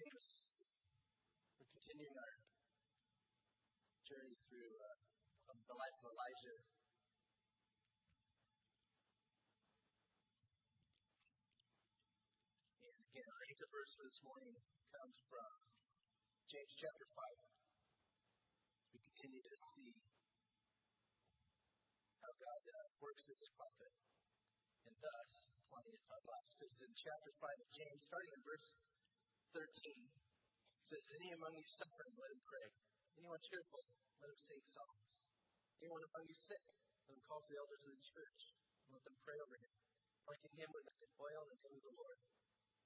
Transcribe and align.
James, 0.00 0.48
we're 1.60 1.72
continuing 1.76 2.16
our 2.16 2.36
journey 4.00 4.32
through 4.48 4.72
uh, 4.80 5.52
the 5.52 5.76
life 5.76 5.96
of 6.00 6.08
Elijah. 6.08 6.56
And 12.80 12.96
again, 13.12 13.28
our 13.28 13.44
anchor 13.52 13.68
verse 13.68 13.92
for 13.92 14.08
this 14.08 14.24
morning 14.24 14.56
comes 14.88 15.20
from 15.28 15.52
James 16.48 16.72
chapter 16.80 17.04
5. 17.04 18.96
We 18.96 19.04
continue 19.04 19.44
to 19.44 19.56
see 19.76 19.92
how 22.24 22.32
God 22.40 22.62
uh, 22.72 22.88
works 23.04 23.20
through 23.28 23.36
his 23.36 23.52
prophet 23.52 23.92
and 24.88 24.96
thus 24.96 25.52
applying 25.60 25.92
it 25.92 26.00
to 26.08 26.12
our 26.16 26.24
lives. 26.24 26.56
Because 26.56 26.88
in 26.88 26.92
chapter 26.96 27.32
5 27.36 27.52
of 27.52 27.68
James, 27.76 28.00
starting 28.08 28.32
in 28.32 28.40
verse 28.48 28.64
13, 29.50 29.66
it 29.66 30.86
says, 30.86 31.04
Any 31.18 31.34
among 31.34 31.58
you 31.58 31.66
suffering, 31.66 32.14
let 32.14 32.30
him 32.30 32.42
pray. 32.46 32.68
Anyone 33.18 33.42
cheerful, 33.42 33.82
let 34.22 34.30
him 34.30 34.40
sing 34.40 34.62
songs. 34.62 35.02
Anyone 35.82 36.06
among 36.06 36.24
you 36.30 36.38
sick, 36.38 36.64
let 37.08 37.18
him 37.18 37.22
call 37.26 37.42
for 37.42 37.50
the 37.50 37.58
elders 37.58 37.82
of 37.82 37.90
the 37.90 38.06
church, 38.14 38.40
and 38.86 38.94
let 38.94 39.02
them 39.02 39.18
pray 39.26 39.38
over 39.42 39.56
him, 39.58 39.72
anointing 40.22 40.54
him 40.54 40.70
with 40.70 40.86
the 40.86 41.10
oil 41.18 41.42
in 41.50 41.50
the 41.50 41.60
name 41.66 41.78
of 41.82 41.86
the 41.88 41.96
Lord. 41.98 42.18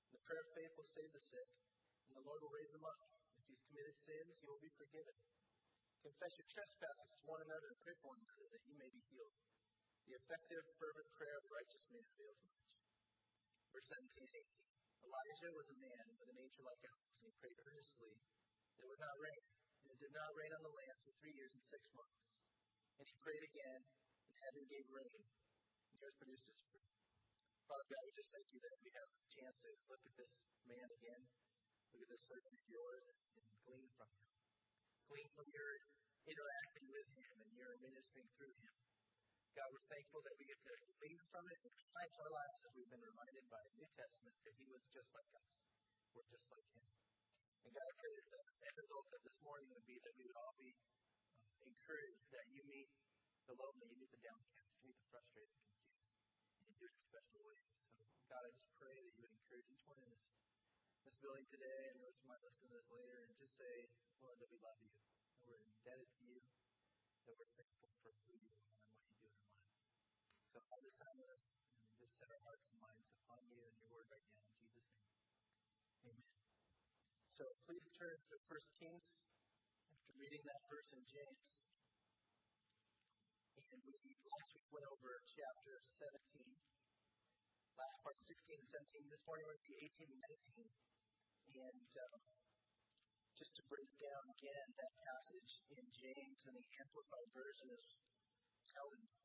And 0.09 0.13
the 0.17 0.25
prayer 0.25 0.41
of 0.41 0.51
faith 0.57 0.73
will 0.79 0.89
save 0.89 1.11
the 1.13 1.21
sick, 1.21 1.49
and 2.09 2.15
the 2.17 2.25
Lord 2.25 2.41
will 2.41 2.55
raise 2.55 2.73
him 2.73 2.85
up. 2.87 3.01
If 3.37 3.45
he's 3.51 3.61
committed 3.69 3.97
sins, 4.01 4.41
he 4.41 4.47
will 4.49 4.63
be 4.63 4.73
forgiven. 4.81 5.17
Confess 6.01 6.37
your 6.37 6.49
trespasses 6.49 7.13
to 7.17 7.25
one 7.29 7.41
another 7.45 7.69
and 7.73 7.81
pray 7.81 7.97
for 8.01 8.13
one 8.13 8.21
another 8.21 8.47
that 8.53 8.65
you 8.65 8.77
may 8.77 8.89
be 8.89 9.01
healed. 9.13 9.37
The 10.05 10.17
effective, 10.21 10.65
fervent 10.77 11.09
prayer 11.17 11.37
of 11.41 11.45
the 11.49 11.53
righteous 11.57 11.85
man 11.93 12.05
avails 12.05 12.41
much. 12.45 12.65
Verse 13.73 13.89
17 13.89 14.21
and 14.21 14.37
18. 14.37 14.74
Elijah 15.05 15.53
was 15.53 15.69
a 15.69 15.79
man 15.79 16.05
with 16.17 16.29
a 16.33 16.37
nature 16.37 16.65
like 16.65 16.83
ours, 16.89 17.17
and 17.21 17.29
he 17.29 17.41
prayed 17.41 17.59
earnestly 17.61 18.15
that 18.17 18.83
it 18.85 18.89
would 18.89 19.05
not 19.05 19.17
rain. 19.21 19.45
And 19.85 19.89
it 19.93 20.01
did 20.01 20.15
not 20.17 20.33
rain 20.33 20.53
on 20.57 20.63
the 20.65 20.73
land 20.73 20.97
for 21.05 21.13
three 21.21 21.37
years 21.37 21.53
and 21.53 21.65
six 21.69 21.83
months. 21.93 22.41
And 22.97 23.05
he 23.05 23.15
prayed 23.21 23.45
again, 23.45 23.81
and 23.85 24.35
heaven 24.49 24.65
gave 24.65 24.87
rain, 24.89 25.21
and 25.21 25.93
the 25.93 26.01
earth 26.09 26.17
produced 26.17 26.49
its 26.49 26.63
fruit. 26.65 26.89
Father 27.69 27.87
God, 27.89 28.03
we 28.05 28.13
just 28.17 28.33
thank 28.33 28.49
you 28.53 28.61
that 28.65 28.77
we 28.81 28.91
have 28.97 29.09
a 29.09 29.29
chance 29.29 29.57
to 29.65 29.71
look 29.89 30.03
at 30.05 30.15
this 30.17 30.33
man 30.69 30.89
again, 30.89 31.23
look 31.93 32.03
at 32.05 32.11
this 32.13 32.25
servant 32.29 32.55
of 32.57 32.65
yours, 32.69 33.05
and, 33.09 33.19
and 33.41 33.47
glean 33.65 33.89
from 33.97 34.09
him. 34.09 34.29
Glean 35.09 35.29
from 35.37 35.49
your 35.53 35.71
interacting 36.25 36.87
with 36.89 37.09
him 37.13 37.35
and 37.45 37.51
your 37.57 37.73
ministering 37.81 38.29
through 38.37 38.57
him. 38.57 38.84
God, 39.55 39.71
we're 39.71 39.87
thankful 39.87 40.19
that 40.27 40.35
we 40.35 40.51
get 40.51 40.59
to 40.67 40.75
glean 40.99 41.19
from 41.31 41.47
it 41.47 41.59
and 41.63 41.71
apply 41.79 42.05
to 42.11 42.19
our 42.27 42.33
lives 42.35 42.59
as 42.67 42.75
we've 42.75 42.91
been 42.91 43.07
reminded 43.07 43.47
by 43.47 43.63
the 43.63 43.75
New 43.79 43.87
Testament 43.95 44.35
that 44.43 44.55
he 44.59 44.67
was 44.67 44.83
just 44.91 45.15
like 45.15 45.31
us. 45.31 45.53
We're 46.11 46.27
just 46.27 46.51
like 46.51 46.67
him. 46.75 46.83
And 47.63 47.71
God, 47.71 47.87
I 47.87 47.95
pray 48.03 48.13
that 48.19 48.29
the 48.35 48.43
end 48.67 48.77
result 48.83 49.07
of 49.15 49.23
this 49.23 49.39
morning 49.47 49.71
would 49.71 49.87
be 49.87 49.95
that 50.03 50.15
we 50.19 50.27
would 50.27 50.39
all 50.43 50.59
be 50.59 50.75
uh, 50.75 51.71
encouraged 51.71 52.27
that 52.35 52.51
you 52.51 52.67
meet 52.67 52.91
the 53.47 53.55
lonely, 53.55 53.95
you 53.95 53.99
meet 54.03 54.11
the 54.11 54.27
downcast, 54.27 54.75
you 54.83 54.91
meet 54.91 54.99
the 54.99 55.07
frustrated 55.07 55.55
confused, 55.55 56.03
and 56.59 56.67
you 56.67 56.75
do 56.75 56.91
it 56.91 56.95
in 56.99 57.03
special 57.07 57.39
ways. 57.47 57.71
So, 57.95 58.03
God, 58.27 58.43
I 58.43 58.51
just 58.51 58.69
pray 58.75 58.97
that 59.07 59.15
you 59.15 59.23
would 59.23 59.39
encourage 59.39 59.71
each 59.71 59.87
one 59.87 60.03
in 60.03 60.09
this, 60.11 60.25
this 61.07 61.17
building 61.23 61.47
today 61.47 61.95
and 61.95 62.03
those 62.03 62.19
who 62.19 62.27
might 62.27 62.43
listen 62.43 62.67
to 62.67 62.75
this 62.75 62.91
later 62.91 63.23
and 63.23 63.39
just 63.39 63.55
say, 63.55 63.87
Lord, 64.19 64.35
that 64.43 64.51
we 64.51 64.59
love 64.59 64.83
you, 64.83 64.91
that 65.39 65.47
we're 65.47 65.63
indebted 65.63 66.11
to 66.11 66.23
you, 66.27 66.43
that 66.43 67.39
we're 67.39 67.55
thankful 67.55 67.89
for 68.03 68.11
who 68.27 68.35
you 68.35 68.51
are 68.51 68.69
and 68.69 68.85
what 68.91 69.01
you 69.09 69.17
do 69.17 69.29
in 69.29 69.37
our 69.41 69.49
lives. 69.49 69.81
So, 70.49 70.61
all 70.75 70.83
this 70.83 70.99
time 70.99 71.15
with 71.23 71.31
us, 71.31 71.47
and 71.47 71.95
just 72.03 72.19
set 72.19 72.27
our 72.35 72.43
hearts 72.51 72.67
and 72.75 72.83
minds 72.83 73.07
upon 73.23 73.39
you 73.47 73.63
and 73.63 73.79
your 73.79 73.87
word 73.95 74.11
right 74.11 74.27
now 74.27 74.43
in 74.43 74.51
Jesus' 74.59 74.91
name. 74.91 75.07
Amen. 76.11 76.35
So 77.31 77.47
please 77.63 77.87
turn 77.95 78.19
to 78.19 78.35
1 78.51 78.83
Kings 78.83 79.23
after 79.95 80.11
reading 80.19 80.43
that 80.43 80.59
verse 80.67 80.91
in 80.99 81.07
James. 81.07 81.63
And 83.71 83.87
we 83.87 83.95
last 84.27 84.51
week 84.51 84.67
went 84.75 84.87
over 84.91 85.15
chapter 85.31 85.79
17. 85.79 86.43
Last 87.79 87.97
part 88.03 88.19
16 88.19 88.59
and 88.59 88.67
17. 88.67 89.15
This 89.15 89.23
morning 89.31 89.47
we're 89.47 89.55
going 89.55 89.63
to 89.63 89.71
be 89.79 89.79
18 89.79 90.11
and 90.11 90.23
19. 90.27 90.75
And 91.55 91.91
um, 92.03 92.19
just 93.39 93.55
to 93.59 93.63
break 93.71 93.91
down 94.03 94.25
again 94.27 94.67
that 94.75 94.93
passage 95.07 95.53
in 95.71 95.87
James 95.95 96.41
and 96.51 96.59
the 96.59 96.67
Amplified 96.83 97.31
Version 97.31 97.71
is 97.71 97.87
telling. 98.75 99.24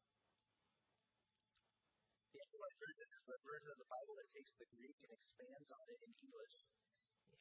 The 2.30 2.46
Amplified 2.46 2.78
Version 2.78 3.10
is 3.10 3.26
the 3.26 3.42
version 3.42 3.70
of 3.74 3.80
the 3.82 3.90
Bible 3.90 4.14
that 4.22 4.30
takes 4.30 4.54
the 4.62 4.70
Greek 4.78 4.94
and 5.02 5.10
expands 5.10 5.74
on 5.74 5.82
it 5.90 5.98
in 6.06 6.14
English. 6.14 6.56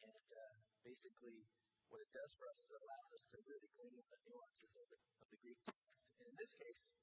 And 0.00 0.28
uh, 0.32 0.56
basically, 0.80 1.44
what 1.92 2.00
it 2.00 2.08
does 2.16 2.32
for 2.40 2.48
us 2.48 2.56
is 2.64 2.72
it 2.72 2.80
allows 2.80 3.10
us 3.12 3.24
to 3.28 3.36
really 3.44 3.68
glean 3.76 4.00
the 4.00 4.20
nuances 4.24 4.72
of 4.80 4.88
the, 4.88 4.96
of 5.20 5.28
the 5.28 5.40
Greek 5.44 5.60
text. 5.68 6.08
And 6.16 6.32
in 6.32 6.36
this 6.40 6.56
case, 6.56 6.96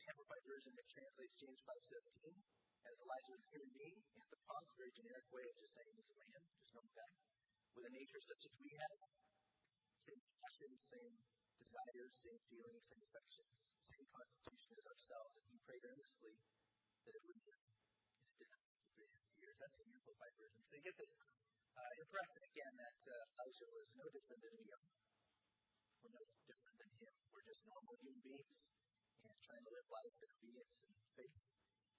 the 0.00 0.08
Amplified 0.08 0.44
Version 0.48 0.72
it 0.72 0.88
translates 0.88 1.36
James 1.36 1.60
5:17 1.68 2.32
as 2.88 2.96
Elijah 2.96 3.32
was 3.36 3.44
a 3.44 3.50
human 3.52 3.72
being. 3.76 4.00
Anthropos, 4.16 4.72
a 4.72 4.76
very 4.80 4.92
generic 4.96 5.28
way 5.28 5.44
of 5.52 5.54
just 5.60 5.76
saying 5.76 5.92
he's 6.00 6.08
a 6.08 6.16
man, 6.16 6.40
just 6.64 6.72
normal 6.72 6.96
guy, 6.96 7.12
with 7.76 7.84
a 7.84 7.92
nature 7.92 8.24
such 8.24 8.48
as 8.48 8.56
we 8.56 8.72
have, 8.72 8.96
same 10.00 10.22
passions, 10.32 10.80
same 10.80 11.12
desires, 11.60 12.12
same 12.24 12.40
feelings, 12.48 12.88
same 12.88 13.04
affections, 13.04 13.67
same 13.88 14.08
constitution 14.12 14.72
as 14.76 14.86
ourselves. 14.88 15.32
And 15.40 15.44
he 15.48 15.58
prayed 15.64 15.84
earnestly 15.88 16.34
that 17.08 17.14
it 17.16 17.22
would 17.24 17.40
rain, 17.48 17.68
and 17.72 18.28
it 18.28 18.36
did 18.36 18.50
not 18.52 18.64
for 18.68 18.84
three 18.92 19.06
and 19.08 19.12
a 19.12 19.20
half 19.24 19.32
years. 19.40 19.56
That's 19.56 19.76
the 19.80 19.86
Amplified 19.88 20.34
Version. 20.36 20.60
So 20.68 20.72
you 20.76 20.84
get 20.84 20.98
this 21.00 21.14
uh, 21.16 21.92
impression 22.04 22.40
again 22.52 22.72
that 22.76 22.98
uh, 23.08 23.32
Elijah 23.38 23.68
was 23.72 23.88
no 23.96 24.06
different 24.12 24.40
than 24.44 24.54
we 24.60 24.66
are. 24.68 24.88
We're 26.04 26.14
no 26.14 26.24
different 26.44 26.76
than 26.78 26.90
him. 27.00 27.14
We're 27.32 27.48
just 27.48 27.62
normal 27.64 27.94
human 28.04 28.20
beings 28.22 28.58
and 29.24 29.36
trying 29.40 29.64
to 29.64 29.72
live 29.72 29.88
life 29.88 30.16
in 30.20 30.28
obedience 30.36 30.76
and 30.84 30.92
faith. 31.16 31.38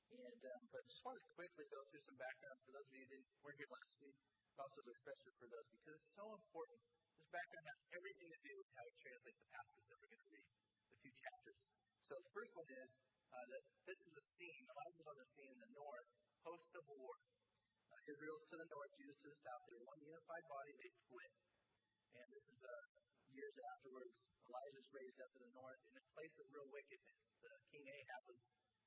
And 0.10 0.42
um, 0.42 0.64
but 0.74 0.82
I 0.82 0.86
just 0.90 1.04
want 1.06 1.22
to 1.22 1.26
quickly 1.38 1.66
go 1.70 1.80
through 1.90 2.02
some 2.02 2.18
background 2.18 2.58
for 2.66 2.72
those 2.74 2.88
of 2.90 2.96
you 2.98 3.06
who 3.14 3.20
weren't 3.46 3.60
here 3.62 3.70
last 3.70 3.94
week, 4.02 4.18
but 4.58 4.66
also 4.66 4.82
the 4.82 4.94
refresher 4.94 5.34
for 5.38 5.48
those 5.54 5.68
because 5.70 5.94
it's 6.02 6.14
so 6.18 6.26
important. 6.34 6.80
This 7.22 7.30
background 7.30 7.66
has 7.70 7.80
everything 7.94 8.30
to 8.34 8.40
do 8.42 8.54
with 8.58 8.70
how 8.74 8.84
we 8.90 8.94
translate 9.06 9.38
the 9.38 9.48
passage 9.54 9.86
that 9.86 9.98
we're 10.02 10.10
going 10.10 10.26
to 10.26 10.34
read, 10.34 10.50
two 11.00 11.14
chapters. 11.16 11.60
So 12.04 12.14
the 12.20 12.34
first 12.36 12.52
one 12.60 12.68
is 12.68 12.90
uh, 13.32 13.46
that 13.56 13.64
this 13.88 14.00
is 14.04 14.14
a 14.20 14.26
scene. 14.36 14.64
Elijah's 14.68 15.08
on 15.08 15.18
the 15.20 15.30
scene 15.32 15.52
in 15.54 15.60
the 15.64 15.72
north, 15.72 16.10
post-Civil 16.44 16.98
War. 17.00 17.16
Uh, 17.90 18.12
Israel's 18.12 18.46
to 18.52 18.56
the 18.60 18.70
north, 18.70 18.92
Judah's 19.00 19.20
to 19.24 19.30
the 19.32 19.40
south. 19.40 19.64
They're 19.70 19.88
one 19.88 20.02
unified 20.04 20.46
body. 20.50 20.72
They 20.76 20.92
split. 20.92 21.32
And 22.20 22.28
this 22.34 22.46
is 22.52 22.60
uh, 22.60 22.74
years 23.32 23.56
afterwards. 23.78 24.18
Elijah's 24.50 24.90
raised 24.92 25.20
up 25.22 25.32
in 25.38 25.42
the 25.46 25.54
north 25.54 25.82
in 25.88 25.94
a 25.96 26.04
place 26.18 26.36
of 26.42 26.46
real 26.50 26.70
wickedness. 26.74 27.20
The 27.40 27.54
King 27.70 27.86
Ahab 27.86 28.24
was 28.28 28.40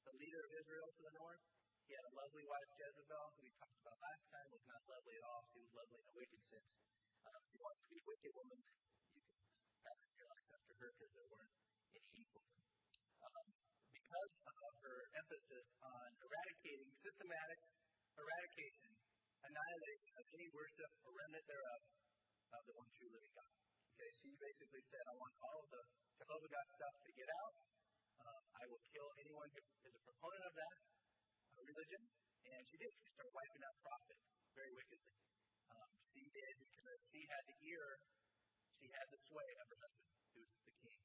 the 0.03 0.15
leader 0.19 0.41
of 0.43 0.51
Israel 0.53 0.89
to 0.91 1.03
the 1.07 1.15
north. 1.17 1.43
He 1.87 1.95
had 1.95 2.05
a 2.07 2.15
lovely 2.15 2.47
wife, 2.47 2.71
Jezebel, 2.79 3.27
who 3.37 3.41
we 3.43 3.51
talked 3.59 3.79
about 3.83 3.99
last 4.03 4.25
time, 4.31 4.49
was 4.55 4.65
not 4.71 4.83
lovely 4.87 5.15
at 5.19 5.25
all. 5.27 5.43
She 5.51 5.59
was 5.63 5.71
lovely 5.75 5.99
in 5.99 6.07
a 6.07 6.15
wicked 6.15 6.43
sense. 6.47 6.71
Um, 7.27 7.41
if 7.43 7.51
you 7.55 7.61
want 7.63 7.79
to 7.79 7.87
be 7.91 7.99
a 7.99 8.07
wicked 8.07 8.33
woman, 8.35 8.59
you 9.15 9.23
can 9.23 9.39
have 9.87 9.99
your 10.19 10.29
life 10.31 10.49
after 10.51 10.75
her 10.79 10.91
because 10.95 11.13
there 11.15 11.29
weren't 11.31 11.55
equals. 12.11 12.53
Um, 13.23 13.47
because 13.95 14.35
of 14.43 14.73
her 14.83 14.99
emphasis 15.23 15.67
on 15.83 16.09
eradicating 16.23 16.91
systematic 16.99 17.61
eradication, 18.19 18.93
annihilation 19.43 20.13
of 20.19 20.25
any 20.35 20.49
worship 20.53 20.91
or 21.07 21.11
remnant 21.17 21.47
thereof 21.47 21.83
of 22.53 22.63
the 22.69 22.75
one 22.77 22.91
true 22.95 23.11
living 23.11 23.35
God. 23.35 23.53
Okay, 23.93 24.11
she 24.19 24.31
basically 24.37 24.83
said, 24.91 25.05
I 25.07 25.15
want 25.17 25.35
all 25.47 25.59
of 25.63 25.69
the 25.71 25.83
Jehovah 26.19 26.51
God 26.51 26.67
stuff 26.75 26.95
to 27.07 27.11
get 27.15 27.29
out. 27.29 27.55
Uh, 28.23 28.41
I 28.59 28.65
will 28.67 28.83
kill 28.93 29.09
anyone 29.23 29.49
who 29.53 29.63
is 29.87 29.95
a 29.95 30.03
proponent 30.03 30.45
of 30.47 30.55
that 30.59 30.77
uh, 31.55 31.63
religion. 31.67 32.03
And 32.43 32.63
she 32.67 32.77
did. 32.79 32.91
She 32.99 33.09
started 33.15 33.33
wiping 33.33 33.63
out 33.63 33.77
prophets 33.83 34.25
very 34.53 34.73
wickedly. 34.75 35.15
Um, 35.71 35.91
she 36.11 36.23
did 36.35 36.55
because 36.59 36.99
she 37.09 37.21
had 37.31 37.43
the 37.47 37.57
ear, 37.71 37.87
she 38.77 38.87
had 38.91 39.07
the 39.09 39.21
sway 39.31 39.51
of 39.63 39.67
her 39.71 39.79
husband, 39.79 40.11
who 40.35 40.41
was 40.43 40.61
the 40.67 40.75
king. 40.83 41.01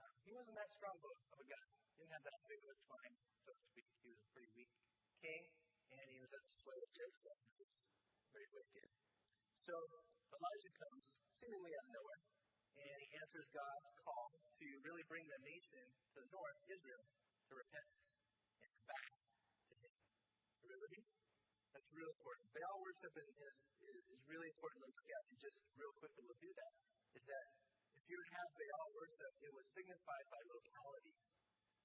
Um, 0.00 0.09
he 0.24 0.30
wasn't 0.36 0.56
that 0.56 0.70
strong 0.72 0.96
of 1.00 1.38
a 1.40 1.46
guy. 1.46 1.66
Didn't 1.96 2.14
have 2.16 2.26
that 2.26 2.40
big 2.48 2.60
of 2.64 2.70
a 2.72 2.78
spine, 2.80 3.14
so 3.44 3.50
to 3.52 3.62
speak. 3.70 3.88
He 4.00 4.08
was 4.08 4.20
a 4.20 4.28
pretty 4.32 4.50
weak 4.56 4.72
king 5.20 5.42
and 5.90 6.06
he 6.10 6.18
was 6.22 6.30
at 6.30 6.42
the 6.46 6.54
sway 6.54 6.78
of 6.78 6.90
Jezebel, 6.94 7.38
who 7.50 7.66
was 7.66 7.78
very 8.30 8.48
wicked. 8.54 8.86
So 9.58 9.74
Elijah 10.30 10.72
comes 10.78 11.06
seemingly 11.34 11.72
out 11.74 11.86
of 11.90 11.92
nowhere, 11.98 12.22
and 12.78 12.96
he 13.02 13.08
answers 13.18 13.46
God's 13.50 13.90
call 14.06 14.30
to 14.38 14.66
really 14.86 15.04
bring 15.10 15.26
the 15.26 15.40
nation 15.42 15.84
to 16.14 16.16
the 16.22 16.30
north, 16.30 16.58
Israel, 16.70 17.04
to 17.50 17.52
repentance 17.58 18.08
and 18.62 18.72
back 18.86 19.10
to 19.66 19.74
Him. 19.82 19.92
Me? 20.70 21.02
That's 21.74 21.90
real 21.90 22.10
important. 22.14 22.46
Baal 22.54 22.78
worship 22.82 23.14
is, 23.18 23.30
is 23.90 24.22
really 24.30 24.48
important 24.54 24.80
to 24.86 24.90
look 24.94 25.08
at, 25.10 25.22
and 25.26 25.38
just 25.42 25.58
real 25.74 25.94
quickly 25.98 26.22
we'll 26.24 26.38
do 26.38 26.52
that. 26.54 26.72
Is 27.18 27.24
that 27.26 27.46
you 28.10 28.18
have 28.34 28.50
Baal 28.58 28.88
worship, 28.90 29.32
it 29.38 29.52
was 29.54 29.66
signified 29.70 30.26
by 30.34 30.42
localities. 30.50 31.22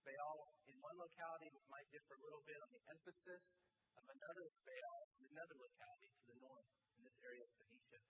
Baal 0.01 0.37
in 0.65 0.77
one 0.81 0.97
locality 0.97 1.53
might 1.69 1.85
differ 1.93 2.17
a 2.17 2.23
little 2.25 2.41
bit 2.49 2.57
on 2.65 2.69
the 2.73 2.81
emphasis 2.97 3.43
of 3.93 4.05
another 4.09 4.45
Baal 4.65 5.01
in 5.21 5.23
another 5.29 5.57
locality 5.61 6.09
to 6.09 6.23
the 6.33 6.37
north 6.41 6.69
in 6.97 7.01
this 7.05 7.17
area 7.21 7.45
of 7.45 7.51
Phoenicia. 7.61 8.01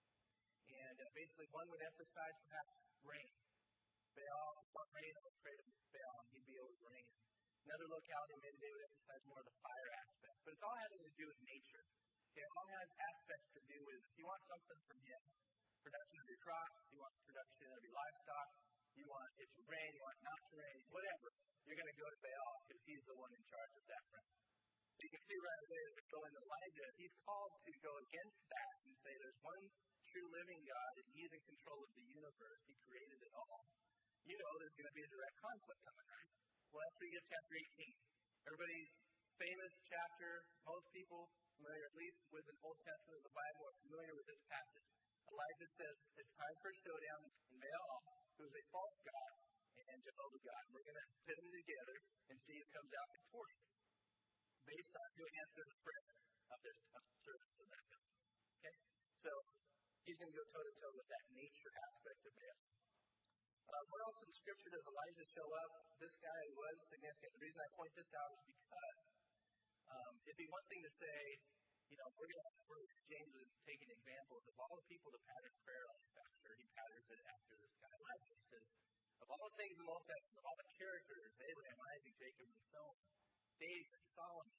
And 0.66 0.96
uh, 0.96 1.04
basically, 1.12 1.48
one 1.52 1.68
would 1.68 1.84
emphasize 1.84 2.36
perhaps 2.48 2.72
rain. 3.04 3.32
Baal, 4.16 4.52
you 4.64 4.88
rain, 4.96 5.12
I 5.12 5.20
would 5.20 5.38
pray 5.44 5.52
to 5.52 5.64
Baal, 5.92 6.16
and 6.24 6.28
he'd 6.32 6.48
be 6.48 6.56
able 6.56 6.72
to 6.72 6.84
rain. 6.88 7.08
Another 7.68 7.88
locality, 7.92 8.34
maybe 8.40 8.58
they 8.64 8.72
would 8.72 8.84
emphasize 8.96 9.22
more 9.28 9.40
of 9.44 9.46
the 9.46 9.58
fire 9.60 9.88
aspect. 9.92 10.36
But 10.40 10.56
it's 10.56 10.64
all 10.64 10.78
having 10.88 11.02
to 11.04 11.12
do 11.20 11.24
with 11.28 11.40
nature. 11.44 11.84
It 12.32 12.48
all 12.56 12.68
has 12.80 12.88
aspects 13.12 13.48
to 13.52 13.60
do 13.68 13.78
with 13.84 14.00
if 14.08 14.14
you 14.16 14.24
want 14.24 14.40
something 14.48 14.80
from 14.88 15.00
him, 15.04 15.22
production 15.86 16.18
of 16.18 16.26
your 16.26 16.42
crops, 16.42 16.78
you 16.90 16.98
want 16.98 17.14
production 17.22 17.66
of 17.70 17.80
your 17.86 17.94
livestock, 17.94 18.48
you 18.98 19.04
want 19.06 19.30
it 19.38 19.48
to 19.54 19.62
rain, 19.70 19.90
you 19.94 20.02
want 20.02 20.16
it 20.18 20.24
not 20.26 20.40
to 20.50 20.54
rain, 20.58 20.78
whatever, 20.90 21.28
you're 21.62 21.78
going 21.78 21.92
to 21.94 22.00
go 22.02 22.08
to 22.10 22.18
Baal 22.26 22.54
because 22.66 22.82
he's 22.90 23.04
the 23.06 23.14
one 23.14 23.30
in 23.30 23.42
charge 23.46 23.72
of 23.78 23.84
that 23.86 24.02
realm. 24.10 24.30
So 24.96 25.00
you 25.04 25.12
can 25.12 25.24
see 25.28 25.38
right 25.38 25.62
away 25.62 25.80
that 25.86 25.94
we 25.94 26.02
go 26.10 26.20
into 26.26 26.40
Elijah, 26.42 26.88
he's 26.98 27.14
called 27.22 27.52
to 27.54 27.72
go 27.84 27.92
against 28.02 28.38
that 28.50 28.74
and 28.82 28.94
say 28.98 29.12
there's 29.14 29.40
one 29.46 29.62
true 30.10 30.28
living 30.32 30.60
God 30.66 30.92
and 30.96 31.06
he's 31.14 31.32
in 31.36 31.42
control 31.46 31.80
of 31.84 31.90
the 31.94 32.06
universe. 32.08 32.60
He 32.66 32.74
created 32.82 33.20
it 33.22 33.32
all. 33.36 33.62
You 34.26 34.34
know 34.42 34.50
there's 34.58 34.74
going 34.74 34.90
to 34.90 34.96
be 34.96 35.04
a 35.06 35.10
direct 35.12 35.36
conflict 35.38 35.80
coming, 35.86 36.08
right? 36.10 36.30
Well, 36.74 36.82
that's 36.82 36.96
where 36.98 37.06
you 37.06 37.14
get 37.14 37.26
chapter 37.30 37.54
18. 37.54 37.94
Everybody, 38.48 38.80
famous 39.38 39.72
chapter, 39.86 40.30
most 40.66 40.86
people 40.90 41.30
familiar 41.60 41.84
at 41.86 41.94
least 41.94 42.20
with 42.32 42.44
the 42.48 42.56
Old 42.64 42.78
Testament 42.82 43.16
of 43.20 43.24
the 43.28 43.36
Bible 43.36 43.62
are 43.68 43.76
familiar 43.86 44.14
with 44.16 44.26
this 44.26 44.42
passage. 44.50 44.95
Elijah 45.30 45.70
says 45.74 45.96
it's 46.18 46.32
time 46.38 46.56
for 46.62 46.70
a 46.70 46.76
showdown 46.86 47.20
between 47.26 47.56
Baal, 47.58 47.98
who 48.38 48.44
is 48.46 48.54
a 48.54 48.64
false 48.70 48.98
god, 49.02 49.32
and 49.90 49.98
Jehovah 50.02 50.42
God. 50.42 50.62
We're 50.74 50.86
going 50.86 50.98
to 50.98 51.08
put 51.26 51.36
them 51.38 51.50
together 51.50 51.96
and 52.30 52.36
see 52.42 52.56
who 52.58 52.66
comes 52.74 52.92
out 52.94 53.08
victorious 53.14 53.66
based 54.66 54.94
on 54.98 55.08
who 55.14 55.24
answers 55.46 55.68
the 55.70 55.78
prayer 55.82 56.10
of 56.50 56.58
their 56.62 56.76
servants 57.22 57.56
of 57.62 57.68
that 57.70 57.84
God. 57.86 58.06
Okay? 58.58 58.76
So 59.22 59.30
he's 60.06 60.18
going 60.18 60.30
to 60.30 60.38
go 60.38 60.46
toe 60.50 60.64
to 60.66 60.74
toe 60.74 60.92
with 60.94 61.08
that 61.10 61.24
nature 61.34 61.72
aspect 61.86 62.20
of 62.26 62.32
Baal. 62.34 62.60
Uh, 63.66 63.82
where 63.90 64.02
else 64.06 64.20
in 64.22 64.30
Scripture 64.30 64.70
does 64.70 64.86
Elijah 64.86 65.26
show 65.26 65.48
up? 65.58 65.70
This 65.98 66.14
guy 66.22 66.42
was 66.54 66.76
significant. 66.86 67.34
The 67.34 67.42
reason 67.42 67.58
I 67.58 67.68
point 67.74 67.92
this 67.98 68.10
out 68.14 68.30
is 68.30 68.42
because 68.46 69.00
um, 69.90 70.12
it'd 70.22 70.38
be 70.38 70.46
one 70.54 70.66
thing 70.70 70.82
to 70.86 70.92
say, 71.02 71.18
you 71.90 71.96
know, 72.02 72.08
we're 72.18 72.30
going 72.30 72.42
to, 72.42 72.54
James 73.06 73.34
is 73.38 73.50
taking 73.62 73.90
examples 73.94 74.42
of 74.50 74.54
all 74.58 74.74
the 74.74 74.86
people 74.90 75.10
that 75.14 75.22
pattern 75.22 75.54
prayer 75.62 75.86
the 75.86 76.10
pastor. 76.18 76.50
He 76.58 76.66
patterns 76.74 77.06
it 77.06 77.20
after 77.30 77.54
this 77.62 77.74
guy 77.78 77.92
Elijah. 77.94 78.34
He 78.34 78.46
says, 78.50 78.66
of 79.22 79.26
all 79.30 79.44
the 79.46 79.54
things 79.54 79.74
in 79.78 79.82
the 79.86 79.92
Old 79.94 80.02
Testament, 80.06 80.36
of 80.42 80.46
all 80.50 80.58
the 80.58 80.70
characters, 80.74 81.30
Abraham, 81.38 81.78
Isaac, 81.94 82.14
Jacob, 82.18 82.46
and 82.50 82.64
so 82.74 82.82
on, 82.82 82.96
David, 83.62 84.02
Solomon, 84.18 84.58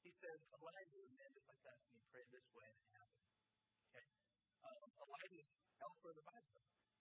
he 0.00 0.12
says 0.14 0.38
Elijah 0.54 0.96
was 0.96 1.10
a 1.10 1.16
man 1.18 1.30
just 1.34 1.48
like 1.50 1.64
us, 1.66 1.80
and 1.90 1.92
he 1.98 2.02
prayed 2.08 2.30
this 2.30 2.48
way, 2.54 2.68
and 2.70 2.80
it 2.80 2.92
happened. 2.94 3.26
Okay? 3.90 4.06
Um, 4.64 4.88
Elijah's 5.02 5.50
elsewhere 5.82 6.12
in 6.14 6.18
the 6.22 6.28
Bible. 6.30 6.60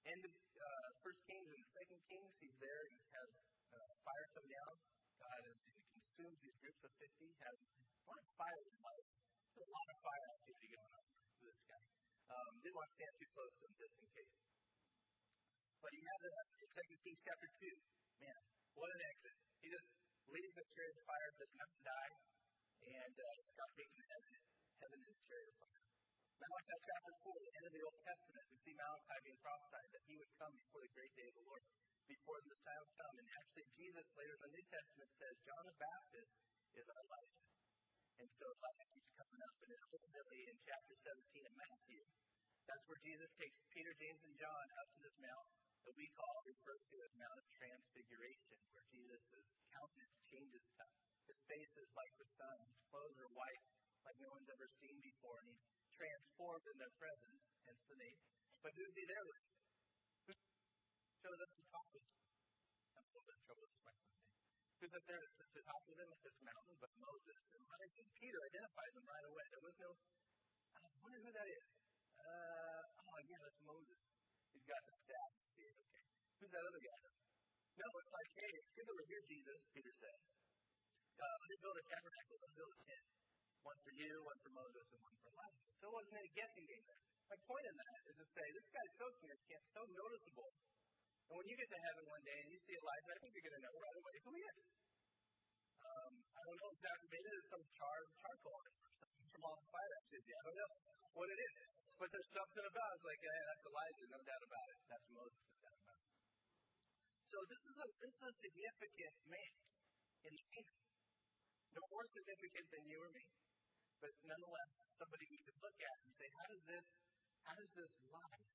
End 0.10 0.22
of 0.26 0.34
uh, 0.34 0.90
First 1.06 1.22
Kings 1.30 1.48
and 1.54 1.62
the 1.62 1.72
Second 1.72 2.00
Kings, 2.10 2.34
he's 2.42 2.58
there. 2.58 2.84
He 2.90 3.00
has 3.14 3.30
uh, 3.70 3.94
fire 4.02 4.28
come 4.34 4.48
down. 4.50 4.74
God 5.22 5.42
and, 5.46 5.60
and 5.78 5.86
consumes 5.94 6.38
these 6.42 6.58
groups 6.60 6.82
of 6.82 6.92
50. 6.98 7.30
Has 7.46 7.60
fire 8.40 8.64
in 8.64 8.78
life. 8.80 9.29
A 9.60 9.68
lot 9.76 9.88
of 9.92 9.98
fire 10.00 10.28
activity 10.40 10.68
going 10.72 10.94
on 10.96 11.04
with 11.04 11.52
this 11.52 11.60
guy. 11.68 11.84
Um, 12.32 12.52
didn't 12.64 12.78
want 12.80 12.88
to 12.88 12.96
stand 12.96 13.14
too 13.20 13.30
close 13.36 13.52
to 13.60 13.62
him 13.68 13.74
just 13.76 13.96
in 14.00 14.08
case. 14.16 14.36
But 15.84 15.92
he 15.92 16.00
had 16.00 16.20
uh, 16.24 16.64
in 16.64 16.70
Second 16.72 16.98
Kings 17.04 17.22
chapter 17.28 17.50
2. 17.60 17.68
Man, 18.24 18.40
what 18.80 18.88
an 18.88 19.02
exit. 19.04 19.36
He 19.60 19.68
just 19.68 19.90
leaves 20.32 20.54
the 20.56 20.64
chariot 20.64 20.96
of 20.96 21.06
fire, 21.12 21.30
does 21.44 21.54
not 21.60 21.72
die, 21.84 22.14
and 22.88 23.16
uh, 23.20 23.28
God 23.60 23.72
takes 23.76 23.92
him 24.00 24.00
to 24.00 24.10
heaven, 24.16 24.34
heaven 24.80 24.98
in 25.04 25.12
the 25.12 25.24
chariot 25.28 25.50
of 25.52 25.58
fire. 25.60 25.84
Malachi 26.40 26.78
chapter 26.80 27.14
4, 27.20 27.36
the 27.36 27.54
end 27.60 27.66
of 27.68 27.74
the 27.76 27.84
Old 27.84 28.00
Testament, 28.00 28.44
we 28.48 28.58
see 28.64 28.76
Malachi 28.80 29.18
being 29.28 29.40
prophesied 29.44 29.90
that 29.92 30.04
he 30.08 30.16
would 30.16 30.32
come 30.40 30.54
before 30.56 30.82
the 30.88 30.94
great 30.96 31.12
day 31.20 31.28
of 31.28 31.36
the 31.36 31.46
Lord, 31.52 31.64
before 32.08 32.40
the 32.40 32.48
Messiah 32.48 32.80
would 32.80 32.96
come. 32.96 33.16
And 33.20 33.28
actually, 33.44 33.68
Jesus 33.76 34.08
later 34.16 34.36
in 34.40 34.42
the 34.48 34.54
New 34.56 34.66
Testament 34.72 35.10
says 35.20 35.36
John 35.44 35.64
the 35.68 35.76
Baptist 35.76 36.32
is 36.80 36.88
Elijah. 36.88 37.59
And 38.20 38.30
so 38.36 38.46
Elijah 38.52 38.88
keeps 38.92 39.12
coming 39.16 39.42
up. 39.42 39.56
And 39.64 39.70
then 39.72 39.84
ultimately 39.96 40.42
in 40.52 40.58
chapter 40.64 40.96
17 41.00 41.50
of 41.50 41.56
Matthew, 41.56 42.02
that's 42.68 42.86
where 42.86 43.02
Jesus 43.02 43.32
takes 43.40 43.58
Peter, 43.72 43.96
James, 43.98 44.22
and 44.28 44.36
John 44.38 44.66
up 44.84 44.88
to 44.94 45.00
this 45.02 45.18
mount 45.24 45.48
that 45.88 45.96
we 45.96 46.06
call, 46.14 46.36
referred 46.46 46.84
to 46.92 46.96
as 47.02 47.12
Mount 47.18 47.38
of 47.40 47.48
Transfiguration, 47.56 48.60
where 48.76 48.86
Jesus' 48.92 49.48
countenance 49.74 50.16
changes 50.30 50.64
to 50.78 50.84
his 51.32 51.40
face 51.50 51.74
is 51.80 51.90
like 51.98 52.14
the 52.20 52.30
sun, 52.38 52.58
his 52.68 52.82
clothes 52.90 53.18
are 53.22 53.32
white 53.34 53.64
like 54.06 54.18
no 54.26 54.32
one's 54.32 54.50
ever 54.50 54.68
seen 54.80 54.98
before, 55.04 55.38
and 55.44 55.54
he's 55.54 55.66
transformed 55.94 56.66
in 56.66 56.78
their 56.80 56.94
presence, 56.98 57.42
hence 57.68 57.84
the 57.86 58.00
name. 58.00 58.20
But 58.64 58.74
who's 58.74 58.96
he 58.96 59.06
there 59.06 59.22
with? 59.22 59.46
Who 60.26 60.34
showed 61.22 61.42
up 61.46 61.52
to 61.54 61.64
talk 61.70 61.88
with? 61.94 62.08
I'm 62.98 63.06
a 63.06 63.12
little 63.14 63.28
bit 63.28 63.38
in 63.38 63.44
trouble 63.46 63.64
with 63.68 63.72
this 63.76 63.84
microphone. 63.86 64.29
Who's 64.80 64.96
up 64.96 65.06
there 65.12 65.20
to, 65.20 65.44
to 65.44 65.62
talk 65.68 65.84
with 65.92 66.00
him 66.00 66.10
at 66.10 66.22
this 66.24 66.38
mountain? 66.40 66.76
But 66.80 66.92
Moses 66.98 67.40
and. 67.54 67.60
And 67.80 68.12
Peter 68.16 68.40
identifies 68.40 68.94
him 68.96 69.06
right 69.08 69.26
away. 69.28 69.46
There 69.52 69.64
was 69.64 69.76
no, 69.80 69.92
I 69.92 70.88
wonder 71.04 71.20
who 71.20 71.32
that 71.32 71.48
is. 71.52 71.68
Uh, 72.16 72.82
oh, 73.12 73.20
yeah, 73.28 73.40
that's 73.44 73.60
Moses. 73.64 74.00
He's 74.56 74.68
got 74.68 74.80
the 74.88 74.96
staff. 75.04 75.32
See, 75.56 75.68
okay. 75.68 76.04
Who's 76.40 76.52
that 76.52 76.64
other 76.64 76.80
guy? 76.80 77.00
No, 77.76 77.88
it's 77.92 78.12
like, 78.12 78.30
hey, 78.40 78.52
it's 78.56 78.72
good 78.72 78.86
that 78.88 78.96
we're 78.96 79.10
here, 79.12 79.24
Jesus, 79.28 79.60
Peter 79.76 79.94
says. 80.00 80.20
Uh, 81.20 81.36
let 81.40 81.48
me 81.52 81.58
build 81.60 81.76
a 81.76 81.86
tabernacle, 81.92 82.36
let 82.40 82.48
me 82.52 82.56
build 82.56 82.72
a 82.72 82.80
tent. 82.88 83.06
One 83.68 83.80
for 83.84 83.94
you, 84.00 84.12
one 84.24 84.40
for 84.44 84.52
Moses, 84.56 84.86
and 84.96 85.00
one 85.04 85.16
for 85.20 85.28
Elijah. 85.36 85.64
So 85.80 85.84
it 85.88 85.96
wasn't 86.00 86.16
any 86.20 86.32
guessing 86.36 86.66
game 86.68 86.86
there. 86.88 87.04
My 87.32 87.38
point 87.48 87.66
in 87.68 87.76
that 87.80 88.00
is 88.12 88.16
to 88.16 88.28
say, 88.32 88.46
this 88.56 88.68
guy's 88.72 88.94
so 88.96 89.08
significant, 89.20 89.62
so 89.76 89.82
noticeable. 89.92 90.52
And 91.30 91.34
when 91.38 91.46
you 91.46 91.56
get 91.56 91.70
to 91.70 91.80
heaven 91.86 92.04
one 92.10 92.24
day 92.26 92.38
and 92.42 92.50
you 92.50 92.60
see 92.66 92.74
Elijah, 92.74 93.12
I 93.14 93.18
think 93.22 93.32
you're 93.38 93.48
going 93.48 93.60
to 93.62 93.64
know 93.70 93.76
right 93.78 93.98
away 94.02 94.16
who 94.26 94.32
he 94.34 94.44
is. 94.50 94.66
Um, 95.80 96.14
I 96.26 96.42
don't 96.42 96.60
know 96.60 96.72
exactly. 96.74 97.08
Maybe 97.14 97.28
there's 97.30 97.50
some 97.54 97.66
char, 97.78 97.98
charcoal 98.18 98.60
or 98.60 98.72
something 98.82 99.12
from 99.30 99.42
all 99.46 99.56
the 99.62 99.68
fire 99.70 99.94
activity. 100.02 100.34
I 100.34 100.44
don't 100.50 100.58
know 100.58 100.74
what 101.14 101.28
it 101.30 101.40
is. 101.40 101.58
But 102.02 102.08
there's 102.10 102.32
something 102.34 102.66
about 102.66 102.90
it. 102.90 102.96
It's 102.98 103.08
like, 103.08 103.22
hey, 103.22 103.42
that's 103.46 103.64
Elijah, 103.70 104.06
no 104.10 104.20
doubt 104.26 104.44
about 104.50 104.68
it. 104.74 104.80
That's 104.90 105.08
Moses, 105.14 105.44
no 105.46 105.58
doubt 105.62 105.80
about 105.86 106.00
it. 106.00 106.10
So 107.30 107.38
this 107.46 107.64
is 107.70 107.78
a 107.78 107.88
this 108.02 108.14
is 108.18 108.26
a 108.26 108.36
significant 108.40 109.16
man 109.30 109.54
in 110.26 110.34
the 110.34 110.46
kingdom. 110.50 110.78
No 111.78 111.84
more 111.94 112.06
significant 112.10 112.66
than 112.74 112.84
you 112.90 112.98
or 113.06 113.12
me 113.14 113.24
but 114.00 114.16
nonetheless, 114.24 114.72
somebody 114.96 115.28
we 115.28 115.40
could 115.44 115.60
look 115.60 115.76
at 115.76 115.98
and 116.08 116.12
say, 116.16 116.28
how 116.40 116.48
does 116.48 116.64
this, 116.72 116.86
how 117.44 117.54
does 117.60 117.72
this 117.76 117.94
life, 118.08 118.48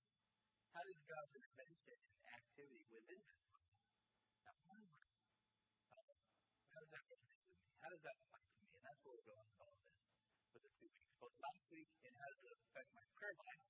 how 0.75 0.83
does 0.83 0.99
God's 1.07 1.33
intervention 1.39 1.95
and 1.95 2.27
activity 2.35 2.83
within 2.91 3.23
that 3.23 3.39
how 6.75 6.83
does 6.83 6.91
that 6.91 7.05
resonate 7.07 7.39
with 7.39 7.55
me? 7.55 7.63
How 7.79 7.89
does 7.95 8.03
that 8.03 8.15
apply 8.19 8.43
to 8.43 8.55
me? 8.59 8.67
And 8.75 8.83
that's 8.83 9.01
where 9.07 9.15
we're 9.15 9.29
going 9.31 9.47
with 9.47 9.63
all 9.63 9.71
of 9.71 9.79
this 9.87 10.03
for 10.51 10.59
the 10.59 10.71
two 10.75 10.91
weeks. 10.91 11.15
Both 11.23 11.37
last 11.39 11.65
week 11.71 11.87
and 12.03 12.13
how 12.19 12.27
does 12.35 12.43
it 12.43 12.53
affect 12.59 12.91
my 12.99 13.07
prayer 13.15 13.37
life? 13.39 13.63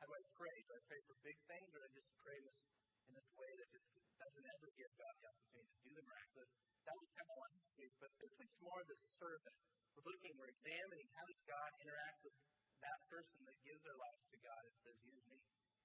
How 0.00 0.08
do 0.08 0.12
I 0.16 0.24
pray? 0.40 0.56
Do 0.64 0.72
I 0.72 0.82
pray 0.88 1.00
for 1.04 1.14
big 1.20 1.36
things 1.44 1.68
or 1.76 1.84
do 1.84 1.86
I 1.86 1.92
just 1.92 2.12
pray 2.24 2.38
this 2.40 2.58
in 3.04 3.12
this 3.12 3.28
way 3.36 3.50
that 3.60 3.68
just 3.68 3.88
doesn't 4.16 4.46
ever 4.48 4.68
give 4.72 4.92
God 4.96 5.12
the 5.20 5.28
opportunity 5.28 5.68
to 5.68 5.80
do 5.84 5.92
the 6.00 6.04
miraculous? 6.08 6.50
That 6.88 6.96
was 6.96 7.08
kind 7.12 7.28
of 7.28 7.36
last 7.44 7.68
week, 7.76 7.92
but 8.00 8.10
this 8.24 8.32
week's 8.40 8.60
more 8.64 8.80
of 8.80 8.88
the 8.88 8.96
servant 9.20 9.56
we're 9.98 10.14
looking, 10.14 10.30
we're 10.38 10.46
examining 10.54 11.10
how 11.10 11.26
does 11.26 11.42
God 11.42 11.70
interact 11.82 12.22
with 12.22 12.36
that 12.86 12.98
person 13.10 13.38
that 13.50 13.58
gives 13.66 13.82
their 13.82 13.98
life 13.98 14.22
to 14.30 14.38
God 14.38 14.62
and 14.62 14.74
says, 14.78 14.94
use 15.02 15.26
me. 15.26 15.38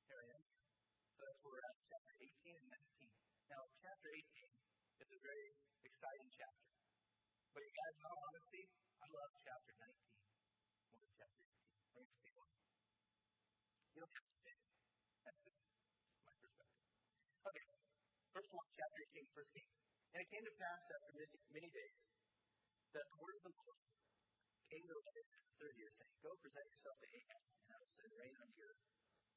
Here 0.05 0.21
I 0.21 0.27
am. 0.37 0.52
That's 1.23 1.39
where 1.39 1.55
we're 1.55 1.63
at, 1.63 1.79
chapter 1.87 2.13
18 2.19 2.59
and 2.59 2.67
19. 2.67 3.07
Now, 3.47 3.63
chapter 3.79 4.11
18 4.11 4.27
is 4.99 5.07
a 5.07 5.19
very 5.23 5.55
exciting 5.87 6.27
chapter. 6.35 6.67
But 7.55 7.63
you 7.63 7.71
guys, 7.71 7.95
in 7.95 8.03
all 8.11 8.19
honesty, 8.27 8.63
I 8.99 9.05
love 9.07 9.31
chapter 9.39 9.71
19 9.71 10.03
more 10.91 10.99
than 10.99 11.11
chapter 11.15 11.39
18. 11.39 11.95
Let 11.95 12.03
me 12.03 12.11
see 12.11 12.31
one. 12.35 12.51
You 13.95 13.99
don't 14.03 14.15
have 14.19 14.27
to 14.27 14.35
pick. 14.43 14.59
That's 15.23 15.39
just 15.47 15.59
my 16.27 16.35
perspective. 16.43 16.91
Okay. 17.47 17.65
First 18.35 18.51
one, 18.51 18.67
chapter 18.75 18.99
18, 19.15 19.23
First 19.31 19.51
Kings. 19.55 19.75
And 20.11 20.19
it 20.19 20.27
came 20.27 20.43
to 20.43 20.55
pass 20.59 20.83
after 20.91 21.11
many 21.55 21.69
days 21.71 21.97
that 22.91 23.07
the 23.07 23.17
word 23.23 23.35
of 23.39 23.43
the 23.47 23.53
Lord 23.63 23.79
came 24.67 24.83
to 24.91 24.95
Elijah 24.99 25.39
the 25.39 25.55
third 25.55 25.75
year, 25.79 25.87
saying, 25.87 26.13
Go 26.19 26.35
present 26.43 26.67
yourself 26.67 26.99
to 26.99 27.07
Ahab, 27.15 27.43
and 27.63 27.69
I 27.71 27.77
will 27.79 27.93
send 27.95 28.11
rain 28.11 28.35
on 28.43 28.51
the 28.51 28.59
earth. 28.59 28.83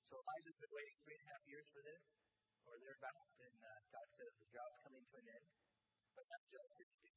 So 0.07 0.23
Elijah's 0.23 0.59
been 0.63 0.71
waiting 0.71 0.97
three 1.03 1.19
and 1.19 1.25
a 1.27 1.31
half 1.35 1.45
years 1.51 1.67
for 1.75 1.83
this, 1.83 2.03
or 2.63 2.79
thereabouts, 2.79 3.35
and 3.43 3.59
uh, 3.59 3.71
God 3.91 4.07
says 4.15 4.31
the 4.39 4.49
job's 4.55 4.79
coming 4.87 5.03
to 5.03 5.17
an 5.19 5.27
end, 5.35 5.47
but 6.15 6.25
job's 6.31 6.75
here 6.79 6.87
to 6.87 6.99
do. 7.03 7.11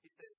He 0.00 0.08
said, 0.08 0.32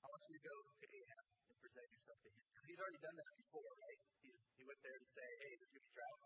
I 0.00 0.06
want 0.08 0.24
you 0.24 0.34
to 0.40 0.44
go 0.48 0.56
to 0.56 0.86
Ahab 0.88 1.26
and 1.52 1.56
present 1.60 1.88
yourself 1.92 2.18
to 2.24 2.28
him. 2.32 2.40
He's 2.64 2.80
already 2.80 3.02
done 3.04 3.16
that 3.20 3.32
before, 3.44 3.72
right? 3.76 4.00
He's, 4.24 4.40
he 4.56 4.64
went 4.64 4.80
there 4.80 4.96
to 4.96 5.08
say, 5.12 5.28
hey, 5.44 5.52
there's 5.60 5.68
going 5.68 5.84
to 5.84 5.88
be 5.92 5.96
drought. 6.00 6.20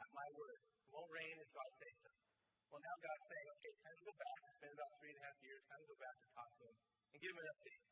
At 0.00 0.10
my 0.16 0.28
word, 0.32 0.60
it 0.64 0.90
won't 0.96 1.12
rain 1.12 1.36
until 1.36 1.60
I 1.60 1.70
say 1.76 1.92
so. 2.00 2.10
Well, 2.72 2.80
now 2.80 2.96
God's 3.04 3.26
saying, 3.28 3.46
okay, 3.52 3.68
it's 3.68 3.84
time 3.84 3.98
to 4.00 4.06
go 4.08 4.16
back. 4.16 4.38
It's 4.48 4.60
been 4.64 4.72
about 4.72 4.92
three 4.96 5.12
and 5.12 5.20
a 5.20 5.24
half 5.28 5.38
years. 5.44 5.60
Time 5.68 5.82
to 5.84 5.88
go 5.92 5.98
back 6.00 6.16
to 6.16 6.26
talk 6.32 6.50
to 6.56 6.62
him 6.72 6.76
and 7.12 7.18
give 7.20 7.30
him 7.36 7.40
an 7.44 7.48
update 7.52 7.84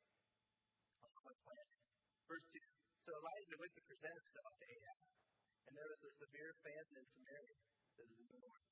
on 1.04 1.08
what 1.12 1.24
my 1.28 1.36
plan 1.44 1.66
is. 1.68 1.84
Verse 2.24 2.46
2. 2.48 2.64
So 3.04 3.08
Elijah 3.12 3.58
went 3.60 3.72
to 3.76 3.82
present 3.84 4.14
himself 4.16 4.50
to 4.56 4.64
Ahab. 4.64 4.98
And 5.68 5.72
there 5.76 5.90
was 5.90 6.02
a 6.04 6.12
severe 6.16 6.52
famine 6.64 6.96
in 6.96 7.06
Samaria. 7.10 7.58
This 7.96 8.08
is 8.08 8.18
in 8.20 8.28
the 8.32 8.40
north. 8.40 8.66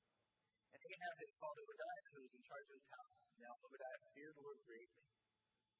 And 0.73 0.81
Ahab 0.81 1.15
had 1.19 1.31
called 1.37 1.57
Obadiah, 1.59 2.07
who 2.13 2.21
was 2.25 2.33
in 2.33 2.43
charge 2.45 2.67
of 2.69 2.75
his 2.77 2.89
house. 2.89 3.17
Now 3.37 3.53
Obadiah 3.65 4.01
feared 4.13 4.35
the 4.37 4.45
Lord 4.45 4.59
greatly. 4.65 5.03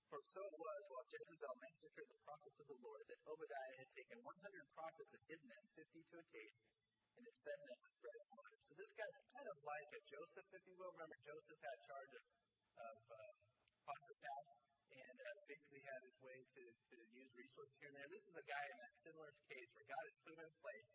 For 0.10 0.22
so 0.26 0.42
it 0.42 0.58
was, 0.58 0.82
while 0.90 1.06
Jezebel 1.06 1.56
massacred 1.62 2.10
the 2.10 2.20
prophets 2.26 2.58
of 2.58 2.68
the 2.70 2.80
Lord, 2.82 3.04
that 3.06 3.22
Obadiah 3.30 3.76
had 3.78 3.90
taken 3.94 4.18
100 4.26 4.34
prophets 4.74 5.12
and 5.14 5.24
hidden 5.30 5.48
them, 5.54 5.66
50 5.78 6.02
to 6.02 6.16
a 6.18 6.26
cave, 6.34 6.56
and 7.14 7.22
had 7.30 7.38
fed 7.46 7.62
them 7.70 7.80
with 7.86 7.96
bread 8.02 8.18
and 8.18 8.30
water. 8.34 8.58
So 8.66 8.74
this 8.74 8.92
guy's 8.98 9.18
kind 9.38 9.48
of 9.54 9.58
like 9.62 9.90
a 9.94 10.02
Joseph, 10.10 10.50
if 10.50 10.64
you 10.66 10.76
will. 10.82 10.94
Remember, 10.98 11.18
Joseph 11.22 11.62
had 11.62 11.78
charge 11.86 12.12
of, 12.18 12.24
of 12.90 12.98
uh, 13.06 13.18
Potiphar's 13.86 14.24
house 14.26 14.79
basically 15.50 15.82
had 15.82 16.02
his 16.06 16.18
way 16.22 16.38
to, 16.46 16.64
to 16.94 16.98
use 17.10 17.32
resources 17.34 17.74
here 17.82 17.90
and 17.90 17.98
there. 17.98 18.10
This 18.14 18.26
is 18.30 18.38
a 18.38 18.46
guy 18.46 18.66
in 18.70 18.78
that 18.86 18.94
similar 19.02 19.32
case 19.50 19.70
where 19.74 19.88
God 19.90 20.04
had 20.06 20.16
put 20.22 20.32
him 20.38 20.42
in 20.46 20.54
place 20.62 20.90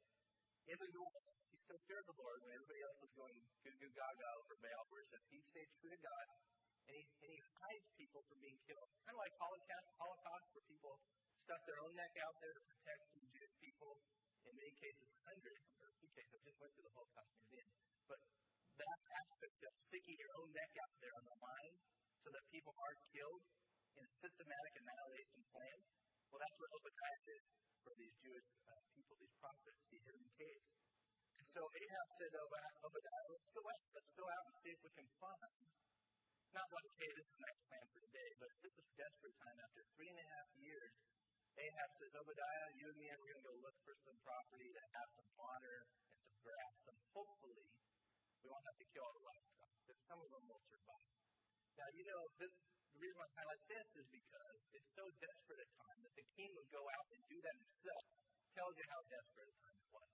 in 0.70 0.78
the 0.78 0.90
north. 0.94 1.26
He 1.50 1.56
still 1.58 1.80
feared 1.90 2.06
the 2.06 2.14
Lord 2.14 2.38
when 2.46 2.54
everybody 2.54 2.82
else 2.86 2.98
was 3.02 3.12
going 3.18 3.34
goo 3.66 3.74
goo 3.82 3.90
gaga 3.90 4.28
over 4.38 4.54
Baal 4.62 4.86
worship. 4.94 5.22
He 5.26 5.42
stayed 5.42 5.70
true 5.82 5.90
to 5.90 5.98
God 5.98 6.26
and 6.86 6.94
he, 6.94 7.02
and 7.02 7.30
he 7.34 7.38
hides 7.42 7.88
people 7.98 8.22
from 8.30 8.38
being 8.38 8.58
killed. 8.62 8.88
Kind 9.02 9.18
of 9.18 9.22
like 9.26 9.34
Holocaust, 9.42 9.88
Holocaust, 9.98 10.46
where 10.54 10.66
people 10.70 10.94
stuck 11.34 11.62
their 11.66 11.80
own 11.82 11.92
neck 11.98 12.14
out 12.22 12.36
there 12.38 12.54
to 12.54 12.62
protect 12.62 13.02
some 13.10 13.26
Jewish 13.34 13.54
people. 13.58 13.92
In 14.46 14.54
many 14.54 14.74
cases, 14.78 15.08
hundreds, 15.24 15.64
or 15.82 15.88
a 15.90 15.96
few 15.98 16.10
cases, 16.14 16.30
I 16.36 16.40
just 16.46 16.58
went 16.62 16.72
to 16.78 16.82
the 16.84 16.92
Holocaust 16.94 17.30
Museum. 17.42 17.68
But 18.06 18.20
that 18.78 18.98
aspect 19.18 19.58
of 19.66 19.72
sticking 19.88 20.16
your 20.20 20.32
own 20.38 20.48
neck 20.52 20.72
out 20.78 20.94
there 21.00 21.14
on 21.16 21.24
the 21.26 21.38
line 21.42 21.74
so 22.22 22.28
that 22.30 22.44
people 22.52 22.76
aren't 22.76 23.02
killed 23.10 23.42
in 23.98 24.06
systematic 24.18 24.72
annihilation 24.80 25.42
plan, 25.54 25.78
well, 26.30 26.40
that's 26.42 26.58
what 26.58 26.70
Obadiah 26.74 27.22
did 27.28 27.42
for 27.86 27.92
these 27.94 28.14
Jewish 28.18 28.48
uh, 28.66 28.82
people, 28.90 29.14
these 29.20 29.36
prophets. 29.38 29.80
He 29.92 29.98
hid 30.02 30.16
in 30.18 30.26
caves. 30.34 30.68
And 31.38 31.46
so 31.46 31.60
Ahab 31.62 32.08
said 32.18 32.30
to 32.34 32.40
Obadiah, 32.42 33.26
let's 33.30 33.50
go 33.54 33.62
out. 33.62 33.84
Let's 33.94 34.12
go 34.18 34.26
out 34.26 34.44
and 34.50 34.54
see 34.64 34.72
if 34.74 34.80
we 34.82 34.90
can 34.98 35.08
find 35.22 35.54
not 36.54 36.70
like, 36.70 36.90
hey, 37.02 37.10
this 37.18 37.26
is 37.26 37.34
a 37.34 37.42
nice 37.42 37.60
plan 37.66 37.86
for 37.90 38.00
today, 38.06 38.30
but 38.38 38.50
this 38.62 38.74
is 38.78 38.86
desperate 38.94 39.34
time. 39.42 39.58
After 39.58 39.82
three 39.98 40.06
and 40.06 40.22
a 40.22 40.26
half 40.38 40.48
years, 40.54 40.94
Ahab 41.58 41.90
says, 41.98 42.14
Obadiah, 42.14 42.68
you 42.78 42.86
and 42.94 42.98
me, 42.98 43.10
we're 43.10 43.30
going 43.34 43.42
to 43.42 43.48
go 43.50 43.56
look 43.58 43.78
for 43.82 43.94
some 44.06 44.18
property 44.22 44.70
that 44.70 44.86
has 44.94 45.08
some 45.18 45.30
water 45.34 45.74
and 45.82 45.90
some 46.22 46.38
grass, 46.46 46.78
and 46.94 46.98
hopefully 47.10 47.66
we 48.38 48.46
won't 48.46 48.66
have 48.70 48.78
to 48.78 48.86
kill 48.94 49.02
all 49.02 49.14
the 49.18 49.26
livestock, 49.26 49.74
but 49.90 49.96
some 50.06 50.18
of 50.22 50.30
them 50.30 50.44
will 50.46 50.62
survive. 50.70 51.10
Now, 51.74 51.88
you 51.90 52.04
know, 52.06 52.22
this 52.38 52.54
the 52.94 53.02
reason 53.02 53.18
why 53.18 53.26
I 53.26 53.34
highlight 53.42 53.62
this 53.66 53.88
is 53.98 54.06
because 54.06 54.58
it's 54.70 54.90
so 54.94 55.04
desperate 55.18 55.60
a 55.66 55.68
time 55.82 55.98
that 56.06 56.14
the 56.14 56.26
king 56.38 56.50
would 56.54 56.70
go 56.70 56.82
out 56.86 57.06
and 57.10 57.20
do 57.26 57.38
that 57.42 57.56
himself. 57.58 58.04
Tells 58.54 58.74
you 58.78 58.86
how 58.86 59.00
desperate 59.10 59.50
a 59.50 59.56
time 59.58 59.74
it 59.74 59.88
was. 59.90 60.10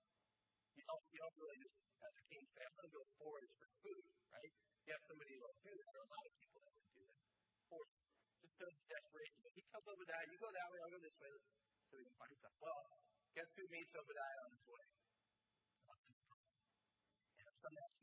You 0.73 0.83
don't, 0.89 1.03
you 1.13 1.19
don't 1.21 1.37
really 1.37 1.59
just, 1.61 1.77
as 2.01 2.13
a 2.17 2.23
king, 2.25 2.41
say, 2.41 2.65
I'm 2.65 2.73
going 2.73 2.89
to 2.89 2.95
go 2.97 3.03
forage 3.21 3.53
for 3.61 3.69
food, 3.85 4.05
right? 4.33 4.53
You 4.81 4.91
have 4.97 5.03
somebody 5.05 5.29
who 5.37 5.41
will 5.45 5.57
do 5.61 5.73
that. 5.77 5.93
Are 5.93 6.01
a 6.01 6.09
lot 6.09 6.25
of 6.25 6.33
people 6.41 6.59
that 6.65 6.73
would 6.73 6.89
do 6.89 7.03
that 7.05 7.21
for. 7.69 7.81
Just 8.41 8.53
shows 8.57 8.75
desperation. 8.89 9.39
But 9.45 9.53
he 9.53 9.61
tells 9.69 9.85
Obadiah, 9.85 10.25
you 10.25 10.37
go 10.41 10.49
that 10.49 10.67
way, 10.73 10.79
I'll 10.81 10.93
go 10.97 11.01
this 11.05 11.17
way, 11.21 11.29
so 11.85 11.93
we 12.01 12.01
can 12.01 12.17
find 12.17 12.33
something. 12.41 12.61
Well, 12.65 12.81
guess 13.37 13.49
who 13.53 13.63
meets 13.69 13.93
Obadiah 13.93 14.39
on 14.41 14.49
his 14.57 14.65
way? 14.65 14.85
And 17.37 17.45
I'm 17.45 17.57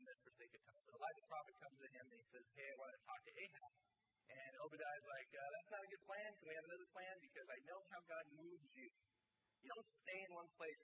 this 0.07 0.19
for 0.23 0.31
sake 0.39 0.53
of 0.55 0.61
time. 0.71 0.81
But 0.87 0.95
Elijah 0.95 1.19
the 1.19 1.27
prophet 1.27 1.55
comes 1.59 1.77
to 1.83 1.87
him 1.91 2.05
and 2.15 2.15
he 2.15 2.27
says, 2.31 2.47
hey, 2.55 2.67
I 2.71 2.75
want 2.79 2.95
to 2.95 3.01
talk 3.03 3.19
to 3.27 3.33
Ahab. 3.35 3.98
And 4.29 4.51
Obadiah's 4.61 5.07
like, 5.09 5.29
uh, 5.33 5.49
that's 5.49 5.71
not 5.73 5.81
a 5.81 5.89
good 5.89 6.03
plan. 6.05 6.29
Can 6.37 6.45
we 6.45 6.55
have 6.55 6.67
another 6.69 6.89
plan? 6.93 7.13
Because 7.17 7.47
I 7.49 7.59
know 7.65 7.79
how 7.89 8.01
God 8.05 8.25
moves 8.37 8.69
you. 8.77 8.87
You 9.65 9.69
don't 9.73 9.89
stay 10.05 10.19
in 10.21 10.31
one 10.37 10.49
place 10.53 10.81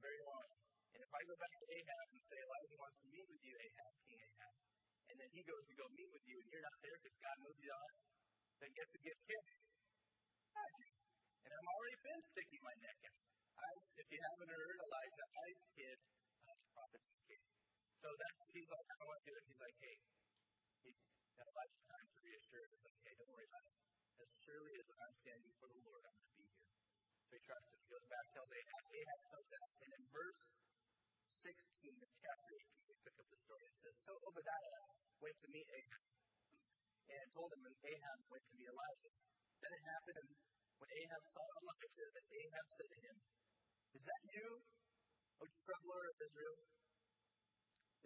very 0.00 0.20
long. 0.24 0.48
And 0.96 1.00
if 1.04 1.12
I 1.12 1.20
go 1.28 1.36
back 1.36 1.52
to 1.52 1.66
Ahab 1.68 2.06
and 2.16 2.22
say, 2.24 2.38
Elijah 2.40 2.78
wants 2.80 2.98
to 3.04 3.06
meet 3.12 3.26
with 3.28 3.42
you, 3.44 3.54
Ahab, 3.54 3.92
King 4.08 4.20
Ahab, 4.24 4.54
and 5.08 5.16
then 5.20 5.30
he 5.36 5.42
goes 5.44 5.64
to 5.68 5.74
go 5.76 5.86
meet 5.92 6.10
with 6.10 6.24
you 6.24 6.36
and 6.40 6.48
you're 6.48 6.64
not 6.64 6.78
there 6.80 6.96
because 6.96 7.16
God 7.20 7.36
moved 7.44 7.60
you 7.60 7.72
on, 7.76 7.92
then 8.58 8.70
guess 8.72 8.88
who 8.88 9.00
gets 9.04 9.22
killed? 9.28 9.48
I. 10.56 10.68
And 11.44 11.50
I've 11.54 11.68
already 11.68 11.98
been 12.02 12.22
sticking 12.28 12.62
my 12.64 12.76
neck 12.82 12.98
out. 13.08 13.22
I, 13.58 13.70
if 14.00 14.06
you 14.08 14.20
haven't 14.20 14.50
heard, 14.52 14.76
Elijah, 14.80 15.26
I 15.28 15.48
hid 15.76 15.98
uh, 16.44 16.56
prophets 16.72 17.06
in 17.08 17.18
cave. 17.24 17.46
So 18.00 18.08
that's, 18.16 18.38
he's 18.52 18.68
like, 18.68 18.86
I 18.88 19.04
want 19.08 19.18
to 19.20 19.26
do 19.28 19.34
it. 19.36 19.44
He's 19.48 19.60
like, 19.62 19.76
hey, 19.80 19.96
he, 21.38 21.46
Elijah's 21.54 21.86
time 21.86 22.06
to 22.10 22.18
reassure 22.18 22.62
him. 22.66 22.70
He's 22.74 22.82
like, 22.82 22.98
hey, 23.06 23.14
don't 23.14 23.30
worry 23.30 23.46
about 23.46 23.66
it. 23.70 23.74
As 24.18 24.30
surely 24.42 24.74
as 24.74 24.86
I'm 24.90 25.14
standing 25.22 25.46
before 25.54 25.70
the 25.70 25.82
Lord, 25.86 26.02
I'm 26.02 26.16
going 26.18 26.30
to 26.34 26.38
be 26.42 26.46
here. 26.50 26.66
So 27.22 27.30
he 27.38 27.40
trusts 27.46 27.70
him. 27.70 27.78
He 27.78 27.88
goes 27.94 28.06
back, 28.10 28.24
tells 28.34 28.50
Ahab, 28.50 28.82
Ahab 28.90 29.20
comes 29.30 29.50
out. 29.54 29.70
And 29.78 29.90
in 29.94 30.04
verse 30.10 30.42
16 31.30 32.02
of 32.02 32.10
chapter 32.18 32.50
18, 32.58 32.90
we 32.90 32.94
pick 33.06 33.16
up 33.22 33.28
the 33.30 33.38
story. 33.38 33.64
It 33.70 33.76
says, 33.78 33.96
So 34.02 34.12
Obadiah 34.26 34.82
went 35.22 35.36
to 35.38 35.48
meet 35.54 35.66
Ahab 35.70 36.04
and 37.08 37.26
told 37.30 37.50
him, 37.54 37.62
and 37.62 37.76
Ahab 37.86 38.18
went 38.26 38.42
to 38.42 38.52
meet 38.58 38.68
Elijah. 38.68 39.14
Then 39.62 39.72
it 39.78 39.84
happened 39.86 40.28
when 40.82 40.90
Ahab 40.90 41.22
saw 41.22 41.46
Elijah 41.62 42.08
that 42.18 42.26
Ahab 42.26 42.66
said 42.74 42.90
to 42.90 42.98
him, 43.06 43.16
Is 43.94 44.02
that 44.02 44.22
you, 44.34 44.46
O 45.38 45.44
troubler 45.46 46.02
of 46.10 46.16
Israel? 46.18 46.58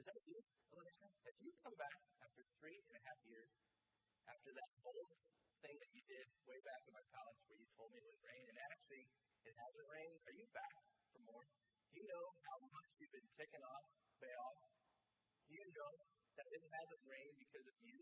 Is 0.01 0.09
that 0.09 0.21
you, 0.25 0.39
Elijah? 0.73 1.11
Have 1.29 1.39
you 1.45 1.53
come 1.61 1.77
back 1.77 2.01
after 2.25 2.43
three 2.57 2.81
and 2.81 2.97
a 2.97 3.03
half 3.05 3.21
years, 3.29 3.53
after 4.25 4.51
that 4.57 4.71
old 4.89 5.13
thing 5.61 5.77
that 5.77 5.93
you 5.93 6.03
did 6.09 6.27
way 6.49 6.57
back 6.65 6.81
in 6.89 6.93
my 6.97 7.05
palace 7.13 7.41
where 7.45 7.61
you 7.61 7.69
told 7.77 7.93
me 7.93 8.01
it 8.01 8.07
would 8.09 8.23
rain, 8.25 8.45
and 8.49 8.57
actually 8.73 9.05
it 9.45 9.53
hasn't 9.53 9.89
rained? 9.93 10.19
Are 10.25 10.37
you 10.37 10.49
back 10.57 10.77
for 11.13 11.21
more? 11.29 11.45
Do 11.45 11.93
you 12.01 12.09
know 12.09 12.25
how 12.41 12.57
much 12.73 12.89
you've 12.97 13.13
been 13.13 13.29
ticking 13.37 13.65
off 13.69 13.85
Baal? 14.17 14.57
Do 15.45 15.51
you 15.61 15.67
know 15.77 15.93
that 16.41 16.47
it 16.49 16.63
hasn't 16.73 17.03
rained 17.05 17.37
because 17.37 17.67
of 17.69 17.77
you? 17.85 17.97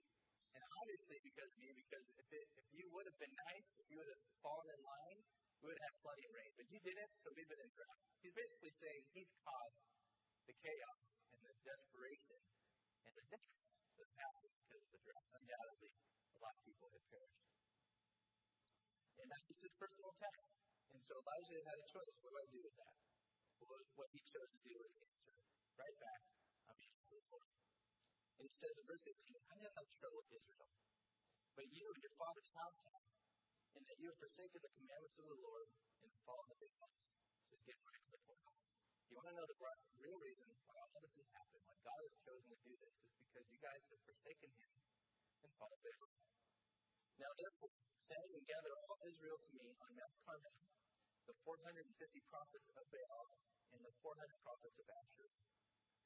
And 0.55 0.63
obviously 0.79 1.19
because 1.27 1.51
of 1.51 1.59
you, 1.59 1.75
because 1.75 2.07
if, 2.07 2.29
it, 2.31 2.47
if 2.55 2.67
you 2.71 2.87
would 2.95 3.07
have 3.11 3.19
been 3.19 3.35
nice, 3.35 3.67
if 3.83 3.87
you 3.91 3.99
would 3.99 4.11
have 4.15 4.25
fallen 4.47 4.67
in 4.71 4.81
line, 4.87 5.21
we 5.59 5.75
would 5.75 5.83
have 5.91 5.95
plenty 6.07 6.23
of 6.23 6.33
rain. 6.39 6.51
But 6.55 6.67
you 6.71 6.79
didn't, 6.87 7.11
so 7.23 7.35
we've 7.35 7.51
been 7.51 7.63
in 7.67 7.71
drought. 7.75 7.99
He's 8.23 8.35
basically 8.35 8.75
saying 8.79 9.03
he's 9.11 9.33
caused 9.43 9.79
the 10.47 10.55
chaos 10.55 11.20
desperation 11.65 12.41
and 13.07 13.13
the 13.17 13.25
deaths 13.31 13.57
that 13.97 14.07
have 14.07 14.17
happened 14.21 14.55
because 14.65 14.83
of 14.85 14.91
the 14.97 15.01
drought. 15.05 15.27
Undoubtedly, 15.37 15.93
a 15.93 16.39
lot 16.41 16.55
of 16.57 16.63
people 16.65 16.89
have 16.91 17.05
perished. 17.11 17.47
And 19.21 19.29
that 19.29 19.43
was 19.45 19.59
his 19.61 19.73
personal 19.77 20.09
attack. 20.17 20.41
And 20.91 21.01
so 21.05 21.13
Elijah 21.21 21.61
had 21.69 21.77
a 21.77 21.87
choice. 21.87 22.15
What 22.25 22.33
do 22.33 22.39
I 22.41 22.49
do 22.51 22.61
with 22.65 22.77
that? 22.81 22.95
Well, 23.61 23.85
what 23.95 24.09
he 24.11 24.21
chose 24.25 24.51
to 24.57 24.61
do 24.65 24.75
was 24.81 24.91
answer 24.97 25.37
right 25.81 25.97
back, 26.01 26.21
I'm 26.69 26.77
before 26.81 27.21
the 27.21 27.29
Lord. 27.33 27.49
And 28.37 28.45
he 28.49 28.53
says 28.53 28.73
in 28.77 28.85
verse 28.89 29.05
18, 29.05 29.17
I 29.53 29.57
have 29.65 29.73
no 29.77 29.85
trouble 30.01 30.21
with 30.25 30.33
Israel, 30.33 30.69
but 31.57 31.67
you 31.73 31.85
and 31.89 32.01
your 32.01 32.17
father's 32.21 32.53
house 32.57 32.79
have, 32.89 33.05
and 33.77 33.83
that 33.85 33.97
you 34.01 34.09
have 34.09 34.19
forsaken 34.21 34.61
the 34.61 34.73
commandments 34.77 35.17
of 35.21 35.27
the 35.29 35.41
Lord 35.45 35.69
and 36.05 36.11
followed 36.25 36.49
the 36.53 36.59
big 36.61 36.73
ones. 36.81 37.01
So 37.49 37.57
get 37.65 37.77
right 37.85 38.03
to 38.05 38.11
the 38.13 38.21
point. 38.25 38.30
You 39.11 39.19
want 39.19 39.27
to 39.27 39.35
know 39.35 39.49
the 39.51 39.59
real 39.99 40.19
reason 40.23 40.47
why 40.71 40.79
all 40.87 41.03
this 41.03 41.19
has 41.19 41.29
happened, 41.35 41.67
why 41.67 41.75
God 41.83 41.99
has 41.99 42.15
chosen 42.23 42.47
to 42.47 42.59
do 42.63 42.73
this, 42.79 42.95
is 42.95 43.19
because 43.27 43.47
you 43.51 43.59
guys 43.59 43.83
have 43.91 44.03
forsaken 44.07 44.51
Him 44.55 44.71
and 45.43 45.51
followed 45.59 45.83
Baal. 45.83 46.11
Now, 47.19 47.31
therefore, 47.35 47.75
send 48.07 48.31
and 48.39 48.47
gather 48.47 48.71
all 48.71 48.95
Israel 49.11 49.39
to 49.43 49.51
me 49.51 49.67
on 49.83 49.91
Mount 49.99 50.15
Carmel, 50.23 50.63
the 51.27 51.35
450 51.43 51.91
prophets 52.31 52.71
of 52.71 52.87
Baal 52.87 53.27
and 53.75 53.83
the 53.83 53.93
400 53.99 54.47
prophets 54.47 54.79
of 54.79 54.87
Asherah 54.87 55.35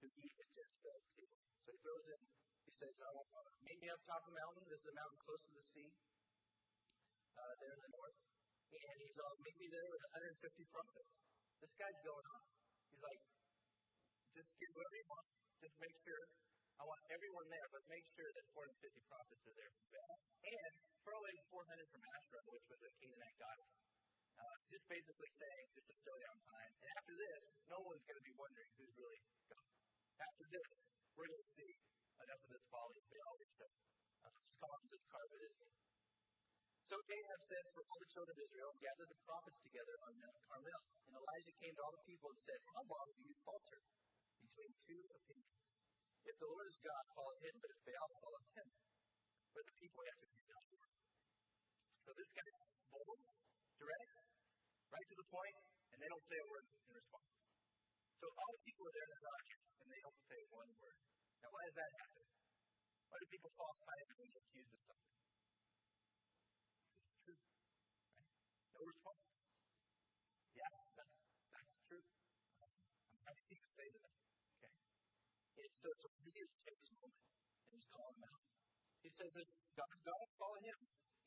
who 0.01 0.09
eat 0.25 0.35
at 0.41 0.49
Jezebel's 0.49 1.09
table. 1.13 1.41
So 1.61 1.69
he 1.77 1.79
throws 1.85 2.07
in, 2.09 2.21
he 2.65 2.73
says, 2.73 2.95
I 3.05 3.09
want, 3.13 3.29
uh, 3.37 3.53
meet 3.69 3.79
me 3.85 3.89
up 3.93 4.01
top 4.09 4.25
of 4.25 4.33
the 4.33 4.37
mountain. 4.37 4.65
This 4.65 4.81
is 4.81 4.89
a 4.89 4.97
mountain 4.97 5.21
close 5.21 5.45
to 5.45 5.53
the 5.53 5.67
sea, 5.77 5.93
uh, 7.37 7.53
there 7.61 7.73
in 7.77 7.83
the 7.85 7.93
north. 8.01 8.17
And 8.75 8.97
he's 9.01 9.21
all, 9.21 9.37
meet 9.45 9.57
me 9.61 9.69
there 9.69 9.89
with 9.93 10.03
150 10.09 10.73
prophets. 10.73 11.13
This 11.61 11.73
guy's 11.77 12.01
going 12.01 12.27
on. 12.33 12.64
Like, 13.05 13.23
just 14.33 14.51
you 14.57 14.69
want. 15.13 15.27
Just 15.61 15.77
make 15.81 15.97
sure. 16.05 16.25
I 16.75 16.83
want 16.83 17.01
everyone 17.13 17.47
there, 17.53 17.69
but 17.71 17.83
make 17.87 18.07
sure 18.17 18.31
that 18.35 18.45
450 18.51 18.99
prophets 19.07 19.45
are 19.47 19.57
there. 19.57 19.73
And 20.45 20.75
throw 21.05 21.21
in 21.29 21.37
400 21.53 21.93
from 21.93 22.03
Asherah, 22.03 22.45
which 22.51 22.67
was 22.67 22.81
a 22.83 22.91
Canaanite 22.99 23.39
goddess. 23.39 23.73
Uh, 24.35 24.57
just 24.67 24.85
basically 24.91 25.31
saying 25.39 25.65
this 25.79 25.87
is 25.87 25.97
showdown 26.03 26.39
time. 26.51 26.73
And 26.83 26.91
after 26.99 27.15
this, 27.15 27.43
no 27.71 27.79
one's 27.87 28.05
going 28.05 28.19
to 28.19 28.27
be 28.27 28.35
wondering 28.35 28.71
who's 28.75 28.95
really 28.99 29.21
God. 29.47 29.69
After 30.19 30.47
this, 30.51 30.69
we're 31.15 31.31
going 31.31 31.45
to 31.45 31.53
see 31.55 31.73
enough 32.25 32.41
of 32.43 32.51
this 32.51 32.65
folly 32.73 32.97
of 32.99 33.07
Baal, 33.15 33.35
which 33.39 33.55
the 33.55 33.69
uh, 34.27 34.41
scholars 34.51 34.93
of 34.93 35.01
Carver 35.13 35.41
is. 35.47 35.57
So 36.85 36.95
Ahab 37.01 37.41
said 37.49 37.65
for 37.73 37.83
all 37.87 37.99
the 38.03 38.11
children 38.13 38.35
of 38.35 38.41
Israel, 38.45 38.71
gather 38.83 39.07
the 39.09 39.19
prophets 39.25 39.59
together 39.65 39.95
on 40.05 40.13
Mount 40.21 40.39
Carmel. 40.45 40.84
To 41.75 41.83
all 41.83 41.95
the 41.99 42.07
people 42.07 42.31
and 42.31 42.39
said, 42.39 42.61
How 42.71 42.83
long 42.87 43.09
do 43.19 43.23
you 43.27 43.35
falter 43.43 43.81
between 44.39 44.73
two 44.79 45.01
opinions? 45.11 45.59
If 46.23 46.37
the 46.39 46.47
Lord 46.47 46.67
is 46.71 46.79
God, 46.79 47.05
follow 47.19 47.35
him, 47.43 47.55
but 47.59 47.71
if 47.75 47.81
Baal, 47.83 48.11
follow 48.23 48.43
him. 48.55 48.69
But 49.51 49.65
the 49.67 49.77
people 49.83 50.01
answered, 50.07 50.31
Do 50.39 50.43
not 50.55 50.65
worry. 50.71 50.95
So 52.05 52.11
this 52.15 52.31
guy's 52.31 52.59
bold, 52.95 53.21
direct, 53.75 54.15
right 54.87 55.09
to 55.11 55.17
the 55.19 55.29
point, 55.35 55.57
and 55.91 55.99
they 55.99 56.11
don't 56.15 56.27
say 56.31 56.39
a 56.39 56.47
word 56.47 56.67
in 56.71 56.93
response. 56.95 57.35
So 58.23 58.27
all 58.31 58.51
the 58.55 58.63
people 58.65 58.85
are 58.87 58.95
there 58.95 59.09
in 59.11 59.15
his 59.19 59.27
audience 59.35 59.65
and 59.85 59.89
they 59.91 60.01
don't 60.01 60.21
say 60.31 60.41
one 60.55 60.71
word. 60.79 60.99
Now, 61.43 61.51
why 61.53 61.63
does 61.69 61.77
that 61.77 61.91
happen? 61.99 62.25
Why 63.11 63.17
do 63.19 63.27
people 63.29 63.53
fall 63.59 63.75
silent 63.83 64.17
when 64.17 64.29
they're 64.31 64.47
accused 64.47 64.73
of 64.75 64.81
something? 64.87 65.15
It's 67.05 67.21
true. 67.21 67.41
Right? 68.17 68.31
No 68.75 68.81
response. 68.87 69.23
Yeah, 70.57 70.73
that's 70.97 71.15
that's 71.53 71.73
true. 71.85 72.05
I'm 72.65 73.21
happy 73.29 73.57
to 73.61 73.69
say 73.77 73.87
to 73.93 73.99
them. 74.01 74.15
Okay? 74.57 74.73
So 75.85 75.93
it's 75.93 76.09
a 76.09 76.13
really 76.17 76.49
tense 76.65 76.89
moment. 76.97 77.29
And 77.69 77.77
he's 77.77 77.91
calling 77.93 78.17
them 78.17 78.25
out. 78.25 78.41
He 79.05 79.11
says 79.13 79.29
that 79.37 79.49
God's 79.77 80.01
God, 80.01 80.25
follow 80.41 80.61
him. 80.65 80.79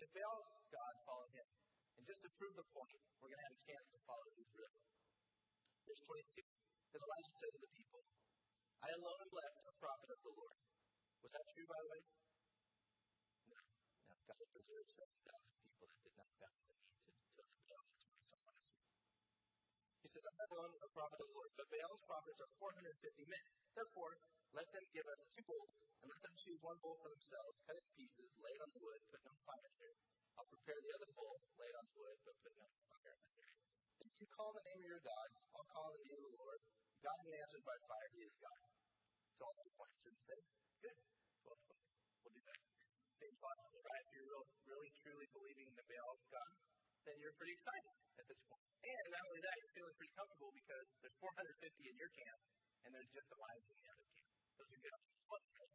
If 0.02 0.10
Baal's 0.18 0.50
God, 0.74 0.94
follow 1.06 1.30
him. 1.30 1.48
And 1.94 2.02
just 2.02 2.26
to 2.26 2.30
prove 2.42 2.58
the 2.58 2.66
point, 2.74 2.98
we're 3.22 3.30
going 3.30 3.38
to 3.38 3.48
have 3.54 3.54
a 3.54 3.62
chance 3.70 3.86
to 3.94 4.02
follow 4.10 4.26
real. 4.34 4.74
Verse 5.86 6.02
22. 6.10 6.42
Then 6.90 7.02
Elijah 7.06 7.36
said 7.38 7.54
to 7.54 7.62
the 7.62 7.72
people, 7.78 8.02
I 8.82 8.90
alone 8.98 9.20
am 9.30 9.32
left 9.38 9.62
a 9.62 9.74
prophet 9.78 10.10
of 10.10 10.20
the 10.26 10.34
Lord. 10.34 10.58
Was 11.22 11.32
that 11.38 11.46
true, 11.54 11.68
by 11.70 11.78
the 11.78 11.90
way? 11.94 12.02
No. 13.54 13.62
No. 14.10 14.16
God 14.26 14.42
preserved 14.42 14.90
7,000 14.90 15.54
people 15.62 15.86
that 15.86 16.02
did 16.02 16.18
not 16.18 16.30
bow 16.34 16.54
the 16.66 16.74
knee 16.82 16.98
to, 17.06 17.14
to 17.14 17.42
Baal. 17.62 17.86
That's 17.94 18.10
what 18.10 18.26
someone 18.26 18.58
is. 18.58 18.74
He 20.08 20.16
says, 20.16 20.24
I'm 20.40 20.52
alone 20.56 20.72
a 20.72 20.92
prophet 20.96 21.20
of 21.20 21.28
the 21.28 21.36
Lord, 21.36 21.52
but 21.60 21.68
Baal's 21.68 22.00
prophets 22.08 22.40
are 22.40 22.48
450 22.64 23.28
men. 23.28 23.44
Therefore, 23.76 24.16
let 24.56 24.64
them 24.72 24.88
give 24.96 25.04
us 25.04 25.20
two 25.36 25.44
bulls, 25.44 25.68
and 26.00 26.08
let 26.08 26.24
them 26.24 26.32
choose 26.48 26.64
one 26.64 26.80
bull 26.80 26.96
for 27.04 27.12
themselves, 27.12 27.60
cut 27.68 27.76
it 27.76 27.84
in 27.84 27.92
pieces, 28.00 28.32
lay 28.40 28.56
it 28.56 28.64
on 28.64 28.72
the 28.72 28.80
wood, 28.88 29.04
put 29.12 29.20
no 29.28 29.36
fire 29.44 29.68
in 29.68 29.84
it. 29.84 30.00
I'll 30.40 30.48
prepare 30.48 30.80
the 30.80 30.96
other 30.96 31.12
bull, 31.12 31.36
lay 31.60 31.68
it 31.68 31.76
on 31.76 31.86
the 31.92 31.98
wood, 32.00 32.18
but 32.24 32.40
put 32.40 32.56
no 32.56 32.68
fire 32.88 33.20
in 33.20 33.36
it. 33.36 33.52
If 34.08 34.16
you 34.24 34.28
call 34.32 34.56
the 34.56 34.64
name 34.64 34.80
of 34.80 34.88
your 34.96 35.04
gods, 35.04 35.40
I'll 35.52 35.70
call 35.76 35.92
the 35.92 36.00
name 36.00 36.24
of 36.24 36.32
the 36.32 36.40
Lord. 36.40 36.62
God 37.04 37.18
who 37.28 37.30
answers 37.44 37.64
by 37.68 37.76
fire, 37.92 38.10
he 38.16 38.22
is 38.24 38.36
God. 38.40 38.60
So 39.36 39.44
all 39.44 39.60
the 39.60 39.76
and 40.08 40.20
say, 40.24 40.40
good, 40.88 40.98
it's 41.04 41.44
well 41.44 41.60
spoken. 41.60 41.92
We'll 42.24 42.32
do 42.32 42.44
that. 42.48 42.62
Seems 43.12 43.40
logical, 43.44 43.84
right? 43.84 44.04
If 44.08 44.12
you're 44.16 44.30
real, 44.32 44.46
really, 44.72 44.92
truly 45.04 45.28
believing 45.36 45.68
that 45.76 45.84
Baal's 45.92 46.24
God, 46.32 46.52
then 47.08 47.16
you're 47.24 47.36
pretty 47.40 47.56
excited 47.56 47.94
at 48.20 48.26
this 48.28 48.40
point. 48.52 48.68
And 48.84 49.06
not 49.16 49.24
only 49.32 49.40
that, 49.40 49.56
you're 49.64 49.76
feeling 49.80 49.96
pretty 49.96 50.14
comfortable 50.20 50.52
because 50.52 50.86
there's 51.00 51.18
450 51.24 51.88
in 51.88 51.96
your 51.96 52.12
camp, 52.12 52.40
and 52.84 52.90
there's 52.92 53.12
just 53.16 53.28
Elijah 53.32 53.72
in 53.72 53.80
the 53.80 53.88
other 53.96 54.08
camp. 54.12 54.28
Those 54.60 54.72
are 54.76 54.82
good. 54.84 54.96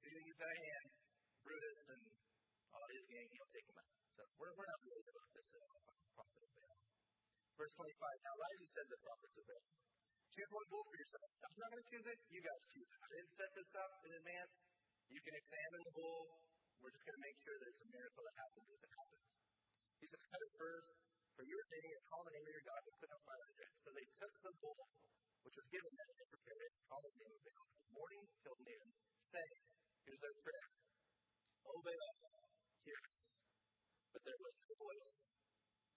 If 0.03 0.11
you 0.13 0.21
use 0.29 0.39
that 0.45 0.53
hand, 0.53 0.87
Brutus 1.41 1.81
and 1.89 2.03
all 2.77 2.87
his 2.93 3.05
gang, 3.09 3.27
he'll 3.33 3.53
take 3.53 3.65
them 3.65 3.81
out. 3.81 3.97
So 4.13 4.23
we're, 4.37 4.53
we're 4.61 4.69
not 4.69 4.81
worried 4.85 5.09
about 5.09 5.29
this 5.33 5.49
at 5.57 5.63
all. 5.65 5.81
Prophet 6.13 6.43
of 6.45 6.53
Baal. 6.53 6.77
Verse 7.57 7.73
25. 7.81 8.29
Now 8.29 8.33
Elijah 8.37 8.69
said 8.69 8.87
the 8.93 9.01
prophets 9.01 9.37
of 9.41 9.45
Baal, 9.49 9.65
Choose 10.33 10.53
one 10.53 10.69
bull 10.73 10.85
for 10.85 10.97
yourselves. 10.97 11.33
I'm 11.45 11.57
not 11.61 11.69
going 11.73 11.85
to 11.85 11.91
choose 11.93 12.07
it. 12.09 12.19
You 12.33 12.41
guys 12.41 12.63
choose 12.73 12.89
it. 12.89 12.99
I 13.05 13.09
didn't 13.13 13.33
set 13.37 13.51
this 13.53 13.71
up 13.77 13.93
in 14.05 14.11
advance. 14.17 14.53
You 15.13 15.21
can 15.21 15.35
examine 15.37 15.81
the 15.85 15.95
bull. 15.97 16.25
We're 16.81 16.93
just 16.93 17.05
going 17.05 17.17
to 17.21 17.25
make 17.25 17.37
sure 17.45 17.57
that 17.57 17.69
it's 17.69 17.83
a 17.85 17.91
miracle 17.93 18.25
that 18.25 18.37
happens 18.41 18.67
if 18.73 18.81
it 18.81 18.93
happens. 18.97 19.25
He 20.01 20.07
says, 20.09 20.25
cut 20.33 20.41
it 20.41 20.53
first 20.57 20.93
for 21.43 21.67
day 21.75 21.91
and 21.91 22.07
call 22.07 22.23
the 22.23 22.31
name 22.39 22.47
of 22.47 22.55
your 22.55 22.67
God 22.71 22.83
and 22.87 22.95
put 23.03 23.11
under 23.11 23.63
it. 23.67 23.75
So 23.83 23.91
they 23.91 24.07
took 24.15 24.31
the 24.47 24.55
bull, 24.63 24.87
which 25.43 25.57
was 25.59 25.67
given 25.75 25.91
them, 25.91 26.13
and 26.23 26.29
prepared 26.31 26.63
it 26.63 26.71
and 26.71 26.85
called 26.87 27.03
the 27.03 27.15
name 27.19 27.35
of 27.35 27.43
Baal 27.43 27.67
from 27.67 27.91
morning 27.99 28.23
till 28.47 28.59
noon, 28.63 28.87
saying, 29.27 29.59
here's 30.07 30.23
their 30.23 30.37
prayer, 30.39 30.69
O 31.67 31.73
Baal, 31.83 32.15
hear 32.87 32.95
us. 32.95 33.19
But 34.15 34.23
there 34.23 34.39
was 34.39 34.55
no 34.55 34.75
voice. 34.87 35.13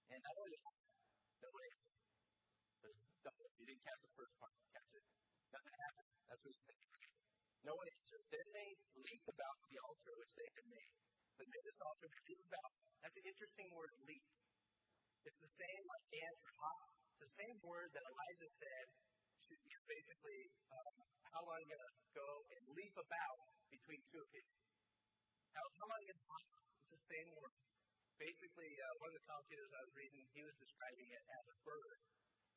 And 0.10 0.18
not 0.18 0.34
only 0.34 0.58
that, 0.66 0.78
no 1.46 1.50
answer. 1.54 1.94
There's. 2.82 3.02
You 3.62 3.66
didn't 3.70 3.86
catch 3.86 4.02
the 4.02 4.14
first 4.18 4.34
part, 4.42 4.54
catch 4.74 4.92
it. 4.98 5.06
Nothing 5.54 5.76
happened. 5.78 6.10
That's 6.26 6.42
what 6.42 6.50
he's 6.58 6.66
saying. 6.66 6.90
No 7.70 7.74
one 7.78 7.86
answered. 7.86 8.24
Then 8.34 8.48
they 8.50 8.70
leaped 8.98 9.30
about 9.30 9.58
the 9.70 9.78
altar 9.78 10.14
which 10.18 10.34
they 10.42 10.50
had 10.58 10.66
made. 10.74 10.94
So 11.38 11.46
they 11.46 11.50
made 11.54 11.66
this 11.70 11.78
altar, 11.86 12.10
they 12.10 12.34
leaped 12.34 12.50
about. 12.50 12.72
That's 13.06 13.18
an 13.18 13.26
interesting 13.30 13.70
word, 13.78 13.94
leap. 14.10 14.26
It's 15.26 15.42
the 15.42 15.54
same 15.58 15.82
like 15.90 16.06
hop. 16.62 16.80
It's 17.10 17.22
the 17.26 17.34
same 17.34 17.58
word 17.66 17.90
that 17.98 18.04
Elijah 18.06 18.52
said 18.62 18.86
should 19.42 19.62
be 19.66 19.74
basically 19.90 20.42
um, 20.70 20.94
how 21.34 21.42
long 21.50 21.58
I'm 21.58 21.70
going 21.70 21.82
to 21.82 21.94
go 22.14 22.30
and 22.54 22.62
leap 22.78 22.94
about 22.94 23.38
between 23.74 24.02
two 24.14 24.22
opinions. 24.22 24.62
How, 25.50 25.66
how 25.82 25.86
long 25.90 26.02
can 26.06 26.20
hop? 26.30 26.46
It's 26.78 26.94
the 26.94 27.04
same 27.10 27.30
word. 27.42 27.58
Basically, 28.22 28.70
uh, 28.70 28.86
one 29.02 29.10
of 29.12 29.18
the 29.18 29.26
commentators 29.26 29.72
I 29.74 29.82
was 29.82 29.94
reading, 29.98 30.24
he 30.30 30.42
was 30.46 30.56
describing 30.62 31.10
it 31.10 31.24
as 31.26 31.44
a 31.50 31.58
bird 31.66 32.00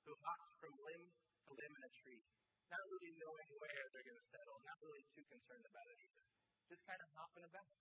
who 0.05 0.13
hops 0.21 0.49
from 0.61 0.73
limb 0.85 1.05
to 1.09 1.51
limb 1.57 1.73
in 1.73 1.83
a 1.89 1.93
tree, 2.05 2.23
not 2.69 2.85
really 2.85 3.13
knowing 3.17 3.49
where 3.65 3.85
they're 3.97 4.09
going 4.13 4.21
to 4.23 4.29
settle, 4.29 4.57
not 4.69 4.79
really 4.85 5.05
too 5.17 5.25
concerned 5.25 5.65
about 5.65 5.89
it 5.89 5.99
either. 6.05 6.25
Just 6.69 6.85
kind 6.85 7.01
of 7.01 7.09
hopping 7.17 7.45
about. 7.49 7.73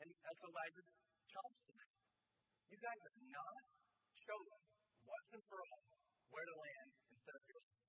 And 0.00 0.08
that's 0.10 0.42
Elijah's 0.48 0.90
charge 1.28 1.58
to 1.68 1.72
them. 1.76 1.92
You 2.72 2.78
guys 2.80 3.00
are 3.04 3.18
not 3.30 3.83
chosen 4.24 4.60
once 5.04 5.30
and 5.36 5.44
for 5.48 5.60
all 5.60 5.84
where 6.32 6.46
to 6.48 6.56
land 6.56 6.88
instead 7.12 7.36
of 7.36 7.44
your 7.44 7.60
life. 7.60 7.84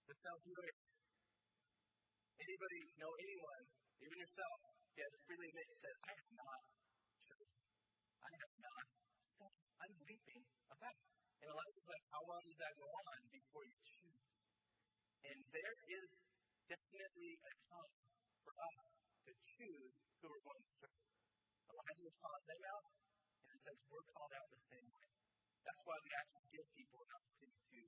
Does 0.00 0.08
that 0.12 0.18
sound 0.20 0.40
familiar? 0.44 0.76
Anybody 2.40 2.80
know 3.00 3.12
anyone, 3.16 3.62
even 4.00 4.16
yourself, 4.20 4.58
can 4.96 5.10
freely 5.24 5.48
admit 5.48 5.68
said, 5.80 5.96
I 6.04 6.12
have 6.12 6.30
not 6.36 6.60
chosen. 7.24 7.60
I 8.20 8.32
have 8.36 8.54
not 8.60 8.84
said. 9.40 9.54
I'm 9.80 9.94
leaping 10.04 10.42
about. 10.68 10.98
And 11.40 11.48
Elijah's 11.48 11.88
like, 11.88 12.04
how 12.12 12.22
long 12.28 12.42
does 12.44 12.60
that 12.60 12.74
go 12.76 12.88
on 12.88 13.18
before 13.32 13.64
you 13.64 13.78
choose? 13.80 14.20
And 15.24 15.38
there 15.56 15.76
is 15.88 16.08
definitely 16.68 17.32
a 17.40 17.52
time 17.64 17.92
for 18.44 18.52
us 18.60 18.80
to 19.24 19.32
choose 19.56 19.92
who 20.20 20.26
we're 20.28 20.44
going 20.44 20.64
to 20.68 20.74
serve. 20.84 21.00
Elijah 21.70 22.04
was 22.04 22.16
calling 22.20 22.46
them 22.50 22.62
out, 22.76 22.84
and 22.84 23.09
says 23.64 23.76
we're 23.92 24.08
called 24.16 24.32
out 24.34 24.46
the 24.50 24.62
same 24.72 24.88
way. 24.90 25.08
That's 25.64 25.82
why 25.84 25.96
we 26.00 26.10
actually 26.16 26.48
give 26.50 26.66
people 26.72 26.98
an 27.04 27.10
opportunity 27.12 27.60
to 27.70 27.80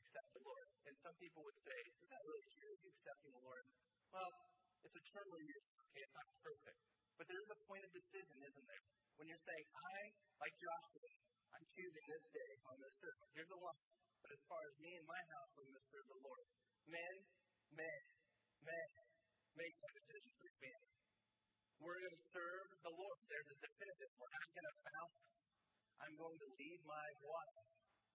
accept 0.00 0.28
the 0.32 0.42
Lord. 0.42 0.66
And 0.88 0.94
some 1.04 1.16
people 1.20 1.40
would 1.44 1.60
say, 1.60 1.78
is 2.00 2.08
that 2.08 2.22
really 2.24 2.48
true? 2.56 2.72
You 2.80 2.88
accepting 2.96 3.32
the 3.36 3.44
Lord? 3.44 3.64
Well, 4.08 4.32
it's 4.84 4.96
a 4.96 5.04
term 5.12 5.26
we 5.28 5.42
use. 5.44 5.66
Okay, 5.88 6.02
it's 6.02 6.16
not 6.16 6.28
perfect. 6.40 6.78
But 7.20 7.24
there 7.28 7.40
is 7.42 7.50
a 7.50 7.58
point 7.68 7.82
of 7.84 7.90
decision, 7.92 8.36
isn't 8.40 8.66
there? 8.70 8.84
When 9.18 9.26
you're 9.26 9.44
saying, 9.44 9.66
I, 9.74 9.98
like 10.38 10.54
Joshua, 10.62 11.10
I'm 11.52 11.66
choosing 11.74 12.04
this 12.06 12.24
day, 12.30 12.50
I'm 12.70 12.78
going 12.78 12.94
to. 12.94 13.10
Here's 13.34 13.52
a 13.52 13.58
line. 13.58 13.84
But 14.22 14.30
as 14.32 14.42
far 14.46 14.62
as 14.62 14.74
me 14.78 14.90
and 14.94 15.06
my 15.06 15.22
house, 15.34 15.50
going 15.58 15.74
to 15.74 15.84
serve 15.90 16.06
the 16.08 16.20
Lord. 16.22 16.46
Men, 16.88 17.14
men, 17.74 18.02
men, 18.64 18.90
make 19.58 19.74
that 19.82 19.92
decision 19.98 20.30
for 20.38 20.44
your 20.46 20.58
family. 20.62 20.97
We're 21.78 21.94
going 21.94 22.18
to 22.18 22.26
serve 22.34 22.66
the 22.82 22.90
Lord. 22.90 23.18
There's 23.30 23.50
a 23.54 23.58
definitive. 23.62 24.10
We're 24.18 24.34
not 24.34 24.48
going 24.50 24.66
to 24.66 24.76
bounce. 24.82 25.18
I'm 26.02 26.14
going 26.18 26.38
to 26.42 26.48
lead 26.58 26.80
my 26.82 27.06
wife. 27.22 27.58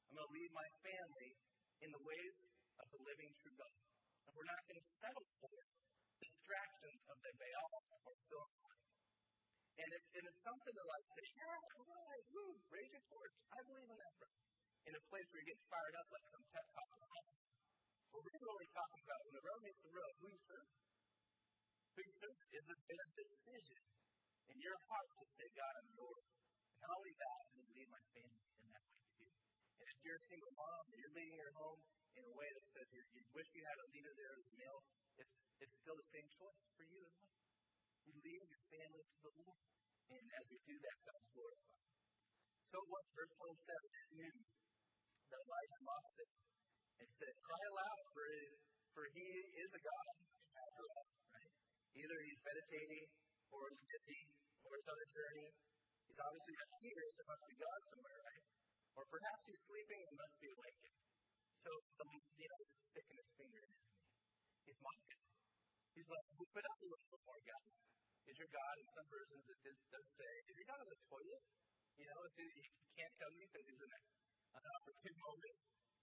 I'm 0.04 0.14
going 0.20 0.28
to 0.28 0.36
lead 0.36 0.52
my 0.52 0.70
family 0.84 1.30
in 1.80 1.90
the 1.96 2.04
ways 2.04 2.36
of 2.80 2.86
the 2.92 3.00
living 3.08 3.32
true 3.40 3.56
God. 3.56 3.76
And 4.28 4.32
we're 4.36 4.52
not 4.52 4.62
going 4.68 4.80
to 4.84 4.88
settle 5.00 5.28
for 5.40 5.56
distractions 6.20 7.00
of 7.08 7.18
the 7.24 7.32
Baals 7.40 7.88
or 8.04 8.16
Philistines. 8.28 8.88
And, 9.74 9.90
it, 9.90 10.04
and 10.12 10.24
it's 10.28 10.44
something 10.44 10.74
that 10.76 10.88
like 10.88 11.06
say, 11.16 11.26
yeah, 11.34 11.60
all 11.80 12.04
right, 12.04 12.26
woo, 12.36 12.52
raise 12.68 12.92
your 12.92 13.06
torch. 13.10 13.36
I 13.48 13.60
believe 13.64 13.90
in 13.90 13.98
that. 13.98 14.14
In 14.84 14.94
a 15.00 15.04
place 15.08 15.28
where 15.32 15.40
you 15.40 15.48
get 15.48 15.60
fired 15.72 15.96
up 16.04 16.08
like 16.12 16.28
some 16.36 16.46
pep 16.52 16.68
talk. 16.76 16.90
Well, 18.12 18.22
we're 18.28 18.44
really 18.44 18.70
talking 18.76 19.02
about 19.08 19.20
when 19.24 19.34
the 19.40 19.44
road 19.48 19.62
meets 19.64 19.82
the 19.82 19.94
road, 19.96 20.14
who 20.20 20.28
you 20.30 20.42
serve? 20.44 20.68
You 21.94 22.10
serve? 22.18 22.38
Is 22.58 22.66
it 22.66 22.80
been 22.90 23.02
a 23.06 23.10
decision 23.14 23.82
in 24.50 24.58
your 24.66 24.78
heart 24.90 25.10
to 25.14 25.26
say, 25.38 25.46
God, 25.54 25.74
I'm 25.78 25.90
yours? 25.94 26.26
And 26.74 26.80
not 26.82 26.90
only 26.90 27.14
that, 27.22 27.38
I'm 27.38 27.54
going 27.54 27.70
to 27.70 27.74
lead 27.78 27.90
my 27.94 28.04
family 28.18 28.46
in 28.58 28.66
that 28.74 28.86
way 28.90 29.06
too. 29.14 29.30
And 29.78 29.86
if 29.94 29.98
you're 30.02 30.18
a 30.18 30.26
single 30.26 30.54
mom 30.58 30.84
and 30.90 30.98
you're 30.98 31.14
leading 31.14 31.38
your 31.38 31.54
home 31.54 31.82
in 32.18 32.24
a 32.26 32.34
way 32.34 32.50
that 32.50 32.66
says 32.74 32.88
you 32.98 33.22
wish 33.38 33.46
you 33.54 33.62
had 33.62 33.78
a 33.78 33.88
leader 33.94 34.14
there 34.18 34.34
as 34.34 34.42
a 34.42 34.56
male, 34.58 34.82
it's, 35.22 35.34
it's 35.62 35.76
still 35.86 35.94
the 35.94 36.10
same 36.10 36.28
choice 36.34 36.62
for 36.74 36.86
you 36.90 36.98
as 36.98 37.14
well. 37.22 37.38
You 38.10 38.14
lead 38.26 38.42
your 38.42 38.64
family 38.74 39.04
to 39.06 39.18
the 39.30 39.34
Lord. 39.38 39.62
And 40.18 40.24
as 40.34 40.46
we 40.50 40.58
do 40.66 40.74
that, 40.74 40.98
God's 40.98 41.30
glorified. 41.30 41.86
So 42.74 42.82
it 42.82 43.06
verse 43.14 43.34
27, 43.38 43.54
at 43.54 44.10
noon, 44.18 44.40
that 45.30 45.40
Elijah 45.46 45.82
mocked 45.86 46.16
them 46.18 46.32
and 47.06 47.10
said, 47.14 47.34
Cry 47.46 47.64
aloud, 47.70 48.02
for, 48.18 48.26
for 48.98 49.06
he 49.14 49.30
is 49.62 49.70
a 49.78 49.82
God? 49.86 50.33
Either 51.94 52.18
he's 52.26 52.42
meditating, 52.42 53.06
or 53.54 53.62
he's 53.70 53.84
busy, 53.86 54.22
or 54.66 54.72
he's 54.74 54.90
on 54.90 54.98
a 54.98 55.10
journey. 55.14 55.50
He's 56.10 56.22
obviously 56.22 56.56
not 56.58 56.70
here, 56.82 57.04
so 57.10 57.16
there 57.22 57.30
must 57.34 57.46
be 57.50 57.56
God 57.58 57.80
somewhere, 57.94 58.20
right? 58.24 58.46
Or 58.94 59.04
perhaps 59.10 59.42
he's 59.50 59.62
sleeping 59.66 60.02
and 60.04 60.14
must 60.18 60.36
be 60.42 60.50
awakened. 60.54 60.98
So 61.64 61.72
the 61.98 62.06
he's 62.12 62.58
sticking 62.92 63.18
his 63.18 63.32
finger 63.40 63.62
in 63.64 63.72
his 63.72 63.86
knee. 63.88 64.10
He's 64.68 64.80
mocking. 64.84 65.24
He's 65.94 66.10
like, 66.10 66.28
Whip 66.38 66.54
it 66.54 66.66
up 66.68 66.80
a 66.84 66.88
little 66.90 67.10
bit 67.14 67.24
more, 67.24 67.42
guys. 67.46 67.74
Is 68.24 68.36
your 68.40 68.52
God, 68.52 68.74
in 68.80 68.88
some 68.94 69.08
versions, 69.12 69.46
it 69.48 69.60
does, 69.64 70.08
say, 70.16 70.32
is 70.50 70.56
your 70.58 70.68
God 70.70 70.80
in 70.84 70.90
the 70.90 71.00
toilet? 71.08 71.44
You 72.00 72.08
know, 72.08 72.22
he, 72.40 72.46
he 72.58 72.64
can't 72.98 73.16
come 73.20 73.34
because 73.38 73.66
he's 73.68 73.82
in 73.84 73.92
a, 73.94 74.02
an 74.58 74.64
opportune 74.64 75.18
moment. 75.24 75.58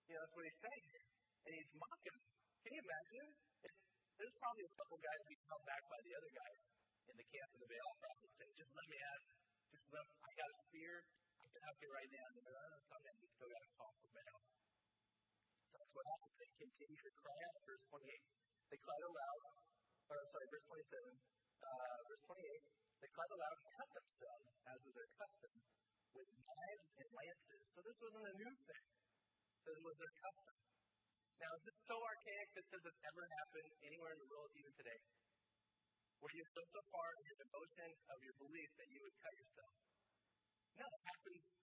You 0.06 0.12
know, 0.14 0.20
that's 0.20 0.34
what 0.36 0.44
he's 0.46 0.60
saying 0.60 1.10
and 1.46 1.52
he's 1.56 1.72
mocking. 1.74 2.20
Can 2.62 2.72
you 2.76 2.82
imagine? 2.84 3.28
There's 4.20 4.36
probably 4.36 4.68
a 4.68 4.74
couple 4.76 5.00
guys 5.00 5.20
being 5.32 5.44
held 5.48 5.64
back 5.64 5.82
by 5.88 6.00
the 6.04 6.12
other 6.12 6.32
guys 6.36 6.60
in 7.08 7.16
the 7.16 7.26
camp 7.32 7.50
of 7.56 7.60
the 7.64 7.68
Baal 7.72 7.94
prophet 7.96 8.28
saying, 8.36 8.52
just 8.60 8.72
let 8.76 8.86
me 8.92 8.98
have. 9.00 9.22
Just 9.72 9.86
let, 9.96 10.04
I 10.04 10.30
got 10.36 10.48
a 10.52 10.56
spear. 10.68 10.92
I 11.40 11.46
can 11.48 11.62
help 11.64 11.78
you 11.80 11.88
right 11.88 12.10
now. 12.12 12.26
And 12.28 12.44
they're 12.44 12.52
like, 12.52 12.84
oh, 12.92 13.00
in. 13.00 13.16
We 13.16 13.28
still 13.32 13.48
got 13.48 13.62
to 13.64 13.70
call 13.80 13.92
for 13.96 14.10
Baal. 14.12 14.40
So 15.72 15.74
that's 15.80 15.94
what 15.96 16.04
happens. 16.04 16.34
They 16.36 16.50
continue 16.60 17.00
to 17.00 17.12
cry 17.16 17.38
out. 17.48 17.56
Verse 17.64 17.84
28. 17.88 18.68
They 18.68 18.80
cried 18.84 19.04
aloud. 19.08 19.40
Or, 20.12 20.14
I'm 20.20 20.30
sorry, 20.36 20.46
verse 20.52 20.66
27. 20.68 21.16
Uh, 21.64 21.96
verse 22.04 22.24
28. 22.28 23.00
They 23.00 23.10
cried 23.16 23.32
aloud 23.32 23.56
and 23.56 23.68
cut 23.72 23.88
themselves, 23.96 24.46
as 24.68 24.78
was 24.84 24.94
their 25.00 25.10
custom, 25.16 25.52
with 26.12 26.28
knives 26.28 26.86
and 27.00 27.08
lances. 27.08 27.62
So 27.72 27.78
this 27.88 27.96
wasn't 28.04 28.26
a 28.28 28.34
new 28.36 28.52
thing. 28.68 28.86
So 29.64 29.68
it 29.72 29.80
was 29.80 29.96
their 29.96 30.14
custom. 30.20 30.69
Now, 31.40 31.50
is 31.56 31.64
this 31.64 31.78
so 31.88 31.96
archaic? 31.96 32.48
This 32.52 32.68
doesn't 32.68 32.98
ever 33.00 33.24
happen 33.40 33.64
anywhere 33.80 34.12
in 34.12 34.20
the 34.20 34.28
world, 34.28 34.52
even 34.60 34.72
today. 34.76 35.00
Where 36.20 36.36
you 36.36 36.44
go 36.52 36.64
so 36.68 36.82
far 36.92 37.08
in 37.16 37.22
your 37.32 37.38
devotion 37.40 37.90
of 38.12 38.18
your 38.20 38.36
belief 38.44 38.70
that 38.76 38.88
you 38.92 39.00
would 39.00 39.16
cut 39.24 39.32
yourself. 39.40 39.72
No, 40.76 40.86
it 40.86 41.02
happens. 41.08 41.44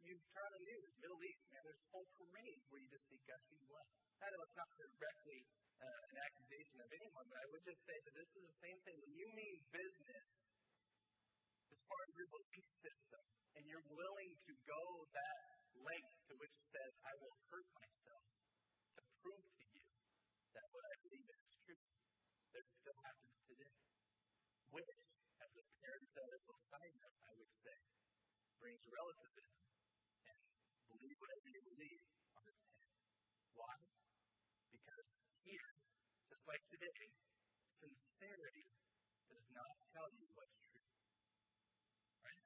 You 0.00 0.16
turn 0.32 0.42
on 0.48 0.54
the 0.56 0.64
news, 0.64 0.90
Middle 0.96 1.22
East, 1.22 1.44
man, 1.52 1.60
there's 1.60 1.84
whole 1.92 2.08
parades 2.16 2.64
where 2.72 2.80
you 2.80 2.88
just 2.88 3.04
see 3.04 3.20
gushing 3.28 3.60
blood. 3.68 3.84
I 4.24 4.32
know 4.32 4.40
it's 4.48 4.56
not 4.56 4.72
directly 4.80 5.44
uh, 5.76 6.02
an 6.10 6.16
accusation 6.24 6.78
of 6.80 6.88
anyone, 6.88 7.26
but 7.28 7.36
I 7.36 7.46
would 7.52 7.64
just 7.68 7.84
say 7.84 7.94
that 8.08 8.14
this 8.16 8.30
is 8.32 8.44
the 8.48 8.58
same 8.64 8.78
thing. 8.88 8.96
When 8.96 9.12
you 9.12 9.28
mean 9.36 9.60
business, 9.70 10.26
as 11.68 11.80
far 11.84 12.00
as 12.08 12.12
your 12.16 12.30
belief 12.32 12.66
system, 12.80 13.22
and 13.60 13.62
you're 13.68 13.88
willing 13.92 14.32
to 14.48 14.52
go 14.64 14.82
that 15.12 15.42
length 15.84 16.14
to 16.30 16.34
which 16.40 16.54
it 16.54 16.66
says, 16.72 16.92
I 17.04 17.12
will 17.20 17.36
hurt 17.52 17.68
myself 17.76 18.24
to 18.96 19.00
prove 19.20 19.44
to 19.44 19.64
you 19.68 19.84
that 20.54 20.66
what 20.72 20.84
I 20.86 20.94
believe 21.04 21.28
in 21.28 21.40
is 21.44 21.54
true, 21.60 21.84
that 22.56 22.66
still 22.90 23.06
happens 23.06 23.38
today. 23.46 23.74
Which, 24.74 24.90
as 25.38 25.50
a 25.54 25.64
parenthetical 25.78 26.58
side 26.74 26.94
note, 26.98 27.22
I 27.22 27.32
would 27.38 27.54
say, 27.62 27.78
brings 28.58 28.82
relativism 28.82 29.62
and 30.26 30.38
believe 30.90 31.18
whatever 31.22 31.48
you 31.54 31.62
believe 31.70 32.02
on 32.34 32.42
its 32.50 32.62
head. 32.66 32.90
Why? 33.54 33.78
Because 34.74 35.06
here, 35.46 35.70
just 36.34 36.42
like 36.50 36.62
today, 36.66 37.02
sincerity 37.78 38.66
does 39.30 39.46
not 39.54 39.74
tell 39.94 40.10
you 40.10 40.26
what's 40.34 40.58
true. 40.66 40.90
Right? 42.26 42.42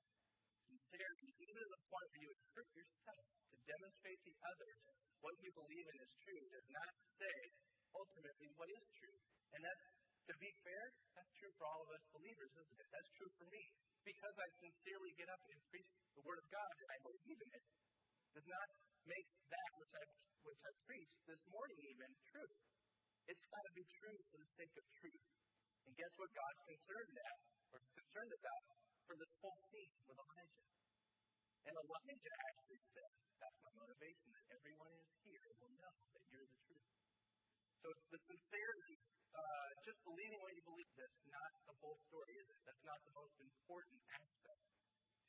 Sincerity, 0.60 1.28
even 1.40 1.56
to 1.56 1.68
the 1.72 1.82
point 1.88 2.08
where 2.12 2.20
you 2.20 2.28
would 2.28 2.44
hurt 2.52 2.68
yourself 2.76 3.24
to 3.48 3.56
demonstrate 3.64 4.20
to 4.28 4.32
others 4.44 4.80
what 5.24 5.40
you 5.40 5.50
believe 5.56 5.88
in 5.88 5.96
is 6.04 6.12
true, 6.20 6.44
does 6.52 6.68
not 6.68 6.92
say 7.16 7.36
ultimately 7.96 8.52
what 8.60 8.68
is 8.68 8.84
true. 9.00 9.18
And 9.54 9.62
that's, 9.62 10.03
to 10.24 10.34
be 10.40 10.50
fair, 10.64 10.84
that's 11.12 11.32
true 11.36 11.52
for 11.60 11.64
all 11.68 11.80
of 11.84 11.90
us 11.92 12.04
believers, 12.16 12.52
isn't 12.56 12.78
it? 12.80 12.88
That's 12.92 13.12
true 13.20 13.32
for 13.36 13.46
me. 13.52 13.64
Because 14.04 14.36
I 14.36 14.48
sincerely 14.60 15.12
get 15.16 15.28
up 15.32 15.42
and 15.48 15.58
preach 15.68 15.90
the 16.16 16.24
Word 16.24 16.40
of 16.40 16.46
God 16.48 16.72
and 16.80 16.88
I 16.92 16.98
believe 17.04 17.40
in 17.40 17.50
it, 17.56 17.64
does 18.34 18.48
not 18.48 18.68
make 19.04 19.28
that 19.52 19.70
which 19.80 19.94
I, 19.94 20.04
which 20.44 20.62
I 20.64 20.72
preached 20.88 21.20
this 21.28 21.42
morning 21.52 21.78
even 21.92 22.10
true. 22.34 22.54
It's 23.28 23.46
got 23.48 23.64
to 23.64 23.72
be 23.72 23.84
true 24.00 24.18
for 24.28 24.38
the 24.40 24.50
sake 24.58 24.74
of 24.76 24.84
truth. 25.00 25.24
And 25.84 25.92
guess 25.96 26.12
what 26.16 26.32
God's 26.32 26.62
concerned 26.64 27.16
at, 27.16 27.38
or 27.72 27.76
is 27.80 27.92
concerned 27.92 28.32
about, 28.32 28.62
for 29.04 29.14
this 29.20 29.32
whole 29.40 29.60
scene 29.72 29.92
with 30.08 30.16
Elijah? 30.16 30.64
And 31.64 31.74
Elijah 31.76 32.34
actually 32.52 32.82
says, 32.92 33.12
that's 33.40 33.58
my 33.64 33.72
motivation, 33.80 34.28
that 34.36 34.46
everyone 34.52 34.92
who's 34.92 35.16
here 35.24 35.48
will 35.60 35.72
know 35.80 35.94
that 36.12 36.24
you're 36.28 36.48
the 36.48 36.60
truth. 36.68 36.88
So 37.80 37.88
the 38.12 38.20
sincerity, 38.20 38.96
uh, 39.34 39.68
just 39.82 39.98
believing 40.06 40.38
what 40.42 40.54
you 40.54 40.62
believe, 40.62 40.86
that's 40.94 41.22
not 41.26 41.50
the 41.66 41.74
whole 41.82 41.98
story, 42.06 42.32
is 42.38 42.46
it? 42.46 42.60
That's 42.66 42.84
not 42.86 42.98
the 43.02 43.14
most 43.18 43.34
important 43.42 43.98
aspect 44.14 44.62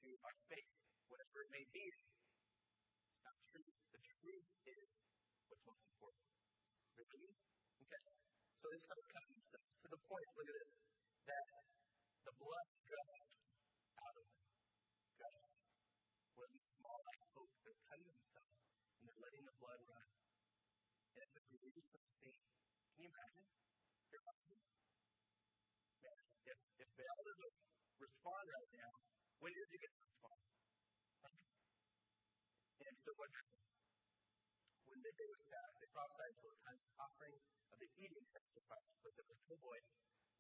to 0.06 0.10
our 0.26 0.36
faith, 0.50 0.72
whatever 1.10 1.42
it 1.42 1.50
may 1.50 1.66
be. 1.74 1.86
It's 1.90 3.22
not 3.26 3.38
true. 3.50 3.66
The 3.66 4.02
truth 4.22 4.50
is 4.70 4.90
what's 5.50 5.66
most 5.66 5.84
important. 5.90 6.26
Really? 6.96 7.34
Okay. 7.82 8.04
So 8.62 8.70
they 8.70 8.82
start 8.82 9.02
cutting 9.10 9.34
themselves 9.34 9.74
to 9.82 9.88
the 9.90 10.02
point, 10.06 10.26
look 10.38 10.50
at 10.50 10.56
this, 10.56 10.74
that 11.26 11.50
the 12.30 12.34
blood 12.38 12.68
gushed 12.86 13.26
out 14.06 14.16
of 14.16 14.26
them. 14.26 14.46
Gushed. 15.18 15.54
Wasn't 16.38 16.64
small 16.78 17.00
like 17.10 17.22
hope. 17.34 17.54
They're 17.66 17.82
cutting 17.90 18.10
themselves 18.10 18.54
and 19.02 19.04
they're 19.10 19.22
letting 19.26 19.44
the 19.50 19.56
blood 19.58 19.82
run. 19.90 20.08
And 21.16 21.26
it's 21.26 21.38
a 21.38 21.44
gruesome 21.50 22.06
scene. 22.22 22.38
Can 22.94 23.00
you 23.06 23.10
imagine? 23.10 23.46
If, 26.46 26.58
if 26.78 26.90
Baal 26.94 27.22
doesn't 27.26 27.58
respond 27.98 28.46
right 28.46 28.72
now, 28.78 28.92
when 29.42 29.50
is 29.50 29.68
he 29.74 29.78
going 29.82 29.98
to 29.98 30.04
respond? 30.06 30.42
And 32.86 32.96
so 33.02 33.10
what 33.18 33.30
happens? 33.34 33.66
When 34.86 34.98
midday 35.02 35.26
was 35.26 35.42
past, 35.50 35.74
they 35.82 35.90
prophesied 35.90 36.32
until 36.38 36.54
the 36.54 36.62
time 36.70 36.80
of 36.86 36.90
offering 37.02 37.38
of 37.74 37.78
the 37.82 37.90
eating 37.98 38.26
sacrifice, 38.30 38.94
but 39.02 39.12
there 39.18 39.26
was 39.26 39.42
no 39.50 39.58
voice, 39.58 39.90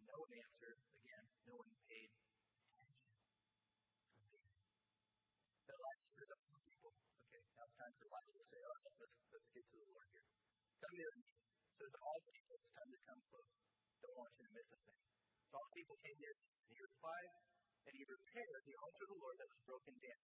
no 0.06 0.14
one 0.14 0.34
answered. 0.46 0.78
Again, 0.94 1.26
no 1.50 1.54
one 1.58 1.74
paid 1.90 2.10
attention. 2.14 3.02
It's. 4.30 4.54
Then 5.66 5.74
Elijah 5.74 6.10
said 6.14 6.28
to 6.30 6.38
the 6.38 6.62
people, 6.70 6.94
okay, 6.94 7.42
now 7.58 7.66
it's 7.66 7.78
time 7.82 7.94
for 7.98 8.06
Elijah 8.14 8.34
to 8.38 8.46
say, 8.46 8.62
all 8.62 8.78
right, 8.78 8.94
let's, 9.02 9.16
let's 9.34 9.50
get 9.50 9.66
to 9.66 9.76
the 9.82 9.90
Lord 9.90 10.08
here. 10.14 10.28
Come 10.86 10.94
near 11.02 11.12
me. 11.18 11.45
Says 11.76 11.92
to 11.92 12.00
all 12.08 12.20
people, 12.24 12.56
it's 12.56 12.72
time 12.72 12.88
to 12.88 13.00
come 13.04 13.20
close. 13.28 13.52
Don't 14.00 14.16
want 14.16 14.32
you 14.40 14.48
to 14.48 14.54
miss 14.56 14.70
a 14.72 14.80
thing. 14.80 15.02
So 15.52 15.60
all 15.60 15.68
the 15.68 15.76
people 15.76 16.00
came 16.08 16.16
him, 16.24 16.38
and 16.40 16.72
he 16.72 16.80
replied, 16.80 17.32
and 17.84 17.94
he 18.00 18.04
repaired 18.08 18.64
the 18.64 18.78
altar 18.80 19.04
of 19.04 19.12
the 19.12 19.20
Lord 19.20 19.36
that 19.44 19.50
was 19.52 19.60
broken 19.68 19.96
down. 20.00 20.24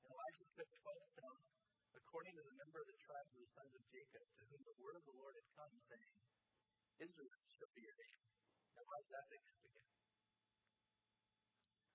And 0.00 0.08
Elijah 0.16 0.48
took 0.56 0.68
twelve 0.80 1.04
stones, 1.12 1.44
according 1.92 2.32
to 2.40 2.44
the 2.48 2.56
number 2.56 2.80
of 2.80 2.88
the 2.88 2.98
tribes 3.04 3.30
of 3.36 3.40
the 3.44 3.52
sons 3.52 3.72
of 3.76 3.82
Jacob, 3.84 4.24
to 4.32 4.42
whom 4.48 4.62
the 4.64 4.76
word 4.80 4.96
of 4.96 5.04
the 5.04 5.16
Lord 5.20 5.34
had 5.36 5.48
come, 5.60 5.72
saying, 5.76 6.12
Israel 7.04 7.32
shall 7.44 7.72
be 7.76 7.84
your 7.84 7.98
name. 8.00 8.20
Now, 8.80 8.84
why 8.88 8.96
is 8.96 9.08
that 9.12 9.24
significant? 9.28 9.88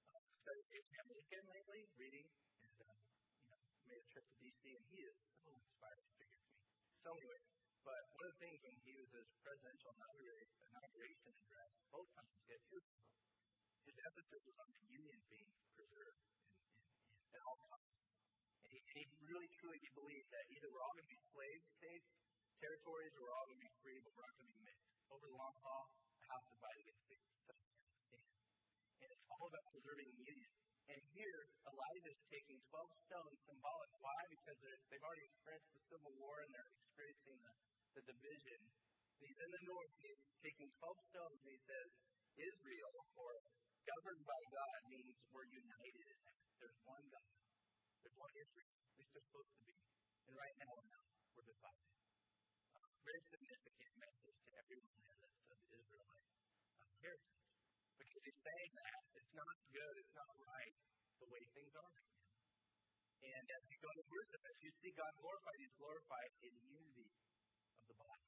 Uh, 0.05 0.21
I 0.21 0.33
studied 0.37 0.69
Abraham 0.69 1.07
Lincoln 1.17 1.45
lately, 1.49 1.81
reading, 1.97 2.27
and 2.61 2.77
uh, 2.77 2.93
you 2.93 3.49
know, 3.49 3.57
made 3.89 4.05
a 4.05 4.07
trip 4.13 4.25
to 4.29 4.35
D.C., 4.37 4.69
and 4.69 4.85
he 4.93 5.01
is 5.01 5.17
so 5.41 5.49
inspiring 5.49 6.09
figure 6.13 6.37
to 6.37 6.45
me. 6.45 6.61
So, 7.01 7.09
anyways, 7.09 7.54
but 7.85 8.01
one 8.17 8.25
of 8.25 8.33
the 8.33 8.39
things 8.41 8.57
when 8.65 8.75
he 8.81 8.97
was 8.97 9.09
his 9.13 9.29
presidential 9.45 9.93
inauguration 9.93 11.31
address, 11.45 11.71
both 11.93 12.09
times, 12.17 12.33
he 12.43 12.49
had 12.49 12.61
two 12.65 12.81
his 13.85 13.97
emphasis 14.01 14.41
was 14.49 14.57
on 14.57 14.69
the 14.73 14.83
union 14.89 15.17
being 15.29 15.49
preserved 15.77 16.17
at 17.37 17.41
all 17.45 17.57
costs. 17.69 18.01
And 18.65 18.73
he, 18.73 18.81
he 18.97 19.05
really 19.29 19.45
truly 19.61 19.77
he 19.77 19.89
believed 19.93 20.29
that 20.33 20.45
either 20.49 20.67
we're 20.73 20.81
all 20.81 20.93
going 20.97 21.05
to 21.05 21.13
be 21.13 21.21
slave 21.29 21.61
states, 21.69 22.09
territories, 22.57 23.13
or 23.13 23.29
we're 23.29 23.35
all 23.37 23.45
going 23.45 23.61
to 23.61 23.65
be 23.69 23.73
free, 23.85 24.01
but 24.01 24.09
we're 24.17 24.25
not 24.25 24.33
going 24.41 24.49
to 24.49 24.55
be 24.57 24.65
mixed. 24.65 24.89
Over 25.13 25.25
the 25.29 25.37
long 25.37 25.55
haul, 25.61 25.85
a 25.93 26.25
house 26.25 26.45
divided 26.49 26.85
against 26.89 27.29
itself 27.29 27.61
can't 27.77 27.93
stand. 28.09 28.25
And 29.05 29.09
it's 29.13 29.25
all 29.29 29.45
about 29.45 29.65
preserving 29.69 30.09
the 30.09 30.21
union. 30.25 30.51
And 30.89 31.01
here, 31.13 31.39
Elijah's 31.65 32.21
taking 32.29 32.57
12 32.73 33.05
stones, 33.05 33.37
symbolic. 33.45 33.91
Why? 34.01 34.17
Because 34.33 34.57
they've 34.89 35.05
already 35.05 35.25
experienced 35.29 35.69
the 35.77 35.81
Civil 35.93 36.13
War 36.21 36.41
and 36.45 36.49
they're 36.53 36.69
experiencing 36.73 37.37
the, 37.41 37.53
the 37.95 38.03
division. 38.11 38.59
He's 39.23 39.39
in 39.39 39.51
the 39.55 39.63
north 39.71 39.91
and 39.95 40.03
he's 40.03 40.23
taking 40.43 40.67
12 40.67 41.09
stones 41.09 41.39
and 41.39 41.51
he 41.55 41.59
says, 41.63 41.87
Israel, 42.35 42.95
or 43.15 43.31
governed 43.87 44.23
by 44.27 44.41
God, 44.51 44.79
means 44.91 45.15
we're 45.31 45.47
united 45.47 46.05
in. 46.11 46.19
There's 46.59 46.79
one 46.83 47.05
God. 47.07 47.31
There's 48.03 48.17
one 48.19 48.33
Israel. 48.35 48.67
At 48.67 48.93
least 48.99 49.11
there's 49.15 49.27
supposed 49.31 49.51
to 49.55 49.61
be. 49.63 49.75
And 50.27 50.35
right 50.35 50.55
now 50.59 50.71
we're 50.75 50.91
not. 50.91 51.07
We're 51.39 51.47
divided. 51.47 51.95
Uh, 52.75 52.87
very 53.07 53.23
significant 53.31 53.93
message 53.95 54.37
to 54.43 54.49
everyone 54.59 54.95
there 54.99 55.15
that's 55.23 55.39
of 55.55 55.59
Israelite 55.71 56.27
uh, 56.75 56.91
heritage. 56.99 57.47
Because 57.95 58.23
he's 58.27 58.41
saying 58.43 58.71
that 58.75 58.99
it's 59.15 59.33
not 59.39 59.55
good, 59.71 59.95
it's 60.03 60.15
not 60.19 60.31
right 60.43 60.75
the 61.23 61.27
way 61.31 61.41
things 61.55 61.71
are 61.79 61.91
right 61.95 62.11
now. 62.11 62.27
And 63.23 63.45
as 63.47 63.63
you 63.71 63.77
go 63.79 63.91
to 63.95 64.03
worship, 64.11 64.41
as 64.43 64.57
you 64.59 64.71
see 64.83 64.91
God 64.91 65.11
glorified, 65.15 65.57
he's 65.63 65.75
glorified 65.79 66.31
in 66.43 66.53
unity 66.67 67.24
of 67.85 67.93
the 67.93 68.01
body. 68.01 68.25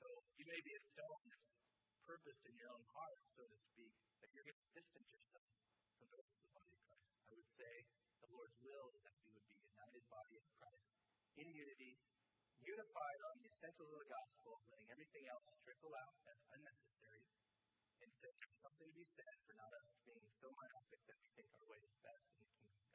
So 0.00 0.08
you 0.40 0.46
may 0.48 0.60
be 0.64 0.72
a 0.72 0.82
stone 0.88 1.24
that's 1.28 1.48
purposed 2.08 2.44
in 2.48 2.54
your 2.56 2.72
own 2.72 2.84
heart, 2.96 3.20
so 3.36 3.44
to 3.44 3.58
speak, 3.68 3.92
that 4.24 4.32
you're 4.32 4.48
going 4.48 4.56
to 4.56 4.70
distance 4.72 5.08
yourself 5.12 5.52
from 6.00 6.08
the 6.08 6.16
rest 6.16 6.32
of 6.32 6.40
the 6.40 6.52
body 6.56 6.72
of 6.72 6.80
Christ. 6.88 7.12
I 7.28 7.32
would 7.36 7.52
say 7.60 7.72
the 8.24 8.30
Lord's 8.32 8.56
will 8.64 8.88
is 8.96 9.04
that 9.04 9.16
we 9.20 9.28
would 9.36 9.44
be 9.52 9.56
united 9.68 10.04
body 10.08 10.36
of 10.40 10.46
Christ 10.56 10.88
in 11.36 11.46
unity, 11.52 11.92
unified 12.64 13.20
on 13.28 13.34
the 13.36 13.52
essentials 13.52 13.92
of 13.92 13.98
the 14.00 14.08
gospel, 14.08 14.56
letting 14.72 14.88
everything 14.88 15.24
else 15.28 15.44
trickle 15.60 15.92
out 15.92 16.16
as 16.24 16.38
unnecessary, 16.56 17.24
and 18.00 18.08
say 18.16 18.32
there's 18.32 18.58
something 18.64 18.88
to 18.88 18.96
be 18.96 19.06
said 19.12 19.34
for 19.44 19.54
not 19.60 19.72
us 19.76 19.88
being 20.08 20.24
so 20.40 20.48
myopic 20.56 21.00
that 21.04 21.18
we 21.20 21.28
think 21.36 21.48
our 21.52 21.66
way 21.68 21.80
is 21.84 21.92
best 22.00 22.24
in 22.32 22.40
the 22.40 22.48
kingdom. 22.56 22.87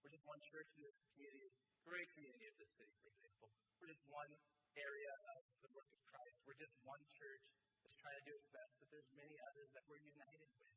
We're 0.00 0.16
just 0.16 0.24
one 0.24 0.40
church 0.48 0.70
in 0.76 0.80
the 0.80 0.92
community, 1.12 1.48
great 1.84 2.08
community 2.16 2.46
of 2.48 2.56
this 2.56 2.72
city, 2.72 2.94
for 3.04 3.12
example. 3.12 3.48
We're 3.76 3.92
just 3.92 4.04
one 4.08 4.32
area 4.72 5.12
of 5.36 5.42
the 5.60 5.70
work 5.76 5.92
of 5.92 6.00
Christ. 6.08 6.40
We're 6.48 6.56
just 6.56 6.72
one 6.88 7.02
church 7.20 7.44
that's 7.84 7.96
trying 8.00 8.16
to 8.16 8.24
do 8.24 8.32
its 8.32 8.48
best, 8.48 8.72
but 8.80 8.88
there's 8.88 9.10
many 9.12 9.36
others 9.52 9.68
that 9.76 9.84
we're 9.92 10.00
united 10.00 10.48
with. 10.56 10.72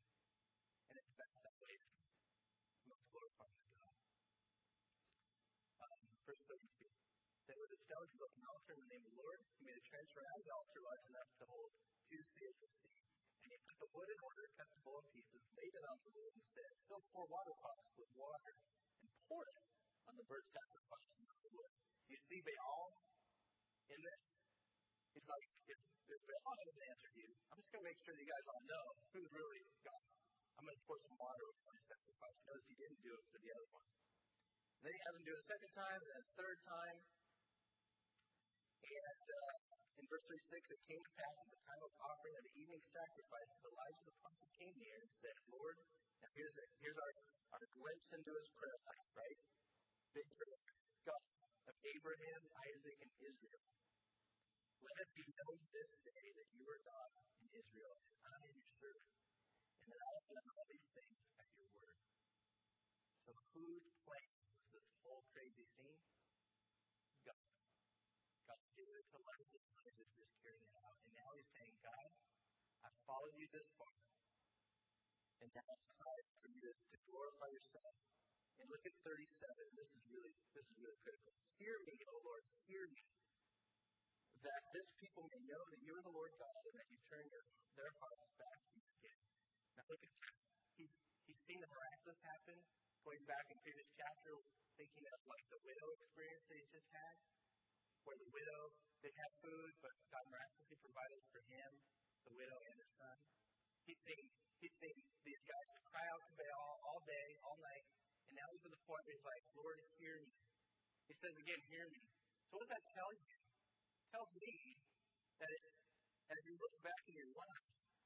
And 0.92 0.96
it's 1.00 1.14
best 1.16 1.40
that 1.40 1.56
way. 1.64 1.76
Most 2.84 3.08
glorifying 3.16 3.64
to 3.64 3.72
God. 3.80 3.96
Um, 5.88 6.00
verse 6.28 6.44
32. 6.44 6.84
Then 7.48 7.58
with 7.64 7.72
the 7.72 7.80
stones 7.80 8.12
he 8.12 8.20
built 8.20 8.36
an 8.36 8.44
altar 8.44 8.76
in 8.76 8.84
the 8.84 8.92
name 8.92 9.04
of 9.08 9.12
the 9.16 9.20
Lord. 9.24 9.40
He 9.56 9.64
made 9.64 9.80
a 9.80 9.86
trench 9.88 10.12
around 10.20 10.40
the 10.44 10.52
altar 10.52 10.80
large 10.84 11.06
enough 11.08 11.32
to 11.40 11.46
hold 11.48 11.72
two 12.12 12.22
spheres 12.28 12.60
of 12.60 12.72
seed. 12.76 13.00
And 13.40 13.56
he 13.56 13.58
put 13.64 13.76
the 13.80 13.90
wood 13.96 14.10
in 14.12 14.20
order, 14.20 14.44
cut 14.60 14.68
the 14.68 14.80
bowl 14.84 15.00
in 15.00 15.08
pieces, 15.16 15.44
laid 15.56 15.74
it 15.76 15.86
on 15.88 15.98
the 16.04 16.12
wood, 16.12 16.32
and 16.36 16.44
said, 16.44 16.72
Fill 16.92 17.04
four 17.12 17.28
water 17.28 17.56
pots 17.60 17.88
with 18.00 18.12
water, 18.16 18.52
it 19.42 19.56
on 20.10 20.14
the 20.20 20.26
burnt 20.30 20.48
sacrifice 20.50 21.14
and 21.18 21.28
the 21.42 21.52
wood. 21.54 21.74
You 22.10 22.18
see 22.20 22.40
Baal 22.44 22.86
in 23.90 24.00
this? 24.04 24.22
He's 25.14 25.28
like, 25.30 25.46
if, 25.70 25.80
if 26.10 26.22
Baal 26.26 26.56
hasn't 26.58 26.86
answered 26.90 27.16
you, 27.18 27.30
I'm 27.50 27.60
just 27.62 27.72
going 27.74 27.84
to 27.86 27.90
make 27.90 28.00
sure 28.04 28.14
that 28.14 28.22
you 28.22 28.30
guys 28.30 28.46
all 28.50 28.64
know 28.66 28.86
who's 29.14 29.32
really 29.34 29.62
God. 29.86 30.04
I'm 30.58 30.66
going 30.70 30.78
to 30.78 30.86
pour 30.86 31.00
some 31.02 31.18
water 31.18 31.44
over 31.50 31.62
my 31.66 31.80
sacrifice. 31.82 32.38
Notice 32.46 32.68
he 32.70 32.78
didn't 32.78 33.02
do 33.02 33.14
it 33.14 33.26
for 33.34 33.40
the 33.42 33.52
other 33.54 33.70
one. 33.74 33.88
And 33.90 34.82
then 34.86 34.94
he 34.94 35.02
has 35.08 35.14
him 35.16 35.24
do 35.24 35.34
it 35.34 35.42
a 35.42 35.48
second 35.48 35.72
time, 35.74 36.00
then 36.04 36.20
a 36.20 36.28
third 36.38 36.60
time. 36.68 36.98
And 38.84 39.26
uh, 39.32 39.54
in 39.56 39.63
verse 40.14 40.30
36, 40.30 40.78
it 40.78 40.82
came 40.86 41.02
to 41.02 41.14
pass 41.18 41.36
at 41.42 41.50
the 41.50 41.62
time 41.66 41.82
of 41.82 41.92
offering 42.06 42.36
of 42.38 42.44
the 42.46 42.54
evening 42.54 42.82
sacrifice 42.86 43.50
that 43.50 43.66
Elijah 43.66 44.04
the 44.06 44.14
prophet 44.22 44.50
came 44.62 44.76
near 44.78 44.98
and 45.02 45.10
said, 45.18 45.34
Lord, 45.50 45.74
now 46.22 46.30
here's, 46.38 46.54
it, 46.54 46.70
here's 46.86 47.00
our, 47.02 47.14
our 47.58 47.66
glimpse 47.74 48.10
into 48.14 48.30
his 48.30 48.48
prayer 48.54 48.78
life, 48.94 49.10
right? 49.18 49.40
Big 50.14 50.28
prayer. 50.38 50.62
God 51.10 51.24
of 51.66 51.76
Abraham, 51.98 52.42
Isaac, 52.46 52.98
and 53.02 53.14
Israel. 53.26 53.64
Let 54.86 54.96
it 55.02 55.10
be 55.18 55.26
known 55.34 55.58
this 55.74 55.92
day 56.06 56.26
that 56.30 56.50
you 56.62 56.66
are 56.70 56.82
God 56.86 57.10
in 57.42 57.48
Israel, 57.58 57.98
and 58.22 58.32
I 58.38 58.42
am 58.46 58.54
your 58.54 58.70
servant, 58.70 59.18
and 59.18 59.88
that 59.98 59.98
I 59.98 60.12
have 60.14 60.28
done 60.30 60.48
all 60.54 60.66
these 60.70 60.90
things 60.94 61.18
at 61.42 61.50
your 61.58 61.70
word. 61.74 61.98
So 63.26 63.32
whose 63.58 63.90
plan 64.06 64.30
was 64.46 64.62
this 64.78 64.86
whole 65.02 65.26
crazy 65.34 65.66
scene? 65.74 66.06
God's. 67.26 67.50
God 68.46 68.62
gave 68.78 68.92
it 68.94 69.08
to 69.10 69.18
Elijah, 69.18 69.63
Elijah 69.84 70.08
just 70.16 70.32
carrying 70.40 70.64
it 70.64 70.76
out. 70.80 70.96
And 71.04 71.12
now 71.12 71.30
he's 71.36 71.52
saying, 71.60 71.76
God, 71.84 72.08
I 72.88 72.90
followed 73.04 73.36
you 73.36 73.48
this 73.52 73.68
far. 73.76 73.92
And 75.44 75.50
now 75.52 75.70
it's 75.76 75.92
time 76.00 76.28
for 76.40 76.48
you 76.48 76.60
to, 76.64 76.72
to 76.72 76.98
glorify 77.12 77.52
yourself. 77.52 77.92
And 78.64 78.72
look 78.72 78.86
at 78.88 78.96
37. 79.04 79.20
This 79.76 79.92
is 79.92 80.04
really 80.08 80.32
this 80.56 80.64
is 80.72 80.76
really 80.80 80.96
critical. 81.04 81.36
Hear 81.60 81.76
me, 81.84 82.00
O 82.08 82.16
Lord, 82.24 82.44
hear 82.64 82.86
me. 82.96 83.04
That 84.40 84.64
this 84.72 84.88
people 85.04 85.28
may 85.36 85.44
know 85.52 85.60
that 85.68 85.82
you 85.84 85.92
are 86.00 86.06
the 86.08 86.16
Lord 86.16 86.32
God 86.40 86.62
and 86.64 86.76
that 86.80 86.88
you 86.88 87.00
turn 87.12 87.26
your, 87.28 87.44
their 87.76 87.92
hearts 88.00 88.28
back 88.40 88.60
to 88.64 88.72
you 88.80 88.88
again. 89.04 89.20
Now 89.76 89.84
look 89.92 90.00
at 90.00 90.14
that. 90.16 90.36
He's 90.80 90.94
he's 91.28 91.42
seen 91.44 91.60
the 91.60 91.68
miraculous 91.68 92.20
happen, 92.24 92.56
going 93.04 93.24
back 93.28 93.46
in 93.52 93.60
previous 93.68 93.90
chapter, 94.00 94.32
thinking 94.80 95.06
of 95.12 95.20
like 95.28 95.44
the 95.52 95.60
widow 95.60 95.88
experience 96.00 96.44
that 96.48 96.56
he's 96.56 96.72
just 96.72 96.90
had, 96.94 97.16
where 98.04 98.20
the 98.20 98.30
widow 98.32 98.62
didn't 99.04 99.20
have 99.20 99.34
food, 99.44 99.72
but 99.84 99.94
God 100.12 100.26
miraculously 100.32 100.80
provided 100.80 101.22
for 101.32 101.42
him, 101.48 101.72
the 102.28 102.34
widow 102.36 102.60
and 102.60 102.76
her 102.80 102.92
son. 103.00 103.18
He's 103.84 104.00
seen 104.00 104.24
he's 104.64 104.76
seen 104.80 104.98
these 105.28 105.44
guys 105.44 105.70
cry 105.92 106.06
out 106.16 106.24
to 106.24 106.34
Baal 106.40 106.74
all 106.88 107.02
day, 107.04 107.28
all 107.44 107.58
night, 107.60 107.86
and 108.32 108.34
now 108.40 108.48
he's 108.52 108.64
at 108.64 108.72
the 108.72 108.84
point 108.88 109.02
where 109.04 109.16
he's 109.16 109.28
like, 109.28 109.44
Lord, 109.60 109.78
hear 110.00 110.16
me. 110.24 110.32
He 111.08 111.14
says 111.20 111.36
again, 111.36 111.62
hear 111.68 111.86
me. 111.92 112.02
So 112.48 112.56
what 112.56 112.64
does 112.64 112.74
that 112.76 112.86
tell 112.96 113.12
you? 113.12 113.28
It 114.00 114.08
tells 114.08 114.32
me 114.40 114.54
that 115.40 115.52
it, 115.52 115.64
as 116.32 116.42
you 116.48 116.56
look 116.56 116.76
back 116.80 117.02
in 117.12 117.16
your 117.20 117.34
life, 117.36 117.66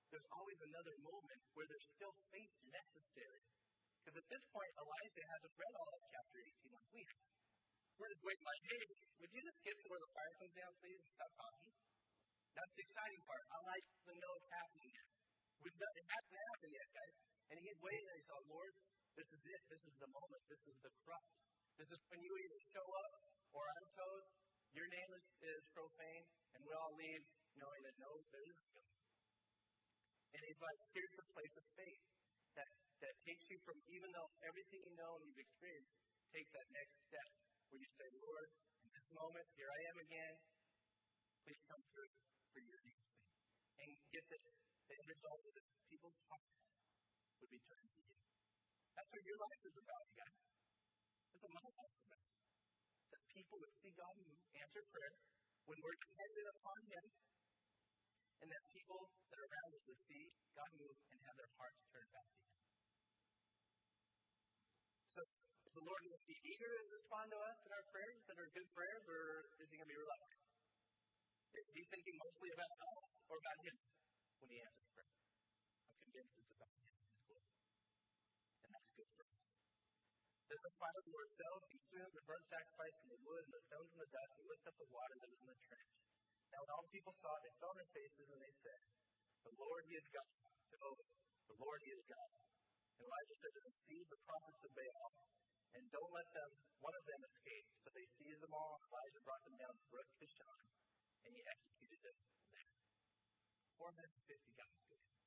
there's 0.09 0.29
always 0.33 0.59
another 0.65 0.95
moment 1.03 1.41
where 1.53 1.67
there's 1.67 1.87
still 1.93 2.15
faith 2.31 2.53
necessary. 2.73 3.43
Because 4.01 4.23
at 4.23 4.27
this 4.31 4.43
point, 4.55 4.71
Elijah 4.79 5.25
hasn't 5.35 5.53
read 5.59 5.73
all 5.77 5.91
of 5.93 6.01
chapter 6.07 6.37
18 6.39 6.79
like 6.79 6.89
we 6.95 7.01
have. 7.05 7.46
We're 7.97 8.13
just 8.13 8.45
like, 8.45 8.63
hey, 8.69 8.85
would 9.17 9.31
you 9.33 9.41
just 9.41 9.59
get 9.65 9.73
to 9.73 9.85
where 9.89 9.97
the 9.97 10.11
fire 10.13 10.33
comes 10.37 10.53
down, 10.53 10.71
please, 10.77 11.01
and 11.01 11.13
stop 11.17 11.31
talking? 11.33 11.73
That's 12.53 12.73
the 12.77 12.83
exciting 12.85 13.21
part. 13.25 13.43
I 13.49 13.57
like 13.73 13.85
to 14.05 14.13
know 14.13 14.31
it's 14.37 14.51
happening 14.53 14.89
yet. 14.93 15.09
We've 15.65 15.79
done, 15.81 15.93
it 15.97 16.05
hasn't 16.05 16.37
happened 16.37 16.73
yet, 16.77 16.89
guys. 16.93 17.15
And 17.49 17.57
he's 17.57 17.79
waiting 17.81 18.05
and 18.05 18.17
he's 18.21 18.29
like, 18.29 18.47
Lord, 18.53 18.73
this 19.17 19.29
is 19.33 19.41
it. 19.49 19.61
This 19.73 19.83
is 19.89 19.95
the 19.97 20.09
moment. 20.13 20.41
This 20.45 20.63
is 20.69 20.77
the 20.85 20.91
crux. 21.01 21.25
This 21.81 21.89
is 21.89 21.99
when 22.13 22.21
you 22.21 22.33
either 22.37 22.59
show 22.69 22.85
up 22.85 23.11
or 23.57 23.63
I'm 23.65 23.87
toast, 23.97 24.29
your 24.77 24.87
name 24.93 25.09
is, 25.17 25.25
is 25.41 25.61
profane, 25.73 26.25
and 26.53 26.59
we 26.61 26.73
all 26.77 26.93
leave 27.01 27.23
knowing 27.57 27.81
that 27.81 27.97
no, 27.97 28.11
there 28.29 28.45
is 28.45 28.57
a 28.61 28.67
God. 28.77 28.93
And 30.37 30.41
he's 30.45 30.61
like, 30.61 30.79
here's 30.93 31.15
the 31.17 31.27
place 31.33 31.55
of 31.57 31.65
faith 31.73 32.03
that, 32.61 32.69
that 33.01 33.13
takes 33.25 33.45
you 33.49 33.57
from, 33.65 33.81
even 33.89 34.09
though 34.13 34.29
everything 34.45 34.85
you 34.85 34.93
know 35.01 35.17
and 35.17 35.23
you've 35.25 35.41
experienced, 35.41 35.97
takes 36.29 36.51
that 36.53 36.67
next 36.69 36.93
step 37.09 37.29
where 37.71 37.81
you 37.83 37.91
say, 37.99 38.07
Lord, 38.23 38.47
in 38.83 38.89
this 38.95 39.07
moment, 39.11 39.45
here 39.59 39.67
I 39.67 39.79
am 39.91 39.97
again. 39.99 40.35
Please 41.43 41.61
come 41.67 41.83
through 41.91 42.11
for 42.51 42.59
your 42.63 42.79
name's 42.79 43.03
sake. 43.11 43.27
And 43.77 43.89
get 44.11 44.23
this, 44.31 44.43
the 44.87 44.95
end 44.95 45.07
result 45.11 45.41
is 45.47 45.53
that 45.59 45.67
people's 45.91 46.19
hearts 46.31 46.55
would 47.43 47.51
be 47.51 47.61
turned 47.67 47.89
to 47.91 48.01
you. 48.07 48.15
That's 48.95 49.09
what 49.11 49.23
your 49.27 49.39
life 49.39 49.61
is 49.67 49.75
about, 49.77 50.03
you 50.07 50.15
guys. 50.17 50.37
That's 51.27 51.41
what 51.43 51.53
my 51.53 51.67
life 51.67 51.93
is 51.93 52.03
about. 52.07 52.27
That 53.11 53.23
people 53.35 53.57
would 53.59 53.75
see 53.83 53.91
God 53.93 54.13
move, 54.15 54.39
answer 54.57 54.83
prayer, 54.87 55.15
when 55.67 55.77
we're 55.83 55.99
dependent 55.99 56.47
upon 56.55 56.79
Him, 56.87 57.05
and 58.41 58.47
that 58.47 58.63
people 58.71 59.01
that 59.27 59.37
are 59.43 59.47
around 59.51 59.71
us 59.75 59.83
would 59.91 60.01
see 60.07 60.23
God 60.55 60.71
move 60.79 60.97
and 61.11 61.17
have 61.27 61.35
their 61.35 61.51
hearts 61.59 61.79
turned 61.91 62.11
back 62.15 62.27
to 62.31 62.39
Him. 62.47 62.55
So, 65.11 65.21
the 65.77 65.85
Lord 65.85 66.01
going 66.01 66.17
to 66.17 66.25
be 66.25 66.41
eager 66.41 66.73
to 66.73 66.89
respond 66.89 67.29
to 67.29 67.37
us 67.37 67.57
in 67.61 67.69
our 67.69 67.85
prayers 67.93 68.17
that 68.25 68.37
are 68.41 68.49
good 68.49 68.65
prayers, 68.73 69.03
or 69.05 69.45
is 69.61 69.69
He 69.69 69.77
going 69.77 69.85
to 69.85 69.93
be 69.93 70.01
reluctant? 70.01 70.41
Is 71.53 71.69
He 71.69 71.83
thinking 71.93 72.17
mostly 72.17 72.49
about 72.49 72.71
us 72.81 72.97
or 73.29 73.37
about 73.37 73.59
Him 73.61 73.77
when 74.41 74.49
He 74.49 74.57
answers 74.57 74.89
prayer? 74.89 75.13
I'm 75.13 76.01
convinced 76.01 76.33
it's 76.33 76.53
about 76.57 76.73
Him 76.73 76.89
and 78.65 78.69
that's 78.73 78.91
good 78.97 79.09
for 79.13 79.21
us. 79.29 79.37
The 80.49 80.73
fire 80.81 80.97
of 80.97 81.05
the 81.05 81.13
Lord 81.13 81.29
fell, 81.37 81.57
consumed 81.69 82.13
the 82.17 82.25
burnt 82.25 82.45
sacrifice 82.49 82.97
and 82.97 83.09
the 83.13 83.21
wood 83.21 83.43
and 83.45 83.53
the 83.53 83.63
stones 83.69 83.89
and 83.93 84.01
the 84.01 84.09
dust, 84.09 84.33
and 84.33 84.45
licked 84.49 84.65
up 84.65 84.77
the 84.81 84.89
water 84.89 85.15
that 85.21 85.29
was 85.29 85.39
in 85.45 85.49
the 85.53 85.59
trench. 85.61 85.93
Now 86.49 86.59
when 86.65 86.71
all 86.73 86.83
the 86.89 86.93
people 86.97 87.13
saw 87.13 87.29
it, 87.37 87.41
they 87.45 87.53
fell 87.61 87.69
on 87.69 87.77
their 87.77 87.93
faces 87.93 88.27
and 88.33 88.39
they 88.41 88.53
said, 88.65 88.81
The 89.45 89.53
Lord, 89.61 89.81
He 89.85 89.93
is 89.93 90.07
God. 90.09 90.33
Jehovah, 90.73 91.05
the 91.53 91.57
Lord, 91.61 91.79
He 91.85 91.93
is 91.93 92.01
God. 92.09 92.29
And 92.97 93.05
Elijah 93.05 93.37
said 93.37 93.53
to 93.53 93.61
them, 93.61 93.75
Seize 93.77 94.09
the 94.09 94.19
prophets 94.25 94.61
of 94.65 94.71
Baal, 94.73 95.11
and 95.75 95.83
don't 95.91 96.13
let 96.15 96.27
them, 96.31 96.51
one 96.79 96.95
of 96.95 97.03
them, 97.03 97.21
escape. 97.27 97.67
So 97.83 97.87
they 97.91 98.07
seized 98.07 98.41
them 98.43 98.53
all, 98.55 98.77
and 98.77 98.83
Elijah 98.87 99.21
brought 99.27 99.43
them 99.43 99.57
down 99.59 99.73
to 99.73 99.79
the 99.81 99.89
brook 99.91 100.09
Kishon, 100.21 100.59
and 101.27 101.31
he 101.35 101.41
executed 101.43 101.99
them 102.05 102.17
there. 102.53 102.71
450 103.81 104.59
guys 104.59 104.79
with 104.87 105.01
him. 105.01 105.17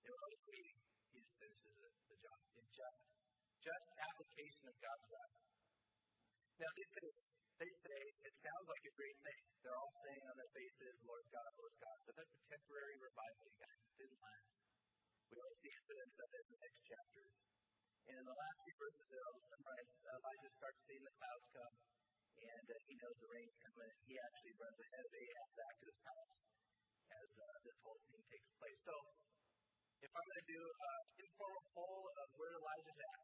They 0.00 0.10
were 0.10 0.22
always 0.22 0.42
waiting. 0.46 0.78
He 1.12 1.18
just 1.18 1.34
finishes 1.36 1.74
the, 2.06 2.16
job 2.22 2.40
in 2.56 2.66
just, 2.70 3.02
just 3.60 3.88
application 3.98 4.64
of 4.70 4.76
God's 4.78 5.06
wrath. 5.10 5.36
Now 6.56 6.70
they 6.72 6.88
say, 6.88 7.06
they 7.56 7.72
say 7.72 8.00
it 8.24 8.34
sounds 8.40 8.66
like 8.68 8.84
a 8.86 8.94
great 8.96 9.18
thing. 9.20 9.42
They're 9.60 9.76
all 9.76 9.94
saying 10.04 10.24
on 10.28 10.36
their 10.36 10.52
faces, 10.56 10.94
Lord's 11.04 11.28
God, 11.32 11.50
Lord's 11.56 11.80
God. 11.80 11.98
But 12.06 12.14
that's 12.16 12.34
a 12.36 12.42
temporary 12.48 12.96
revival, 13.00 13.44
you 13.48 13.58
guys. 13.60 13.80
It 13.82 13.96
didn't 13.96 14.20
last. 14.20 14.50
We 15.26 15.36
only 15.42 15.58
see 15.58 15.72
evidence 15.74 16.16
of 16.22 16.28
it 16.32 16.42
in 16.46 16.50
the 16.54 16.60
next 16.62 16.80
chapters. 16.86 17.34
And 18.06 18.22
in 18.22 18.26
the 18.26 18.38
last 18.38 18.58
few 18.62 18.76
verses 18.78 19.06
there, 19.10 19.24
I'll 19.26 19.46
summarize, 19.50 19.90
Elijah 20.06 20.52
starts 20.54 20.78
seeing 20.86 21.02
the 21.02 21.14
clouds 21.18 21.46
come, 21.50 21.74
and 22.38 22.66
uh, 22.70 22.74
he 22.86 22.94
knows 23.02 23.16
the 23.18 23.30
rain's 23.34 23.56
coming, 23.58 23.90
and 23.90 24.00
he 24.06 24.14
actually 24.14 24.54
runs 24.62 24.78
ahead 24.78 25.02
of 25.02 25.12
Ahab 25.12 25.48
back 25.58 25.74
to 25.82 25.84
his 25.90 25.98
palace 26.06 26.38
as 27.10 27.28
uh, 27.34 27.46
this 27.66 27.78
whole 27.82 27.98
scene 28.06 28.22
takes 28.30 28.50
place. 28.62 28.80
So, 28.86 28.94
if 30.06 30.10
I'm 30.14 30.22
going 30.22 30.42
to 30.46 30.50
do 30.54 30.62
an 30.62 31.02
informal 31.18 31.64
poll 31.74 32.02
of 32.22 32.28
where 32.38 32.54
Elijah's 32.54 33.00
at, 33.10 33.22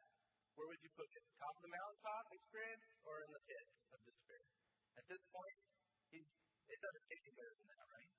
where 0.58 0.66
would 0.66 0.82
you 0.82 0.92
put 0.98 1.06
it? 1.14 1.22
Top 1.38 1.54
of 1.54 1.62
the 1.62 1.72
mountaintop 1.72 2.24
experience 2.34 2.86
or 3.06 3.22
in 3.22 3.30
the 3.30 3.42
pits 3.46 3.72
of 3.94 3.98
despair? 4.02 4.42
At 4.98 5.06
this 5.06 5.22
point, 5.30 5.58
he's, 6.10 6.26
it 6.68 6.78
doesn't 6.82 7.06
get 7.06 7.18
any 7.22 7.34
better 7.38 7.54
than 7.54 7.68
that, 7.70 7.86
right? 7.86 8.10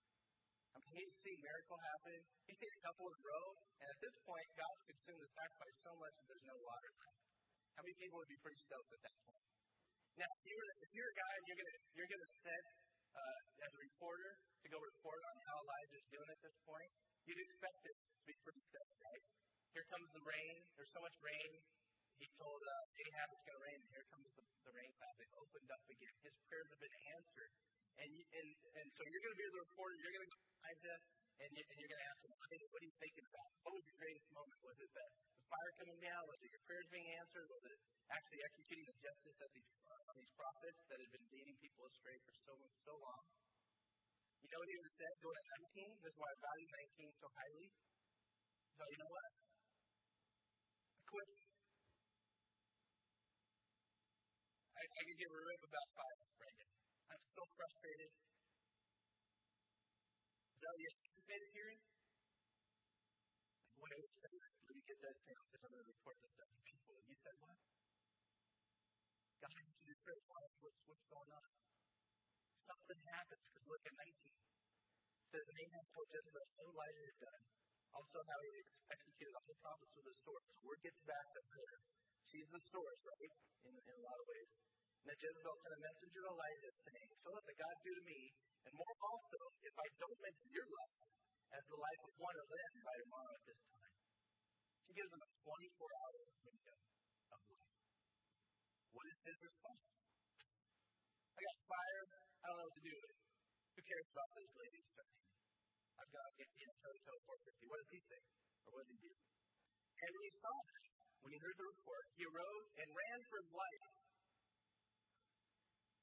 I 0.74 0.78
mean, 0.82 0.94
he's 0.98 1.14
seen 1.22 1.38
miracle 1.40 1.78
happen. 1.78 2.18
He's 2.50 2.58
seen 2.58 2.74
a 2.74 2.82
couple 2.82 3.06
in 3.10 3.14
a 3.14 3.24
row, 3.24 3.48
and 3.78 3.88
at 3.94 4.00
this 4.02 4.16
point, 4.26 4.48
God's 4.58 4.84
consumed 4.90 5.22
the 5.22 5.32
sacrifice 5.38 5.78
so 5.86 5.94
much 6.02 6.14
that 6.18 6.26
there's 6.30 6.48
no 6.50 6.58
water 6.66 6.92
left. 6.98 7.22
How 7.78 7.82
many 7.86 7.96
people 7.98 8.18
would 8.22 8.32
be 8.32 8.40
pretty 8.42 8.60
stoked 8.66 8.92
at 8.94 9.02
that 9.06 9.18
point? 9.26 9.46
Now, 10.14 10.30
if 10.30 10.42
you're, 10.46 10.68
if 10.86 10.92
you're 10.94 11.10
a 11.10 11.18
guy 11.18 11.34
and 11.34 11.44
you're 11.50 11.58
gonna 11.58 11.80
you're 11.98 12.12
gonna 12.14 12.32
set 12.46 12.66
uh, 13.18 13.40
as 13.66 13.72
a 13.74 13.82
reporter 13.82 14.32
to 14.38 14.68
go 14.70 14.78
report 14.78 15.22
on 15.26 15.36
how 15.50 15.56
Elijah's 15.58 16.06
doing 16.14 16.30
at 16.30 16.42
this 16.42 16.58
point, 16.70 16.92
you'd 17.26 17.42
expect 17.50 17.82
it 17.82 17.98
to 17.98 18.24
be 18.30 18.36
pretty 18.46 18.62
stoked, 18.70 18.98
right? 19.02 19.24
Here 19.74 19.86
comes 19.90 20.06
the 20.14 20.22
rain. 20.22 20.56
There's 20.78 20.94
so 20.94 21.02
much 21.02 21.18
rain. 21.26 21.52
He 22.22 22.28
told 22.38 22.62
uh, 22.62 23.02
Ahab, 23.08 23.28
it's 23.34 23.46
going 23.46 23.58
to 23.58 23.66
rain. 23.66 23.80
And 23.82 23.90
here 23.94 24.06
comes 24.12 24.28
the, 24.38 24.44
the 24.44 24.74
rain 24.74 24.92
cloud. 24.98 25.16
They 25.18 25.30
opened 25.38 25.70
up 25.74 25.84
again. 25.90 26.16
His 26.22 26.36
prayers 26.50 26.70
have 26.70 26.82
been 26.82 26.98
answered. 27.18 27.52
And, 27.94 28.12
and, 28.14 28.50
and 28.82 28.88
so 28.90 29.02
you're 29.06 29.24
going 29.24 29.36
to 29.38 29.42
be 29.42 29.48
the 29.54 29.64
reporter. 29.70 29.94
You're 30.02 30.16
going 30.18 30.26
to 30.26 30.32
go 30.34 30.40
to 30.42 30.50
Elijah, 30.50 30.98
and, 31.46 31.50
you, 31.54 31.64
and 31.64 31.76
you're 31.78 31.92
going 31.94 32.04
to 32.04 32.10
ask 32.10 32.20
him, 32.26 32.34
what 32.34 32.82
are 32.82 32.88
you 32.90 32.98
thinking 32.98 33.26
about? 33.30 33.50
What 33.62 33.74
was 33.78 33.84
your 33.86 33.98
greatest 34.02 34.28
moment? 34.34 34.58
Was 34.66 34.78
it 34.82 34.92
the, 34.94 35.06
the 35.14 35.46
fire 35.46 35.72
coming 35.78 36.00
down? 36.02 36.22
Was 36.26 36.40
it 36.42 36.50
your 36.50 36.64
prayers 36.66 36.88
being 36.90 37.10
answered? 37.22 37.46
Was 37.54 37.64
it 37.70 37.78
actually 38.10 38.42
executing 38.50 38.86
the 38.90 38.98
justice 38.98 39.38
of 39.46 39.50
these, 39.54 39.70
uh, 39.90 40.14
these 40.18 40.34
prophets 40.34 40.82
that 40.90 40.98
had 41.02 41.12
been 41.14 41.28
leading 41.34 41.56
people 41.62 41.86
astray 41.86 42.18
for 42.26 42.34
so, 42.46 42.54
so 42.82 42.94
long? 42.98 43.24
You 44.42 44.50
know 44.52 44.60
what 44.60 44.70
he 44.70 44.76
would 44.76 44.90
have 44.90 44.98
said? 45.00 45.14
Go 45.22 45.30
to 45.34 45.44
19. 45.78 46.02
This 46.02 46.12
is 46.14 46.18
why 46.18 46.30
I 46.30 46.38
value 46.42 46.70
19 46.98 47.22
so 47.22 47.28
highly. 47.30 47.68
So 48.74 48.84
you 48.90 48.98
know 49.00 49.12
what? 49.14 49.30
I 50.94 51.02
quit. 51.08 51.43
I, 54.84 54.86
I 55.00 55.04
could 55.08 55.16
give 55.16 55.32
a 55.32 55.40
rip 55.48 55.64
about 55.64 55.88
five 55.96 56.18
right 56.44 56.58
now. 56.60 56.76
I'm 57.16 57.24
so 57.32 57.44
frustrated. 57.56 58.12
Is 60.52 60.60
that 60.60 60.76
what 60.76 60.82
you 60.84 60.92
anticipated 60.92 61.50
hearing? 61.56 61.80
What 63.80 63.96
I 63.96 63.98
would 64.04 64.16
say, 64.20 64.28
let 64.44 64.76
me 64.76 64.84
get 64.84 65.00
this 65.00 65.24
down 65.24 65.40
because 65.48 65.64
I'm 65.64 65.72
going 65.72 65.88
to 65.88 65.92
report 65.96 66.20
this 66.20 66.36
to 66.36 66.44
people. 66.68 67.00
And 67.00 67.08
you 67.08 67.16
said 67.16 67.36
what? 67.40 67.56
God, 69.40 69.56
I 69.56 69.64
need 69.72 69.88
you 69.88 69.96
to. 69.96 70.14
What's, 70.28 70.52
what's 70.60 71.08
going 71.08 71.32
on? 71.32 71.48
Something 72.60 73.00
happens 73.08 73.44
because 73.56 73.64
look 73.72 73.84
at 73.88 73.96
19. 73.96 74.04
It 74.04 75.28
says, 75.32 75.48
And 75.48 75.58
Ahab 75.64 75.86
told 75.96 76.12
Jezebel 76.12 76.44
what 76.60 76.68
Elijah 76.76 77.08
had 77.08 77.20
done. 77.24 77.44
Also, 77.96 78.20
how 78.20 78.40
he 78.44 78.52
ex- 78.60 79.00
executed 79.00 79.32
all 79.32 79.48
the 79.48 79.56
prophets 79.64 79.96
with 79.96 80.12
the 80.12 80.16
sword. 80.28 80.44
So 80.52 80.60
word 80.68 80.84
gets 80.84 81.00
back 81.08 81.24
to 81.40 81.42
her. 81.56 81.72
She's 82.34 82.50
the 82.50 82.64
source, 82.66 83.02
right? 83.06 83.34
In, 83.70 83.78
in 83.78 83.94
a 83.94 84.04
lot 84.10 84.18
of 84.18 84.26
ways. 84.26 84.50
And 85.06 85.06
then 85.14 85.18
Jezebel 85.22 85.54
sent 85.54 85.74
a 85.78 85.82
messenger 85.86 86.18
to 86.18 86.30
Elijah 86.34 86.74
saying, 86.82 87.10
So 87.22 87.30
let 87.30 87.46
the 87.46 87.54
gods 87.62 87.78
do 87.86 87.94
to 87.94 88.04
me, 88.10 88.34
and 88.66 88.74
more 88.74 88.96
also, 89.06 89.40
if 89.62 89.76
I 89.78 89.86
don't 90.02 90.18
make 90.18 90.40
your 90.50 90.66
life 90.66 90.98
as 91.54 91.64
the 91.70 91.78
life 91.78 92.02
of 92.10 92.14
one 92.18 92.34
of 92.34 92.48
them 92.50 92.72
by 92.82 92.96
tomorrow 93.06 93.34
at 93.38 93.44
this 93.46 93.62
time. 93.70 93.94
She 94.82 94.98
gives 94.98 95.14
him 95.14 95.22
a 95.22 95.30
24 95.46 95.78
hour 95.78 96.22
window 96.42 96.78
of 97.38 97.42
life. 97.54 97.70
What 98.98 99.06
is 99.14 99.18
his 99.30 99.38
response? 99.38 99.86
I 101.38 101.40
got 101.46 101.58
fired. 101.70 102.10
I 102.18 102.46
don't 102.50 102.58
know 102.58 102.66
what 102.66 102.78
to 102.82 102.86
do 102.90 102.94
with 102.98 103.10
it. 103.14 103.20
Who 103.78 103.82
cares 103.86 104.08
about 104.10 104.30
those 104.34 104.54
ladies 104.58 104.86
threatening 104.90 105.22
me? 105.22 105.38
I've 106.02 106.10
got 106.10 106.26
to 106.26 106.34
get 106.34 106.50
know, 106.50 106.74
toe 106.82 106.94
to 106.98 107.02
toe 107.06 107.20
450. 107.30 107.70
What 107.70 107.78
does 107.78 107.92
he 107.94 108.02
say? 108.10 108.22
Or 108.66 108.70
what 108.74 108.82
does 108.90 108.92
he 108.98 109.00
do? 109.06 109.14
And 109.14 110.10
when 110.18 110.26
he 110.26 110.34
saw 110.42 110.58
that, 110.58 110.93
when 111.24 111.32
he 111.32 111.40
heard 111.40 111.56
the 111.56 111.68
report, 111.72 112.06
he 112.20 112.24
arose 112.28 112.68
and 112.84 112.88
ran 112.92 113.20
for 113.32 113.38
his 113.40 113.52
life. 113.56 113.86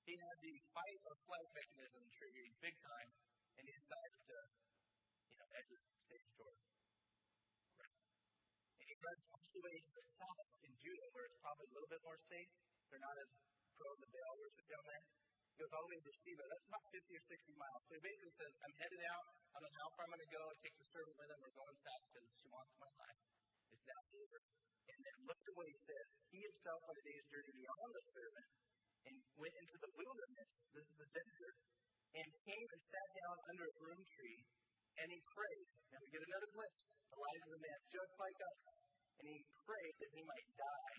He 0.09 0.17
had 0.17 0.37
the 0.41 0.55
fight 0.73 1.01
or 1.05 1.15
flight 1.29 1.49
mechanism 1.53 2.03
triggering 2.17 2.53
big 2.65 2.77
time, 2.81 3.11
and 3.61 3.63
he 3.69 3.73
decides 3.77 4.17
to, 4.27 4.37
you 5.29 5.37
know, 5.37 5.49
exit 5.61 5.83
stage 6.09 6.31
door. 6.41 6.57
And 8.81 8.87
he 8.89 8.97
runs 8.97 9.23
all 9.29 9.45
the 9.45 9.61
way 9.61 9.77
to 9.77 9.93
the 9.93 10.05
south 10.09 10.49
in 10.65 10.73
Judah, 10.81 11.09
where 11.13 11.29
it's 11.29 11.41
probably 11.45 11.69
a 11.69 11.73
little 11.77 11.93
bit 11.93 12.03
more 12.03 12.19
safe. 12.27 12.51
They're 12.89 13.05
not 13.05 13.17
as 13.21 13.31
pro 13.77 13.93
the 14.01 14.09
Baal 14.09 14.35
worship 14.41 14.67
down 14.73 14.85
there. 14.89 15.05
He 15.05 15.55
goes 15.61 15.73
all 15.77 15.85
the 15.85 15.93
way 15.93 16.01
to 16.01 16.13
Sheba. 16.17 16.45
That's 16.49 16.67
about 16.73 16.85
50 16.97 17.13
or 17.13 17.25
60 17.29 17.61
miles. 17.61 17.81
So 17.85 17.93
he 17.93 18.01
basically 18.01 18.35
says, 18.41 18.53
I'm 18.65 18.75
headed 18.81 19.03
out. 19.13 19.25
I 19.53 19.57
don't 19.61 19.69
know 19.69 19.85
how 19.85 19.91
far 19.95 20.03
I'm 20.09 20.13
going 20.17 20.25
to 20.25 20.33
go. 20.33 20.43
It 20.49 20.59
takes 20.65 20.79
a 20.81 20.87
servant 20.89 21.17
with 21.21 21.29
him. 21.29 21.39
We're 21.45 21.55
going 21.61 21.77
south 21.85 22.05
because 22.09 22.27
she 22.41 22.49
wants 22.49 22.73
my 22.81 22.91
life. 22.97 23.21
It's 23.81 23.89
now 23.89 24.05
over. 24.13 24.39
And 24.93 25.01
then 25.01 25.17
look 25.25 25.41
at 25.41 25.55
what 25.57 25.65
he 25.65 25.77
says. 25.81 26.07
He 26.29 26.39
himself 26.45 26.81
on 26.85 26.93
a 26.93 27.05
day's 27.09 27.27
journey 27.33 27.53
beyond 27.57 27.91
the 27.97 28.05
servant 28.13 28.49
and 29.09 29.15
went 29.41 29.55
into 29.57 29.77
the 29.81 29.91
wilderness. 29.97 30.51
This 30.77 30.85
is 30.85 30.97
the 31.01 31.11
desert. 31.17 31.57
And 32.13 32.27
came 32.45 32.69
and 32.77 32.83
sat 32.85 33.09
down 33.25 33.37
under 33.49 33.65
a 33.65 33.75
broom 33.81 34.03
tree 34.05 34.41
and 35.01 35.09
he 35.09 35.21
prayed. 35.33 35.69
Now 35.97 35.99
we 36.05 36.13
get 36.13 36.21
another 36.29 36.51
glimpse. 36.53 36.85
Elijah 37.09 37.49
is 37.49 37.57
a 37.57 37.63
man 37.65 37.79
just 37.89 38.13
like 38.21 38.39
us. 38.45 38.63
And 39.17 39.25
he 39.33 39.39
prayed 39.65 39.97
that 39.97 40.11
he 40.13 40.23
might 40.29 40.49
die 40.61 40.99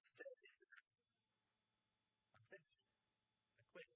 and 0.00 0.04
said, 0.08 0.34
enough. 0.40 0.88
I'm 2.32 2.44
finished. 2.48 2.80
I 3.60 3.64
quit. 3.68 3.88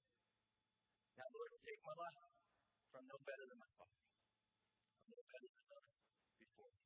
Now, 1.17 1.27
Lord, 1.33 1.49
take 1.65 1.81
my 1.85 1.95
life, 1.97 2.21
for 2.89 2.97
I'm 3.01 3.09
no 3.09 3.17
better 3.25 3.45
than 3.45 3.57
my 3.61 3.71
father. 3.77 3.99
I'm 4.99 5.11
no 5.13 5.21
better 5.29 5.49
than 5.49 5.65
those 5.69 5.89
before 6.37 6.71
me. 6.73 6.85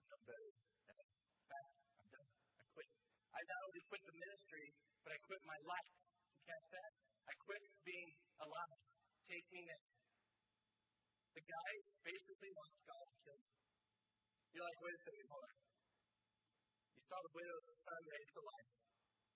I'm 0.00 0.08
no 0.12 0.18
better 0.28 0.48
than 0.48 0.96
In 1.28 1.44
fact, 1.44 1.72
I'm 1.92 2.08
done. 2.08 2.28
I 2.28 2.64
quit. 2.72 2.88
I 3.32 3.40
not 3.48 3.60
only 3.68 3.77
quit 3.88 4.02
the 4.04 4.16
ministry, 4.20 4.66
but 5.00 5.10
I 5.16 5.18
quit 5.24 5.40
my 5.48 5.60
life. 5.64 5.90
You 6.36 6.40
catch 6.44 6.66
that? 6.76 6.92
I 7.24 7.32
quit 7.40 7.62
being 7.84 8.10
alive. 8.44 8.80
Taking 9.28 9.64
it. 9.68 9.82
The 11.36 11.44
guy 11.44 11.70
basically 12.04 12.50
wants 12.52 12.76
God 12.84 13.04
to 13.08 13.16
kill 13.24 13.38
him. 13.40 13.52
You're 14.52 14.64
like, 14.64 14.80
wait 14.80 14.96
a 14.96 15.02
second, 15.04 15.26
hold 15.28 15.44
on. 15.44 15.56
You 16.96 17.02
saw 17.04 17.18
the 17.20 17.32
widow's 17.32 17.64
son 17.84 18.00
raised 18.08 18.32
to 18.36 18.42
life. 18.44 18.70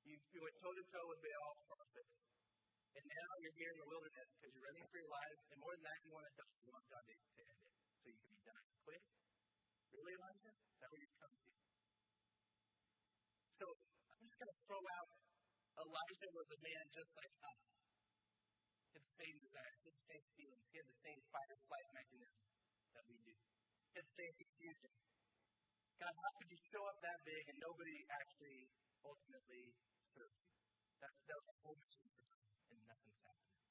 You, 0.02 0.14
you 0.18 0.40
went 0.40 0.56
toe 0.60 0.72
to 0.72 0.84
toe 0.88 1.06
with 1.12 1.20
Baal 1.20 1.52
prophets. 1.68 2.12
And 2.92 3.04
now 3.08 3.30
you're 3.40 3.56
here 3.56 3.72
in 3.72 3.78
the 3.80 3.88
wilderness 3.88 4.28
because 4.36 4.52
you're 4.52 4.66
running 4.68 4.84
for 4.92 4.98
your 5.00 5.12
life. 5.12 5.38
And 5.52 5.56
more 5.60 5.72
than 5.72 5.84
that, 5.88 5.98
you 6.04 6.10
want 6.12 6.26
to 6.28 6.34
die. 6.36 6.56
You 6.60 6.70
want 6.72 6.86
God 6.92 7.04
to, 7.08 7.14
to 7.16 7.42
end 7.48 7.60
it 7.64 7.72
so 7.72 8.04
you 8.12 8.18
can 8.20 8.32
be 8.32 8.40
done. 8.44 8.64
Quit? 8.84 9.02
Really, 9.92 10.12
Elijah? 10.16 10.52
Is 10.52 10.76
that 10.80 10.88
where 10.92 11.00
you've 11.00 11.16
come 11.16 11.32
to? 11.32 11.48
So 13.62 13.66
going 14.42 14.58
to 14.58 14.66
throw 14.66 14.82
out 14.98 15.08
Elijah 15.78 16.30
was 16.34 16.48
a 16.50 16.60
man 16.66 16.84
just 16.90 17.10
like 17.14 17.34
us. 17.46 17.62
He 18.90 18.98
had 18.98 19.04
the 19.06 19.16
same 19.22 19.36
desires, 19.38 19.78
he 19.78 19.86
had 19.86 19.96
the 20.02 20.08
same 20.10 20.26
feelings, 20.34 20.64
he 20.66 20.76
had 20.82 20.88
the 20.90 21.00
same 21.00 21.20
fight 21.30 21.48
or 21.48 21.58
flight 21.70 21.88
mechanisms 21.94 22.50
that 22.92 23.04
we 23.06 23.16
do. 23.22 23.34
He 23.38 23.94
had 23.96 24.04
the 24.04 24.18
same 24.18 24.34
confusion. 24.34 24.90
God, 25.96 26.12
how 26.12 26.30
could 26.42 26.50
you 26.50 26.60
show 26.74 26.82
up 26.90 26.98
that 27.06 27.18
big 27.22 27.44
and 27.54 27.58
nobody 27.62 27.96
actually 28.18 28.66
ultimately 29.06 29.64
served 30.10 30.38
you? 30.42 30.50
That's, 30.98 31.18
that 31.22 31.38
was 31.38 31.48
a 31.54 31.56
whole 31.62 31.78
for 31.78 32.10
time, 32.10 32.42
and 32.66 32.78
nothing's 32.82 33.22
happening. 33.22 33.62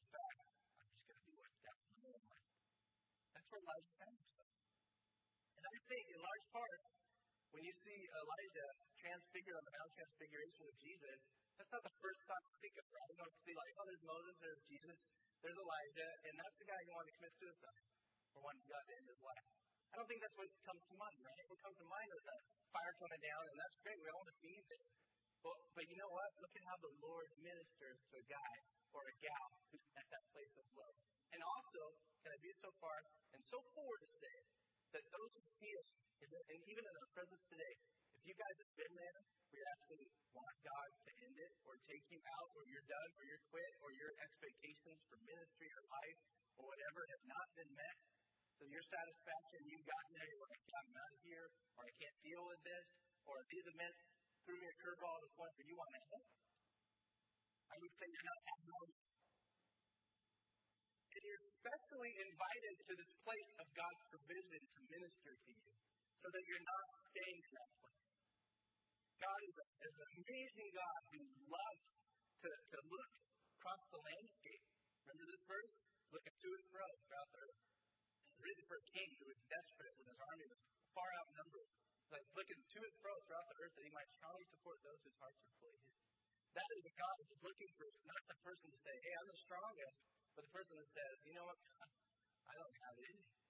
In 0.00 0.04
fact, 0.08 0.36
I'm 0.40 0.88
just 0.96 1.04
going 1.04 1.20
to 1.20 1.26
do 1.28 1.34
what 1.36 1.52
God 1.60 1.80
in 1.92 1.98
my 2.00 2.16
life. 2.16 2.52
That's 3.36 3.48
where 3.52 3.60
Elijah 3.60 3.94
found 4.00 4.16
himself. 4.16 4.52
And 5.56 5.64
I 5.68 5.76
think, 5.92 6.04
in 6.08 6.18
large 6.24 6.46
part, 6.56 6.80
when 7.52 7.62
you 7.64 7.74
see 7.76 7.98
Elijah 8.16 8.85
transfigured 9.06 9.54
on 9.54 9.62
the 9.62 9.74
Mount 9.78 9.90
Transfiguration 9.94 10.62
with 10.66 10.78
Jesus, 10.82 11.18
that's 11.54 11.70
not 11.70 11.84
the 11.86 11.96
first 12.02 12.20
thought 12.26 12.42
you 12.50 12.58
think 12.58 12.74
of, 12.74 12.86
right? 12.90 13.10
You 13.14 13.18
don't 13.22 13.36
see 13.46 13.54
like, 13.54 13.72
oh, 13.78 13.86
there's 13.86 14.02
Moses, 14.02 14.34
there's 14.42 14.62
Jesus, 14.66 14.98
there's 15.46 15.58
Elijah, 15.62 16.10
and 16.26 16.34
that's 16.42 16.56
the 16.58 16.66
guy 16.66 16.80
who 16.82 16.90
wanted 16.90 17.14
to 17.14 17.16
commit 17.22 17.32
suicide 17.38 17.82
or 18.34 18.38
wanted 18.42 18.62
God 18.66 18.82
to 18.82 18.92
end 18.98 19.06
his 19.06 19.22
life. 19.22 19.46
I 19.94 20.02
don't 20.02 20.08
think 20.10 20.20
that's 20.20 20.34
what 20.34 20.50
comes 20.66 20.82
to 20.90 20.94
mind, 20.98 21.20
right? 21.22 21.44
What 21.46 21.60
comes 21.62 21.78
to 21.78 21.86
mind 21.86 22.10
is 22.18 22.22
the 22.26 22.38
fire 22.74 22.94
coming 22.98 23.22
down, 23.22 23.42
and 23.46 23.56
that's 23.62 23.76
great. 23.86 23.98
We 24.02 24.10
all 24.10 24.26
believe 24.26 24.66
it. 24.74 24.82
But, 25.46 25.56
but 25.78 25.84
you 25.86 25.96
know 26.02 26.10
what? 26.10 26.28
Look 26.42 26.54
at 26.58 26.64
how 26.66 26.76
the 26.82 26.92
Lord 27.06 27.28
ministers 27.38 27.98
to 28.10 28.14
a 28.18 28.26
guy 28.26 28.54
or 28.90 29.06
a 29.06 29.14
gal 29.22 29.46
who's 29.70 29.86
at 30.02 30.06
that 30.10 30.24
place 30.34 30.54
of 30.58 30.66
love. 30.74 30.96
And 31.30 31.40
also, 31.46 31.82
can 32.26 32.34
I 32.34 32.38
be 32.42 32.50
so 32.58 32.70
far 32.82 32.96
and 33.32 33.42
so 33.46 33.58
forward 33.70 34.00
to 34.02 34.10
say 34.18 34.36
that 34.98 35.04
those 35.14 35.30
who 35.38 35.42
feel, 35.62 35.82
and 36.26 36.60
even 36.66 36.82
in 36.82 36.94
our 36.98 37.10
presence 37.14 37.44
today, 37.46 37.74
you 38.26 38.34
guys 38.34 38.56
have 38.58 38.74
been 38.74 38.94
there 38.98 39.18
where 39.22 39.62
you 39.62 39.66
actually 39.78 40.06
want 40.34 40.56
God 40.66 40.88
to 41.06 41.10
end 41.14 41.36
it 41.38 41.52
or 41.62 41.78
take 41.86 42.04
you 42.10 42.20
out 42.26 42.48
or 42.58 42.62
you're 42.66 42.88
done 42.90 43.10
or 43.14 43.22
you're 43.22 43.44
quit 43.46 43.72
or 43.86 43.90
your 43.94 44.10
expectations 44.18 44.98
for 45.06 45.16
ministry 45.22 45.70
or 45.70 45.82
life 45.86 46.18
or 46.58 46.66
whatever 46.66 47.00
have 47.06 47.24
not 47.30 47.46
been 47.54 47.70
met, 47.76 47.96
so 48.56 48.64
your 48.66 48.82
satisfaction, 48.88 49.60
you've 49.68 49.84
gotten 49.86 50.12
there, 50.16 50.26
you're 50.26 50.42
like, 50.48 50.62
I'm 50.74 50.96
out 50.96 51.12
of 51.12 51.20
here, 51.22 51.46
or 51.76 51.82
I 51.84 51.92
can't 52.00 52.18
deal 52.24 52.42
with 52.48 52.60
this, 52.64 52.86
or 53.28 53.36
these 53.52 53.66
events 53.68 54.00
threw 54.42 54.56
me 54.56 54.66
a 54.66 54.76
curveball 54.80 55.16
to 55.20 55.24
the 55.28 55.32
point 55.36 55.52
where 55.60 55.68
you 55.68 55.76
want 55.76 55.92
to 55.92 56.02
help. 56.08 56.26
I 57.68 57.76
would 57.76 57.94
say 57.94 58.06
you're 58.08 58.28
not 58.32 58.40
abnormal. 58.56 59.00
And 61.16 61.22
you're 61.22 61.42
especially 61.52 62.12
invited 62.16 62.74
to 62.90 62.92
this 62.96 63.12
place 63.22 63.50
of 63.60 63.66
God's 63.76 64.02
provision 64.08 64.62
to 64.66 64.78
minister 64.88 65.32
to 65.36 65.50
you, 65.52 65.70
so 66.16 66.26
that 66.32 66.42
you're 66.48 66.66
not 66.66 66.84
staying 67.12 67.40
in 67.44 67.52
that 67.60 67.70
place. 67.76 68.05
God 69.16 69.40
is, 69.48 69.56
a, 69.56 69.66
is 69.80 69.94
an 69.96 70.10
amazing 70.20 70.68
God 70.76 71.00
who 71.08 71.20
loves 71.48 71.84
to, 72.44 72.50
to 72.52 72.78
look 72.84 73.12
across 73.56 73.82
the 73.88 74.00
landscape. 74.00 74.64
Remember 75.08 75.24
this 75.32 75.44
verse? 75.48 75.74
Looking 76.12 76.36
to 76.36 76.48
and 76.52 76.66
fro 76.68 76.86
throughout 77.00 77.28
the 77.32 77.40
earth. 77.40 77.60
Written 78.36 78.64
for 78.68 78.76
a 78.76 78.86
king 78.92 79.08
who 79.16 79.26
was 79.32 79.40
desperate 79.48 79.94
when 79.96 80.06
his 80.12 80.20
army 80.20 80.46
was 80.52 80.60
far 80.92 81.10
outnumbered. 81.24 81.70
Like 82.12 82.26
looking 82.36 82.60
to 82.60 82.78
and 82.84 82.96
fro 83.00 83.12
throughout 83.24 83.46
the 83.48 83.56
earth 83.64 83.74
that 83.74 83.84
he 83.88 83.92
might 83.96 84.10
strongly 84.20 84.46
support 84.52 84.76
those 84.84 85.00
whose 85.00 85.18
hearts 85.18 85.40
are 85.40 85.52
fully 85.64 85.80
his. 85.80 85.96
That 86.56 86.70
is 86.76 86.84
a 86.88 86.94
God 86.96 87.14
who's 87.20 87.42
looking 87.44 87.70
for 87.76 87.86
not 88.04 88.22
the 88.28 88.36
person 88.44 88.66
to 88.68 88.78
say, 88.80 88.94
hey, 88.96 89.14
I'm 89.16 89.28
the 89.28 89.40
strongest, 89.44 89.96
but 90.36 90.42
the 90.44 90.52
person 90.56 90.74
that 90.76 90.88
says, 90.92 91.14
you 91.24 91.34
know 91.36 91.46
what, 91.48 91.58
I 92.52 92.54
don't 92.56 92.76
have 92.84 92.94
it 92.96 93.06
in 93.12 93.16
me. 93.16 93.45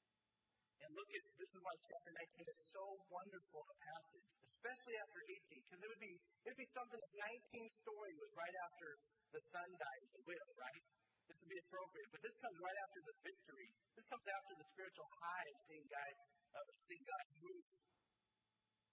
And 0.85 0.91
look 0.93 1.09
at 1.09 1.25
this 1.41 1.51
is 1.57 1.61
why 1.65 1.75
chapter 1.89 2.13
19 2.13 2.53
is 2.53 2.61
so 2.73 2.85
wonderful 3.09 3.63
a 3.65 3.77
passage, 3.81 4.27
especially 4.45 4.97
after 5.01 5.21
18, 5.25 5.65
because 5.65 5.81
it 5.81 5.89
would 5.89 6.05
be 6.05 6.15
it 6.45 6.49
would 6.53 6.61
be 6.61 6.71
something 6.77 7.01
if 7.01 7.13
19 7.17 7.83
story 7.83 8.13
was 8.21 8.31
right 8.37 8.57
after 8.69 8.89
the 9.33 9.43
son 9.53 9.69
died, 9.81 10.03
the 10.13 10.25
widow, 10.29 10.49
right? 10.61 10.85
This 11.27 11.37
would 11.43 11.51
be 11.51 11.61
appropriate. 11.65 12.09
But 12.13 12.23
this 12.23 12.37
comes 12.39 12.57
right 12.61 12.79
after 12.87 13.01
the 13.03 13.15
victory. 13.25 13.69
This 13.99 14.07
comes 14.07 14.27
after 14.31 14.53
the 14.55 14.67
spiritual 14.71 15.09
high 15.19 15.49
of 15.51 15.59
seeing 15.67 15.87
guys, 15.91 16.19
uh, 16.55 16.69
seeing 16.87 17.03
God 17.03 17.25
move. 17.43 17.67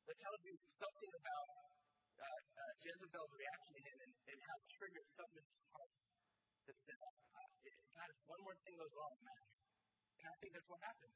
That 0.08 0.18
tells 0.20 0.42
you 0.44 0.56
something 0.80 1.14
about 1.14 1.48
uh, 2.20 2.26
uh, 2.26 2.74
Jezebel's 2.84 3.34
reaction 3.38 3.72
to 3.78 3.82
him 3.86 3.98
and, 4.04 4.14
and 4.34 4.40
how 4.44 4.56
it 4.60 4.68
triggered 4.76 5.08
something 5.16 5.46
in 5.46 5.56
his 5.56 5.68
heart 5.72 5.94
that 6.68 6.78
said, 6.84 7.00
uh, 7.00 7.14
God, 7.94 8.08
if 8.10 8.20
one 8.28 8.42
more 8.44 8.58
thing 8.66 8.76
goes 8.76 8.94
wrong. 8.98 9.16
And 9.24 10.28
I 10.28 10.36
think 10.42 10.52
that's 10.58 10.70
what 10.72 10.82
happened. 10.82 11.14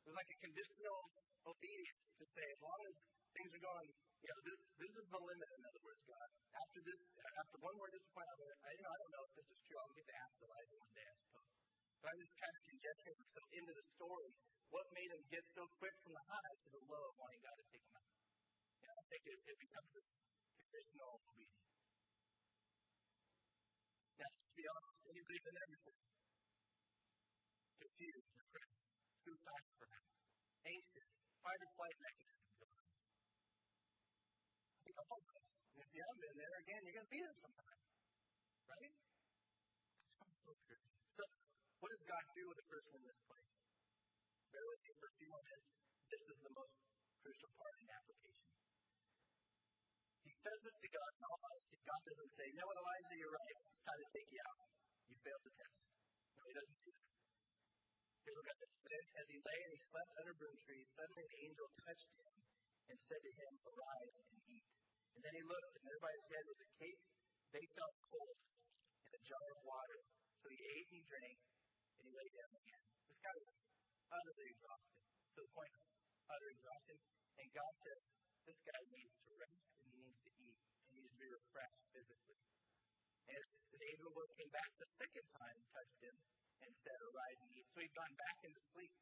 It 0.00 0.06
was 0.08 0.16
like 0.16 0.32
a 0.32 0.38
conditional 0.40 0.98
obedience 1.44 2.00
to 2.16 2.24
say, 2.24 2.46
as 2.50 2.60
long 2.60 2.80
as 2.88 2.96
things 3.36 3.50
are 3.52 3.64
going, 3.64 3.88
you 4.20 4.28
know, 4.28 4.40
this, 4.44 4.60
this 4.80 4.92
is 4.96 5.06
the 5.12 5.20
limit, 5.20 5.48
in 5.56 5.62
other 5.64 5.82
words, 5.84 6.02
God. 6.08 6.28
After 6.56 6.80
this, 6.84 7.00
after 7.20 7.56
one 7.60 7.76
more 7.76 7.90
disappointment, 7.92 8.52
I, 8.64 8.68
you 8.76 8.82
know, 8.84 8.92
I 8.92 8.98
don't 9.00 9.12
know 9.16 9.24
if 9.28 9.32
this 9.40 9.48
is 9.48 9.60
true. 9.64 9.78
I'll 9.80 9.96
get 9.96 10.06
to 10.08 10.16
ask 10.20 10.32
Elijah 10.40 10.76
one 10.80 10.94
day, 10.96 11.08
I 11.08 11.16
suppose. 11.20 11.52
But 12.00 12.06
I'm 12.10 12.20
just 12.20 12.36
kind 12.40 12.54
of 12.56 12.62
conjecturing 12.64 13.18
myself 13.20 13.48
into 13.60 13.72
the 13.76 13.86
story. 13.92 14.30
What 14.70 14.86
made 14.96 15.10
him 15.10 15.22
get 15.28 15.44
so 15.52 15.62
quick 15.76 15.94
from 16.00 16.12
the 16.16 16.24
high 16.30 16.54
to 16.64 16.68
the 16.70 16.82
low 16.88 17.04
of 17.10 17.14
wanting 17.20 17.42
God 17.44 17.56
to 17.60 17.64
take 17.68 17.84
him 17.84 17.94
out? 18.00 18.12
You 18.80 18.86
know, 18.88 18.96
I 18.96 19.04
think 19.10 19.22
it, 19.28 19.38
it 19.50 19.58
becomes 19.60 19.90
this 19.92 20.08
conditional 20.56 21.10
obedience. 21.20 21.60
Now, 24.16 24.30
to 24.30 24.52
be 24.56 24.64
honest, 24.64 25.00
anybody 25.10 25.38
been 25.44 25.56
there 25.60 25.70
before? 25.76 26.00
Confused, 27.80 28.30
depressed, 28.40 28.79
suicidal 29.20 29.72
perhaps, 29.80 30.12
anxious, 30.64 31.08
fight 31.40 31.60
or 31.60 31.70
flight 31.76 31.96
mechanism 32.00 32.48
going 32.60 32.76
on. 32.80 32.90
I 34.70 34.80
think 34.84 34.96
all 35.00 35.20
of 35.20 35.30
us. 35.36 35.46
And 35.76 35.80
if 35.84 35.90
you 35.92 36.00
haven't 36.00 36.22
been 36.24 36.36
there, 36.40 36.54
again, 36.60 36.80
you're 36.84 36.96
going 37.00 37.08
to 37.08 37.14
be 37.14 37.20
there 37.20 37.36
sometime. 37.40 37.80
Right? 38.70 38.94
So 41.10 41.24
what 41.80 41.90
does 41.90 42.04
God 42.04 42.24
do 42.36 42.42
with 42.44 42.58
a 42.60 42.66
person 42.70 42.92
in 43.00 43.02
this 43.08 43.20
place? 43.24 43.50
Bear 44.52 44.66
with 44.68 44.80
me 44.84 44.92
for 45.00 45.06
a 45.08 45.14
few 45.16 45.28
moments. 45.32 45.66
This 46.10 46.24
is 46.28 46.38
the 46.44 46.52
most 46.52 46.74
crucial 47.22 47.50
part 47.56 47.74
in 47.80 47.88
application. 47.88 48.50
He 50.26 50.32
says 50.34 50.58
this 50.60 50.76
to 50.76 50.88
God 50.92 51.10
in 51.16 51.22
all 51.24 51.40
honesty. 51.40 51.78
God 51.82 52.00
doesn't 52.04 52.32
say, 52.36 52.44
you 52.50 52.56
know 52.60 52.68
what, 52.68 52.78
Elijah, 52.78 53.16
you're 53.18 53.34
right. 53.34 53.56
It's 53.70 53.82
time 53.82 54.00
to 54.00 54.08
take 54.12 54.28
you 54.30 54.40
out. 54.44 54.60
You 55.10 55.16
failed 55.24 55.44
the 55.44 55.54
test. 55.56 55.80
No, 56.36 56.42
he 56.46 56.54
doesn't 56.54 56.80
do 56.84 56.90
that. 56.94 57.09
Does. 58.30 59.06
As 59.20 59.26
he 59.26 59.38
lay 59.42 59.58
and 59.66 59.72
he 59.74 59.80
slept 59.90 60.10
under 60.22 60.34
broom 60.38 60.54
trees, 60.62 60.86
suddenly 60.94 61.26
the 61.26 61.40
angel 61.50 61.66
touched 61.82 62.10
him 62.14 62.34
and 62.90 62.96
said 62.98 63.22
to 63.22 63.32
him, 63.42 63.52
Arise 63.66 64.14
and 64.22 64.38
eat. 64.50 64.66
And 65.14 65.20
then 65.26 65.34
he 65.34 65.44
looked, 65.46 65.72
and 65.76 65.84
there 65.84 66.02
by 66.02 66.12
his 66.14 66.26
head 66.30 66.44
was 66.46 66.58
a 66.62 66.70
cake 66.78 67.02
baked 67.50 67.78
on 67.82 67.92
coals 68.06 68.40
and 69.02 69.12
a 69.18 69.22
jar 69.26 69.46
of 69.50 69.60
water. 69.66 70.00
So 70.38 70.46
he 70.46 70.58
ate 70.62 70.86
and 70.90 70.96
he 70.96 71.02
drank, 71.10 71.38
and 71.98 72.02
he 72.06 72.12
lay 72.14 72.30
down 72.38 72.52
again. 72.54 72.82
This 73.10 73.18
guy 73.18 73.34
was 73.34 73.50
utterly 74.14 74.46
exhausted, 74.46 74.98
to 75.34 75.38
the 75.42 75.50
point 75.50 75.74
of 75.74 75.86
utter 76.30 76.48
exhaustion. 76.54 76.98
And 77.34 77.46
God 77.50 77.74
says, 77.82 78.02
this 78.46 78.60
guy 78.62 78.82
needs 78.94 79.14
to 79.26 79.30
rest 79.38 79.66
and 79.74 79.86
he 79.90 79.98
needs 80.06 80.20
to 80.22 80.30
eat. 80.38 80.58
And 80.86 80.90
he 80.94 81.02
needs 81.02 81.14
to 81.14 81.20
be 81.20 81.30
refreshed 81.30 81.82
physically. 81.92 82.40
And 83.26 83.42
the 83.74 83.86
angel 83.90 84.10
came 84.38 84.50
back 84.54 84.70
the 84.78 84.90
second 84.98 85.26
time 85.34 85.54
and 85.58 85.66
touched 85.70 85.98
him 86.02 86.16
and 86.64 86.72
said, 86.76 86.98
Arise 87.00 87.40
and 87.44 87.50
eat. 87.56 87.66
So 87.72 87.80
he'd 87.80 87.96
gone 87.96 88.14
back 88.16 88.38
into 88.44 88.60
sleep. 88.72 88.92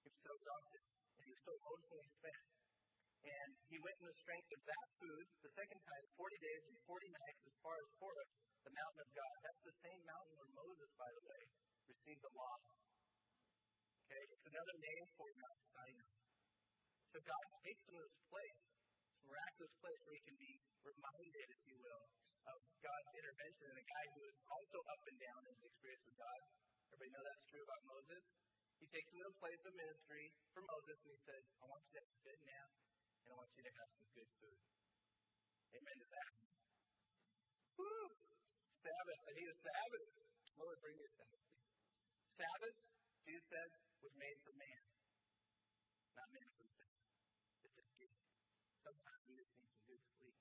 He 0.00 0.08
was 0.08 0.20
so 0.20 0.32
exhausted 0.36 0.82
and 1.16 1.22
he 1.24 1.32
was 1.32 1.42
so 1.44 1.52
emotionally 1.56 2.10
spent. 2.12 2.44
And 3.20 3.50
he 3.68 3.76
went 3.84 3.96
in 4.00 4.06
the 4.08 4.16
strength 4.16 4.50
of 4.56 4.62
that 4.64 4.86
food 4.96 5.24
the 5.44 5.52
second 5.52 5.80
time, 5.84 6.04
40 6.16 6.40
days 6.40 6.62
and 6.72 6.76
40 6.88 7.04
nights, 7.12 7.42
as 7.44 7.56
far 7.60 7.76
as 7.76 7.88
Horeb, 8.00 8.28
the 8.64 8.72
mountain 8.72 9.00
of 9.04 9.10
God. 9.12 9.34
That's 9.44 9.60
the 9.60 9.76
same 9.84 10.00
mountain 10.08 10.34
where 10.40 10.52
Moses, 10.56 10.90
by 10.96 11.10
the 11.12 11.24
way, 11.28 11.42
received 11.84 12.22
the 12.24 12.32
law. 12.32 12.56
Okay, 14.08 14.24
it's 14.24 14.46
another 14.48 14.76
name 14.80 15.04
for 15.20 15.28
Mount 15.36 15.60
Sinai. 15.68 16.10
So 17.12 17.18
God 17.20 17.44
takes 17.60 17.82
him 17.84 17.94
to 17.94 18.02
this 18.08 18.18
place, 18.32 18.60
this 19.12 19.22
miraculous 19.28 19.74
place 19.84 20.00
where 20.06 20.16
he 20.16 20.22
can 20.24 20.38
be 20.40 20.52
reminded, 20.80 21.46
if 21.52 21.62
you 21.68 21.76
will, 21.76 22.04
of 22.48 22.58
God's 22.80 23.10
intervention 23.20 23.66
in 23.68 23.76
a 23.76 23.86
guy 23.86 24.04
who 24.16 24.22
is 24.24 24.38
also 24.48 24.78
up 24.80 25.02
and 25.12 25.18
down 25.20 25.40
in 25.44 25.52
his 25.60 25.64
experience 25.68 26.04
with 26.08 26.16
God. 26.16 26.40
Everybody 26.90 27.14
know 27.14 27.22
that's 27.22 27.46
true 27.46 27.62
about 27.62 27.82
Moses? 27.86 28.22
He 28.82 28.86
takes 28.90 29.08
him 29.14 29.22
to 29.22 29.30
a 29.30 29.36
place 29.38 29.62
of 29.62 29.72
ministry 29.78 30.26
for 30.50 30.62
Moses 30.66 30.98
and 31.06 31.10
he 31.14 31.20
says, 31.22 31.42
I 31.62 31.64
want 31.70 31.86
you 31.86 31.94
to 31.94 32.02
have 32.02 32.10
a 32.10 32.20
good 32.26 32.40
nap 32.50 32.70
and 33.22 33.28
I 33.30 33.34
want 33.38 33.50
you 33.54 33.62
to 33.62 33.72
have 33.78 33.90
some 33.94 34.08
good 34.10 34.30
food. 34.42 34.58
Amen 35.70 35.96
to 36.02 36.08
that. 36.10 36.30
Woo! 37.78 38.06
Sabbath. 38.82 39.20
I 39.22 39.30
need 39.38 39.48
a 39.54 39.58
Sabbath. 39.62 40.06
Lord, 40.58 40.76
bring 40.82 40.96
me 40.98 41.04
a 41.06 41.12
Sabbath, 41.14 41.42
please. 41.46 41.70
Sabbath, 42.34 42.76
Jesus 43.22 43.46
said, 43.54 43.70
was 44.02 44.14
made 44.18 44.38
for 44.42 44.52
man, 44.58 44.82
not 46.18 46.28
man 46.34 46.48
for 46.52 46.60
the 46.66 46.72
Sabbath. 46.74 47.06
It's 47.70 47.78
a 47.78 47.86
gift. 48.02 48.18
Sometimes 48.82 49.22
we 49.30 49.38
just 49.38 49.52
need 49.54 49.70
some 49.70 49.84
good 49.86 50.02
sleep. 50.18 50.36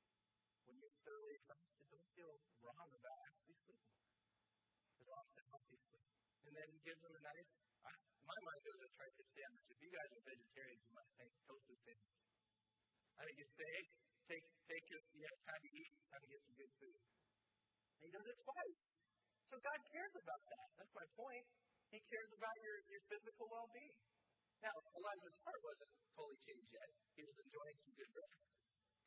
When 0.66 0.76
you're 0.82 0.98
thoroughly 1.06 1.36
exhausted, 1.38 1.86
don't 1.94 2.10
feel 2.18 2.34
wrong 2.66 2.90
about 2.90 3.18
actually 3.30 3.58
sleeping. 3.64 3.96
As 4.98 5.06
long 5.08 5.24
as 5.30 5.36
it's 5.38 5.50
healthy 5.54 5.80
sleep. 5.88 6.19
And 6.48 6.54
then 6.56 6.70
gives 6.86 7.02
them 7.04 7.14
a 7.16 7.22
nice, 7.24 7.50
I, 7.84 7.92
my 8.24 8.40
mind 8.40 8.62
goes 8.64 8.78
to 8.80 8.86
a 8.88 8.94
tri-tip 8.96 9.28
sandwich. 9.36 9.66
If 9.70 9.80
you 9.84 9.92
guys 9.92 10.10
are 10.16 10.24
vegetarians, 10.24 10.82
you 10.86 10.94
might 10.96 11.12
think 11.20 11.32
toasted 11.48 11.80
sandwich. 11.84 12.20
I 13.20 13.22
think 13.28 13.38
you 13.40 13.48
say, 13.52 13.76
take, 14.30 14.46
take 14.70 14.86
your, 14.88 15.02
you 15.16 15.26
know, 15.28 15.34
it's 15.36 15.46
time 15.46 15.64
to 15.64 15.72
eat, 15.76 15.92
it's 15.92 16.08
time 16.08 16.24
to 16.24 16.30
get 16.32 16.42
some 16.46 16.56
good 16.56 16.74
food. 16.80 17.00
And 18.00 18.04
he 18.08 18.12
does 18.16 18.28
it 18.32 18.38
twice. 18.40 18.82
So 19.50 19.56
God 19.60 19.80
cares 19.92 20.14
about 20.16 20.42
that. 20.46 20.68
That's 20.80 20.94
my 20.96 21.08
point. 21.20 21.46
He 21.90 22.00
cares 22.06 22.32
about 22.38 22.56
your, 22.62 22.78
your 22.86 23.04
physical 23.10 23.46
well 23.50 23.70
being. 23.74 23.98
Now, 24.62 24.76
Elijah's 24.76 25.38
heart 25.42 25.62
wasn't 25.64 25.92
totally 26.14 26.40
changed 26.44 26.70
yet. 26.70 26.90
He 27.16 27.24
was 27.24 27.38
enjoying 27.40 27.78
some 27.80 27.96
good 27.96 28.12
rest. 28.14 28.40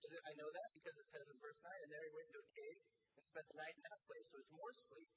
I 0.03 0.35
know 0.35 0.51
that 0.51 0.69
because 0.75 0.97
it 0.99 1.09
says 1.15 1.27
in 1.31 1.39
verse 1.39 1.61
9, 1.63 1.73
and 1.73 1.91
there 1.95 2.05
he 2.05 2.13
went 2.13 2.27
into 2.27 2.43
a 2.43 2.51
cave 2.53 2.79
and 3.17 3.23
spent 3.23 3.47
the 3.49 3.57
night 3.57 3.75
in 3.79 3.85
that 3.87 4.01
place. 4.03 4.27
So 4.29 4.35
it 4.35 4.43
was 4.43 4.53
more 4.59 4.73
sleep. 4.75 5.11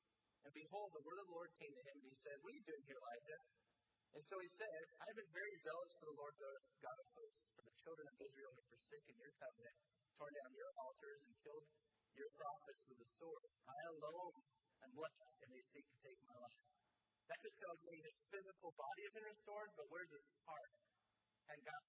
And 0.46 0.54
behold, 0.54 0.94
the 0.94 1.02
word 1.02 1.18
of 1.18 1.26
the 1.26 1.34
Lord 1.34 1.50
came 1.58 1.74
to 1.74 1.84
him, 1.90 1.98
and 1.98 2.06
he 2.06 2.14
said, 2.22 2.38
What 2.46 2.54
are 2.54 2.58
you 2.62 2.66
doing 2.70 2.86
here, 2.86 3.02
Elijah? 3.02 3.42
And 4.14 4.24
so 4.30 4.38
he 4.38 4.50
said, 4.54 4.82
I 5.02 5.06
have 5.10 5.18
been 5.18 5.34
very 5.34 5.56
zealous 5.60 5.92
for 5.98 6.06
the 6.06 6.18
Lord 6.22 6.34
God 6.38 6.98
of 7.02 7.08
hosts, 7.18 7.42
for 7.58 7.64
the 7.66 7.76
children 7.82 8.06
of 8.06 8.16
Israel 8.22 8.54
have 8.54 8.68
forsaken 8.70 9.14
your 9.18 9.34
covenant, 9.42 9.76
torn 10.16 10.32
down 10.38 10.52
your 10.54 10.72
altars, 10.86 11.20
and 11.26 11.34
killed 11.42 11.66
your 12.14 12.32
prophets 12.38 12.84
with 12.88 13.00
the 13.02 13.10
sword. 13.10 13.44
I 13.66 13.80
alone 13.90 14.38
am 14.86 14.94
left, 14.96 15.34
and 15.42 15.50
they 15.50 15.64
seek 15.66 15.84
to 15.84 16.00
take 16.00 16.20
my 16.30 16.38
life. 16.38 16.62
That 17.26 17.42
just 17.42 17.58
tells 17.58 17.80
me 17.90 17.98
his 18.06 18.18
physical 18.30 18.70
body 18.78 19.02
has 19.10 19.14
been 19.18 19.28
restored, 19.28 19.70
but 19.74 19.90
where's 19.90 20.14
his 20.14 20.26
heart? 20.46 20.74
And 21.50 21.58
God 21.66 21.82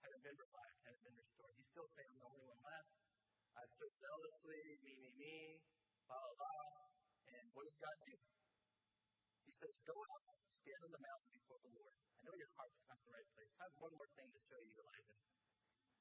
hadn't 0.00 0.24
been 0.24 0.38
revived, 0.40 0.78
hadn't 0.88 1.04
been 1.04 1.18
restored. 1.20 1.54
He's 1.60 1.70
still 1.70 1.88
saying, 1.92 2.08
I'm 2.08 2.20
the 2.24 2.26
only 2.26 2.44
one 2.48 2.60
left. 2.64 2.90
I've 3.52 3.72
served 3.76 3.96
zealously, 4.00 4.62
me, 4.80 4.92
me, 4.96 5.10
me, 5.14 5.36
blah, 6.08 6.16
blah, 6.16 6.34
blah. 6.40 6.89
And 7.30 7.46
what 7.54 7.64
does 7.66 7.78
God 7.78 7.98
do? 8.06 8.16
He 9.46 9.52
says, 9.54 9.74
Go 9.86 9.94
out, 9.94 10.22
stand 10.50 10.80
on 10.86 10.92
the 10.94 11.02
mountain 11.02 11.30
before 11.30 11.60
the 11.62 11.72
Lord. 11.74 11.94
I 11.94 12.20
know 12.26 12.34
your 12.34 12.52
heart's 12.58 12.80
not 12.86 12.98
in 12.98 13.04
the 13.06 13.14
right 13.14 13.30
place. 13.34 13.52
I 13.54 13.62
have 13.70 13.76
one 13.78 13.94
more 13.94 14.10
thing 14.18 14.28
to 14.30 14.40
show 14.50 14.60
you, 14.60 14.74
Elijah. 14.80 15.18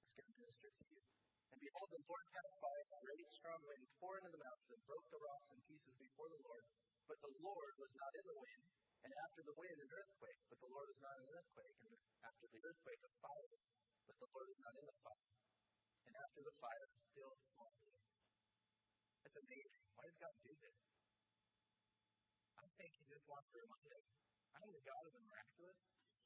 It's 0.04 0.14
going 0.18 0.30
to 0.30 0.38
minister 0.42 0.70
to 0.74 0.84
you. 0.90 1.02
And 1.50 1.60
behold, 1.62 1.90
the 1.90 2.04
Lord 2.06 2.26
passed 2.30 2.58
by, 2.62 2.76
and 2.78 2.90
a 2.94 3.00
great 3.02 3.28
strong 3.34 3.62
wind 3.66 3.86
tore 3.98 4.18
into 4.22 4.32
the 4.34 4.42
mountains 4.42 4.70
and 4.70 4.82
broke 4.86 5.08
the 5.10 5.22
rocks 5.22 5.50
in 5.50 5.60
pieces 5.66 5.94
before 5.98 6.30
the 6.30 6.42
Lord. 6.46 6.66
But 7.10 7.18
the 7.26 7.34
Lord 7.42 7.74
was 7.82 7.94
not 7.98 8.12
in 8.14 8.26
the 8.30 8.38
wind, 8.38 8.64
and 9.02 9.12
after 9.26 9.42
the 9.50 9.56
wind, 9.58 9.78
an 9.82 9.90
earthquake. 9.90 10.42
But 10.50 10.60
the 10.62 10.70
Lord 10.70 10.88
was 10.94 11.02
not 11.02 11.16
in 11.18 11.24
the 11.26 11.34
earthquake, 11.42 11.78
and 11.90 11.94
after 12.22 12.46
the 12.54 12.62
earthquake, 12.62 13.02
a 13.02 13.12
fire. 13.18 13.58
But 14.06 14.18
the 14.22 14.30
Lord 14.30 14.48
was 14.50 14.62
not 14.62 14.74
in 14.78 14.86
the 14.86 14.98
fire. 15.02 15.30
And 16.06 16.14
after 16.22 16.42
the 16.46 16.56
fire, 16.62 16.86
still 17.10 17.34
small 17.50 17.74
voice. 17.82 18.10
That's 19.26 19.38
amazing. 19.42 19.84
Why 19.98 20.04
does 20.06 20.18
God 20.22 20.36
do 20.46 20.54
this? 20.54 20.99
Think 22.80 22.96
He 22.96 23.04
just 23.12 23.28
wants 23.28 23.52
to 23.52 23.60
remind 23.60 23.92
us 23.92 24.08
I'm 24.56 24.72
the 24.72 24.84
God 24.88 25.04
of 25.04 25.12
the 25.12 25.24
miraculous. 25.28 25.80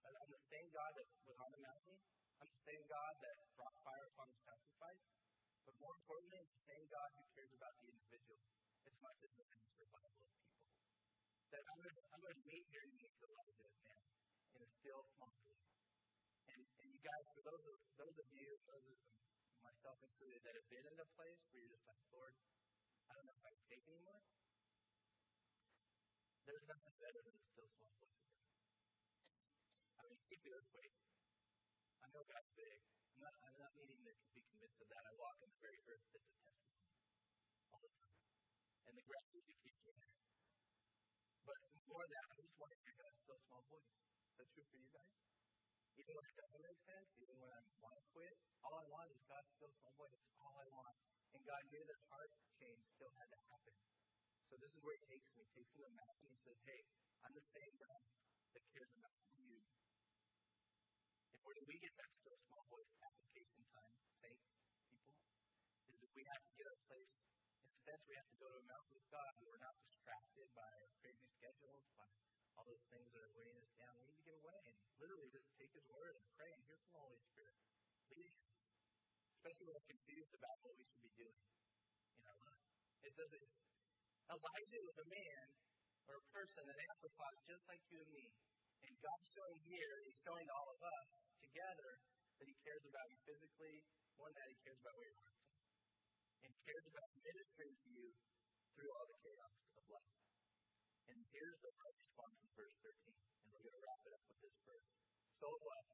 I'm 0.05 0.29
the 0.29 0.43
same 0.53 0.69
God 0.69 0.91
that 0.93 1.07
was 1.25 1.37
on 1.41 1.49
the 1.49 1.61
mountain. 1.65 1.97
I'm 2.37 2.45
the 2.45 2.61
same 2.61 2.83
God 2.85 3.13
that 3.25 3.35
brought 3.57 3.73
fire 3.81 4.05
upon 4.13 4.29
the 4.29 4.37
sacrifice. 4.45 5.01
But 5.65 5.73
more 5.81 5.97
importantly, 5.97 6.37
I'm 6.37 6.51
the 6.53 6.61
same 6.69 6.85
God 6.93 7.09
who 7.17 7.25
cares 7.33 7.53
about 7.57 7.73
the 7.81 7.89
individual 7.89 8.37
as 8.85 8.95
much 9.01 9.17
as 9.25 9.31
the 9.33 9.45
mass 9.49 9.71
revival 9.81 10.21
of 10.29 10.33
people. 10.37 10.61
That 11.57 11.63
I'm 11.73 11.79
going 11.81 11.97
to, 11.97 12.03
I'm 12.13 12.21
going 12.21 12.37
to 12.37 12.45
meet 12.45 12.65
your 12.69 12.85
needs, 12.85 13.17
Elijah, 13.17 13.69
man, 13.73 14.01
in 14.53 14.59
a 14.61 14.69
still 14.77 15.01
small 15.17 15.33
place. 15.41 15.73
And, 16.53 16.61
and 16.61 16.87
you 16.93 17.01
guys, 17.01 17.25
for 17.33 17.41
those 17.49 17.65
of, 17.65 17.77
those 17.97 18.17
of 18.21 18.27
you, 18.29 18.49
those 18.69 18.85
of 18.93 18.97
myself 19.65 19.97
included, 20.05 20.37
that 20.45 20.53
have 20.53 20.69
been 20.69 20.85
in 20.85 20.97
a 21.01 21.09
place 21.17 21.41
where 21.49 21.65
you're 21.65 21.73
just 21.73 21.87
like, 21.89 22.03
Lord, 22.13 22.37
I 23.09 23.17
don't 23.17 23.25
know 23.25 23.33
if 23.33 23.41
I 23.41 23.51
can 23.57 23.65
take 23.73 23.85
anymore. 23.89 24.21
There's 26.53 26.69
nothing 26.69 26.93
better 27.01 27.21
than 27.25 27.33
a 27.33 27.43
still 27.49 27.65
small 27.65 27.89
voice 27.97 28.13
of 28.13 28.29
God. 28.29 28.45
I 29.97 30.01
mean, 30.05 30.21
keep 30.29 30.37
it 30.37 30.53
this 30.53 30.69
way. 30.69 30.85
I 31.97 32.05
know 32.13 32.21
God's 32.29 32.51
big. 32.53 32.77
I'm 33.09 33.25
not, 33.25 33.33
I'm 33.41 33.57
not 33.57 33.73
needing 33.73 33.97
to 34.05 34.13
be 34.37 34.41
convinced 34.53 34.77
of 34.77 34.87
that. 34.93 35.01
I 35.01 35.13
walk 35.17 35.33
on 35.41 35.49
the 35.49 35.57
very 35.65 35.81
earth 35.89 36.05
that's 36.13 36.29
a 36.29 36.37
testimony 36.45 36.93
all 37.73 37.81
the 37.81 37.89
time. 37.97 38.21
And 38.85 38.93
the 38.93 39.01
gravity 39.01 39.41
keeps 39.65 39.81
me 39.81 39.97
there. 39.97 40.13
But 41.41 41.57
more 41.89 42.05
than 42.05 42.21
that, 42.21 42.25
I 42.29 42.35
just 42.37 42.53
want 42.61 42.69
to 42.69 42.77
hear 42.85 42.95
God's 43.01 43.17
still 43.25 43.39
small 43.49 43.63
voice. 43.73 43.89
Is 43.89 44.35
that 44.37 44.47
true 44.53 44.67
for 44.69 44.77
you 44.77 44.89
guys? 44.93 45.13
Even 45.97 46.13
when 46.13 46.25
it 46.29 46.37
doesn't 46.37 46.63
make 46.69 46.79
sense, 46.85 47.07
even 47.17 47.35
when 47.41 47.49
I 47.49 47.61
want 47.81 47.97
to 47.97 48.05
quit, 48.13 48.35
all 48.61 48.77
I 48.77 48.85
want 48.93 49.09
is 49.09 49.17
God's 49.25 49.49
still 49.57 49.73
small 49.81 49.93
voice. 49.97 50.13
That's 50.13 50.37
all 50.37 50.53
I 50.53 50.69
want. 50.69 50.95
And 51.33 51.41
God 51.49 51.61
knew 51.73 51.81
that 51.81 52.01
heart 52.13 52.29
change 52.61 52.85
still 52.93 53.09
had 53.17 53.29
to 53.33 53.39
happen. 53.41 53.73
So 54.53 54.61
this 54.61 54.77
is 54.77 54.85
where 54.85 54.93
he 54.93 55.01
takes 55.09 55.25
me. 55.33 55.41
He 55.41 55.49
takes 55.57 55.73
me 55.73 55.81
to 55.81 55.89
the 55.89 55.97
mountain. 55.97 56.29
He 56.29 56.37
says, 56.45 56.61
Hey, 56.61 56.85
I'm 57.25 57.33
the 57.33 57.41
same 57.41 57.73
God 57.81 58.05
that 58.53 58.61
cares 58.69 58.93
about 58.93 59.17
you. 59.33 59.57
And 61.33 61.41
where 61.41 61.57
do 61.57 61.65
we 61.65 61.81
get 61.81 61.89
that 61.97 62.13
still 62.21 62.37
small 62.37 62.61
voice 62.69 62.93
application 63.01 63.65
time, 63.73 63.97
saints, 64.21 64.53
people? 64.85 65.09
Is 65.89 66.05
that 66.05 66.13
we 66.13 66.21
have 66.29 66.45
to 66.45 66.53
get 66.53 66.69
our 66.69 66.77
place. 66.85 67.17
In 67.65 67.65
a 67.65 67.81
sense, 67.81 68.05
we 68.05 68.13
have 68.13 68.29
to 68.29 68.37
go 68.37 68.45
to 68.45 68.61
a 68.61 68.65
mountain 68.69 68.93
with 68.93 69.09
God 69.09 69.25
where 69.41 69.57
we're 69.57 69.65
not 69.65 69.73
distracted 69.89 70.45
by 70.53 70.69
our 70.69 70.89
crazy 71.01 71.25
schedules, 71.33 71.89
by 71.97 72.05
all 72.53 72.69
those 72.69 72.85
things 72.93 73.09
that 73.09 73.25
are 73.25 73.33
weighing 73.33 73.57
us 73.57 73.73
down. 73.81 73.97
We 73.97 74.05
need 74.05 74.21
to 74.21 74.27
get 74.29 74.37
away 74.37 74.61
and 74.69 74.77
literally 75.01 75.33
just 75.33 75.49
take 75.57 75.73
His 75.73 75.89
word 75.89 76.13
and 76.13 76.25
pray 76.37 76.53
and 76.53 76.61
hear 76.69 76.77
from 76.77 76.93
the 76.93 77.01
Holy 77.01 77.21
Spirit. 77.25 77.57
Us. 77.57 77.73
Especially 79.33 79.65
when 79.65 79.81
we're 79.81 79.89
confused 79.97 80.37
about 80.37 80.61
what 80.61 80.77
we 80.77 80.85
should 80.85 81.01
be 81.01 81.13
doing 81.17 81.41
in 82.21 82.25
our 82.29 82.37
life. 82.37 82.61
It 83.01 83.17
says 83.17 83.33
it's 83.33 83.62
Elijah 84.31 84.81
was 84.87 84.97
a 85.03 85.07
man 85.11 85.45
or 86.07 86.15
a 86.19 86.25
person, 86.31 86.63
an 86.63 86.79
anthropos 86.93 87.35
just 87.47 87.63
like 87.67 87.81
you 87.91 87.99
and 87.99 88.11
me. 88.11 88.27
And 88.83 88.93
God's 88.99 89.27
showing 89.31 89.59
here, 89.67 89.93
He's 90.07 90.19
showing 90.23 90.45
to 90.47 90.53
all 90.53 90.69
of 90.71 90.81
us 90.83 91.09
together 91.39 91.91
that 92.39 92.47
He 92.47 92.55
cares 92.63 92.83
about 92.87 93.07
you 93.11 93.19
physically, 93.23 93.75
more 94.19 94.27
than 94.31 94.37
that, 94.39 94.49
He 94.51 94.59
cares 94.63 94.79
about 94.83 94.95
where 94.99 95.09
your 95.11 95.19
heart's 95.23 95.43
at. 95.43 95.59
And 96.43 96.51
cares 96.67 96.85
about 96.91 97.09
ministering 97.23 97.75
to 97.79 97.87
you 97.95 98.07
through 98.75 98.91
all 98.91 99.05
the 99.07 99.19
chaos 99.23 99.55
of 99.79 99.83
life. 99.87 100.15
And 101.07 101.19
here's 101.31 101.59
the 101.63 101.71
right 101.71 101.97
response 102.03 102.35
in 102.43 102.49
verse 102.55 102.75
13. 102.83 103.15
And 103.15 103.47
we're 103.51 103.63
going 103.63 103.77
to 103.79 103.83
wrap 103.83 104.01
it 104.03 104.13
up 104.15 104.23
with 104.27 104.39
this 104.43 104.55
verse. 104.67 104.87
So 105.39 105.45
it 105.51 105.61
was, 105.63 105.85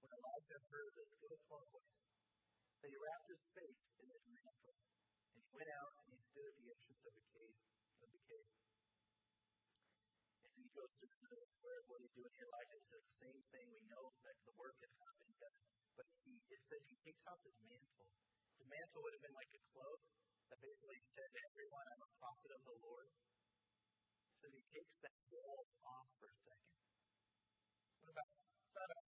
when 0.00 0.10
Elijah 0.12 0.60
heard 0.68 0.92
the 0.96 1.04
still 1.12 1.36
small 1.48 1.64
voice, 1.72 1.96
that 2.82 2.88
he 2.90 2.98
wrapped 2.98 3.28
his 3.30 3.42
face 3.54 3.82
in 4.02 4.06
his 4.10 4.24
mantle. 4.32 4.76
And 5.32 5.38
he 5.38 5.48
went 5.54 5.70
out 5.76 5.92
and 6.02 6.08
he 6.12 6.20
stood 6.20 6.46
at 6.50 6.56
the 6.56 6.66
entrance 6.66 7.02
of 7.04 7.12
the 7.14 7.24
cave. 7.32 7.56
Of 8.02 8.10
the 8.10 8.22
cave. 8.26 8.50
And 10.42 10.50
then 10.50 10.52
he 10.58 10.61
goes 10.72 10.92
through 10.96 11.12
the, 11.28 11.40
where, 11.60 11.80
what 11.88 12.00
he's 12.00 12.14
doing 12.16 12.32
here. 12.36 12.48
Elijah 12.48 12.76
it 12.76 12.84
says 12.88 13.04
the 13.04 13.18
same 13.20 13.40
thing. 13.52 13.66
We 13.72 13.82
know 13.92 14.04
that 14.24 14.36
the 14.48 14.54
work 14.56 14.76
has 14.80 14.92
not 15.00 15.14
been 15.20 15.34
done. 15.36 15.56
But 15.96 16.06
he, 16.24 16.32
it 16.48 16.60
says 16.64 16.80
he 16.88 16.96
takes 17.04 17.22
off 17.28 17.40
his 17.44 17.56
mantle. 17.68 18.08
The 18.56 18.68
mantle 18.68 19.00
would 19.04 19.12
have 19.12 19.24
been 19.24 19.36
like 19.36 19.52
a 19.52 19.62
cloak 19.76 20.00
that 20.48 20.58
basically 20.64 21.00
said 21.12 21.28
to 21.28 21.40
everyone, 21.52 21.84
I'm 21.92 22.04
a 22.04 22.12
prophet 22.20 22.50
of 22.56 22.62
the 22.64 22.76
Lord 22.80 23.08
says 24.42 24.52
he 24.58 24.64
takes 24.74 24.94
that 25.06 25.14
wall 25.30 25.62
off 25.86 26.08
for 26.18 26.26
a 26.26 26.36
second. 26.42 26.74
It's 28.02 28.10
about, 28.10 28.26
it's 28.58 28.74
not 28.74 28.88
about 28.90 29.06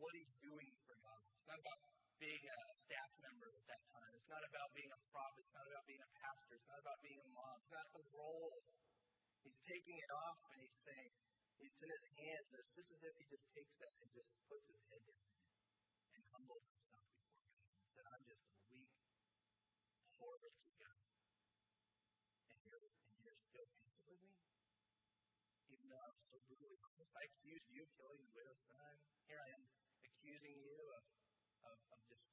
what 0.00 0.12
he's 0.16 0.32
doing 0.40 0.72
for 0.88 0.96
God. 1.04 1.20
It's 1.36 1.44
not 1.44 1.60
about 1.60 1.80
being 2.16 2.44
a 2.48 2.58
staff 2.88 3.10
member 3.20 3.48
at 3.52 3.66
that 3.68 3.82
time. 3.92 4.12
It's 4.16 4.30
not 4.32 4.40
about 4.40 4.72
being 4.72 4.88
a 4.88 5.00
prophet. 5.12 5.44
It's 5.44 5.52
not 5.52 5.68
about 5.68 5.84
being 5.84 6.00
a 6.00 6.10
pastor. 6.16 6.56
It's 6.56 6.70
not 6.72 6.80
about 6.80 6.98
being 7.04 7.20
a 7.20 7.28
mom. 7.36 7.54
It's 7.60 7.72
not 7.76 7.88
the 7.92 8.04
role. 8.16 8.56
He's 9.44 9.60
taking 9.64 9.96
it 9.96 10.10
off 10.12 10.38
and 10.52 10.58
he's 10.60 10.78
saying, 10.84 11.12
it's 11.60 11.80
in 11.80 11.90
his 11.90 12.06
hands. 12.16 12.46
It's 12.56 12.72
just 12.72 12.90
as 12.92 13.00
if 13.04 13.14
he 13.20 13.24
just 13.28 13.46
takes 13.52 13.74
that 13.80 13.92
and 14.00 14.08
just 14.12 14.30
puts 14.48 14.66
his 14.68 14.82
head 14.88 15.02
down 15.04 15.28
and 16.16 16.22
humbles 16.32 16.64
himself 16.68 17.04
before 17.12 17.40
God 17.44 17.72
and 17.76 17.88
said, 17.92 18.06
I'm 18.10 18.24
just 18.24 18.44
a 18.48 18.54
weak, 18.72 18.92
poor, 20.16 20.34
wretched 20.40 20.74
guy. 20.80 21.00
And 22.48 22.56
you're, 22.64 22.84
and 22.84 23.18
you're 23.24 23.40
still 23.48 23.68
patient 23.80 24.04
with 24.08 24.20
me? 24.24 24.40
even 25.70 25.86
though 25.86 26.02
I'm 26.02 26.18
so 26.28 26.36
brutally 26.44 26.78
honest. 26.82 27.10
I 27.14 27.22
accuse 27.24 27.64
you 27.70 27.82
of 27.86 27.90
killing 27.96 28.20
the 28.20 28.32
widow's 28.34 28.62
son. 28.68 28.94
Here 29.24 29.40
I 29.40 29.48
am 29.54 29.62
accusing 30.02 30.56
you 30.60 30.76
of, 30.76 31.04
of, 31.64 31.76
of 31.94 31.98
just 32.10 32.26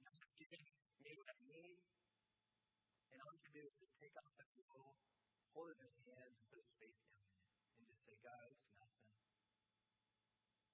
not 0.00 0.16
giving 0.38 0.64
me 1.02 1.10
what 1.18 1.28
I 1.28 1.38
need. 1.44 1.82
And 3.10 3.18
all 3.20 3.32
you 3.34 3.42
can 3.44 3.54
do 3.58 3.62
is 3.66 3.74
just 3.82 3.94
take 3.98 4.14
off 4.14 4.30
that 4.38 4.50
robe, 4.56 4.98
hold 5.54 5.70
it 5.70 5.78
in 5.82 5.86
his 5.90 6.00
hands, 6.06 6.34
and 6.38 6.46
put 6.46 6.62
his 6.62 6.70
face 6.78 6.98
down 7.02 7.18
in 7.26 7.34
it, 7.34 7.50
and 7.78 7.82
just 7.90 8.02
say, 8.06 8.14
God, 8.22 8.46
it's 8.50 8.66
nothing. 8.78 9.10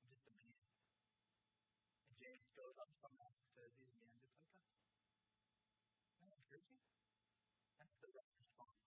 I'm 0.01 0.09
just 0.13 0.25
a 0.29 0.35
man. 0.37 0.57
And 2.07 2.15
James 2.17 2.45
goes 2.53 2.77
on 2.77 2.91
from 3.01 3.17
that 3.17 3.33
and 3.33 3.47
says, 3.57 3.73
He's 3.81 3.93
a 3.93 4.01
man 4.01 4.17
just 4.21 4.37
like 4.37 4.61
us. 4.61 4.77
Isn't 6.17 6.29
that 6.29 6.41
encouraging? 6.45 6.81
That's 7.81 7.97
the 8.05 8.11
right 8.13 8.33
response. 8.37 8.85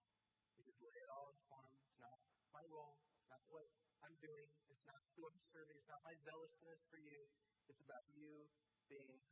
We 0.54 0.62
just 0.62 0.78
lay 0.78 0.94
it 0.94 1.10
all 1.10 1.34
upon 1.34 1.66
him. 1.66 1.74
It's 1.82 1.98
not 1.98 2.18
my 2.54 2.62
role. 2.70 2.98
It's 3.18 3.26
not 3.30 3.42
what 3.50 3.66
I'm 4.06 4.14
doing. 4.22 4.50
It's 4.70 4.84
not 4.86 5.02
who 5.14 5.26
I'm 5.26 5.40
serving. 5.50 5.74
It's 5.74 5.90
not 5.90 6.02
my 6.06 6.14
zealousness 6.22 6.82
for 6.86 6.98
you. 7.02 7.26
It's 7.66 7.82
about 7.82 8.06
you 8.14 8.46
being 8.90 9.22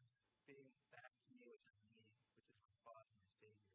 being 0.46 0.70
that 0.96 1.12
to 1.28 1.30
me 1.36 1.44
which 1.44 1.66
I 1.68 1.76
need, 1.92 2.09
which 2.32 2.48
is 2.48 2.56
my 2.64 2.72
Father, 2.80 3.12
my 3.20 3.28
Savior. 3.36 3.68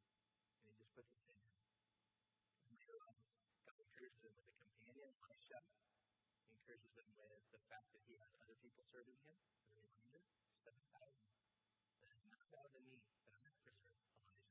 And 0.57 0.65
he 0.65 0.73
just 0.73 0.89
puts 0.97 1.05
his 1.13 1.21
hand 1.29 1.42
encourages 6.63 6.95
him 6.95 7.11
with 7.19 7.43
the 7.51 7.59
fact 7.67 7.91
that 7.91 7.99
he 8.07 8.15
has 8.23 8.31
other 8.39 8.55
people 8.63 8.87
serving 8.87 9.19
him. 9.27 9.35
A 9.75 9.83
reminder, 9.83 10.23
7,000. 10.63 10.79
That 11.99 12.15
is 12.15 12.23
not 12.31 12.39
about 12.47 12.71
the 12.71 12.79
me 12.87 13.03
that 13.03 13.35
I 13.35 13.51
preserve, 13.67 13.99
Elijah. 14.15 14.47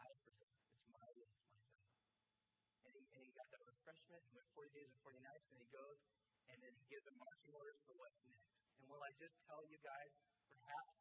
I 0.00 0.08
preserve. 0.24 0.56
It's 0.56 0.88
my 0.88 1.04
will. 1.20 1.28
It's 1.36 1.52
my 1.52 1.68
job. 1.68 1.84
And 2.88 2.96
he, 2.96 3.04
and 3.12 3.20
he 3.28 3.32
got 3.36 3.44
that 3.52 3.60
refreshment. 3.60 4.24
He 4.32 4.40
went 4.40 4.48
40 4.56 4.72
days 4.72 4.88
and 4.88 5.00
40 5.04 5.20
nights, 5.20 5.46
and 5.52 5.60
he 5.60 5.68
goes, 5.68 6.00
and 6.48 6.56
then 6.64 6.72
he 6.80 6.84
gives 6.88 7.04
them 7.04 7.20
marching 7.20 7.52
orders 7.52 7.76
for 7.84 7.92
what's 8.00 8.20
next. 8.24 8.56
And 8.80 8.88
will 8.88 9.04
I 9.04 9.12
just 9.20 9.36
tell 9.44 9.60
you 9.68 9.76
guys, 9.84 10.16
perhaps 10.48 10.96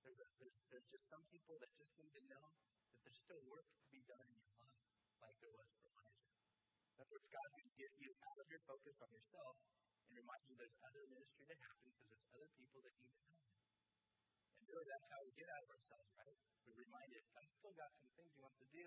there's, 0.00 0.16
a, 0.16 0.28
there's, 0.40 0.56
there's 0.72 0.88
just 0.88 1.04
some 1.12 1.28
people 1.28 1.60
that 1.60 1.68
just 1.76 1.92
need 2.00 2.16
to 2.16 2.24
know 2.24 2.48
that 2.88 3.04
there's 3.04 3.20
still 3.20 3.44
work 3.52 3.68
to 3.68 3.84
be 3.92 4.00
done 4.08 4.24
in 4.24 4.32
your 4.32 4.48
life, 4.64 4.80
like 5.20 5.36
there 5.44 5.52
was 5.52 5.68
for 5.76 5.92
Elijah. 5.92 6.32
Other 6.96 7.12
words, 7.12 7.28
God's 7.28 7.52
going 7.52 7.68
to 7.68 7.76
get 7.76 7.92
you 8.00 8.16
out 8.16 8.38
of 8.40 8.48
your 8.48 8.64
focus 8.64 8.96
on 9.04 9.12
yourself 9.12 9.60
and 9.60 9.89
remind 10.20 10.42
you 10.46 10.54
there's 10.60 10.78
other 10.84 11.02
ministry 11.08 11.44
to 11.48 11.56
happen 11.56 11.88
because 11.90 12.08
there's 12.12 12.28
other 12.36 12.50
people 12.60 12.78
that 12.84 12.94
need 13.00 13.14
to 13.16 13.24
Him. 13.24 13.40
And 14.60 14.62
really, 14.68 14.86
that's 14.86 15.08
how 15.08 15.20
we 15.24 15.32
get 15.34 15.48
out 15.48 15.62
of 15.64 15.70
ourselves, 15.72 16.08
right? 16.20 16.36
We're 16.68 16.80
reminded 16.84 17.20
God's 17.32 17.54
still 17.56 17.74
got 17.74 17.90
some 17.96 18.10
things 18.14 18.30
He 18.36 18.40
wants 18.44 18.58
to 18.60 18.68
do. 18.68 18.86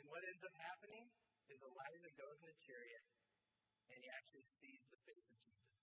And 0.00 0.04
what 0.08 0.24
ends 0.24 0.42
up 0.42 0.56
happening 0.56 1.04
is 1.52 1.58
Elijah 1.60 2.12
goes 2.16 2.38
in 2.40 2.48
a 2.48 2.58
chariot 2.64 3.04
and 3.92 4.00
he 4.00 4.08
actually 4.08 4.46
sees 4.56 4.80
the 4.88 5.00
face 5.04 5.26
of 5.28 5.36
Jesus. 5.44 5.76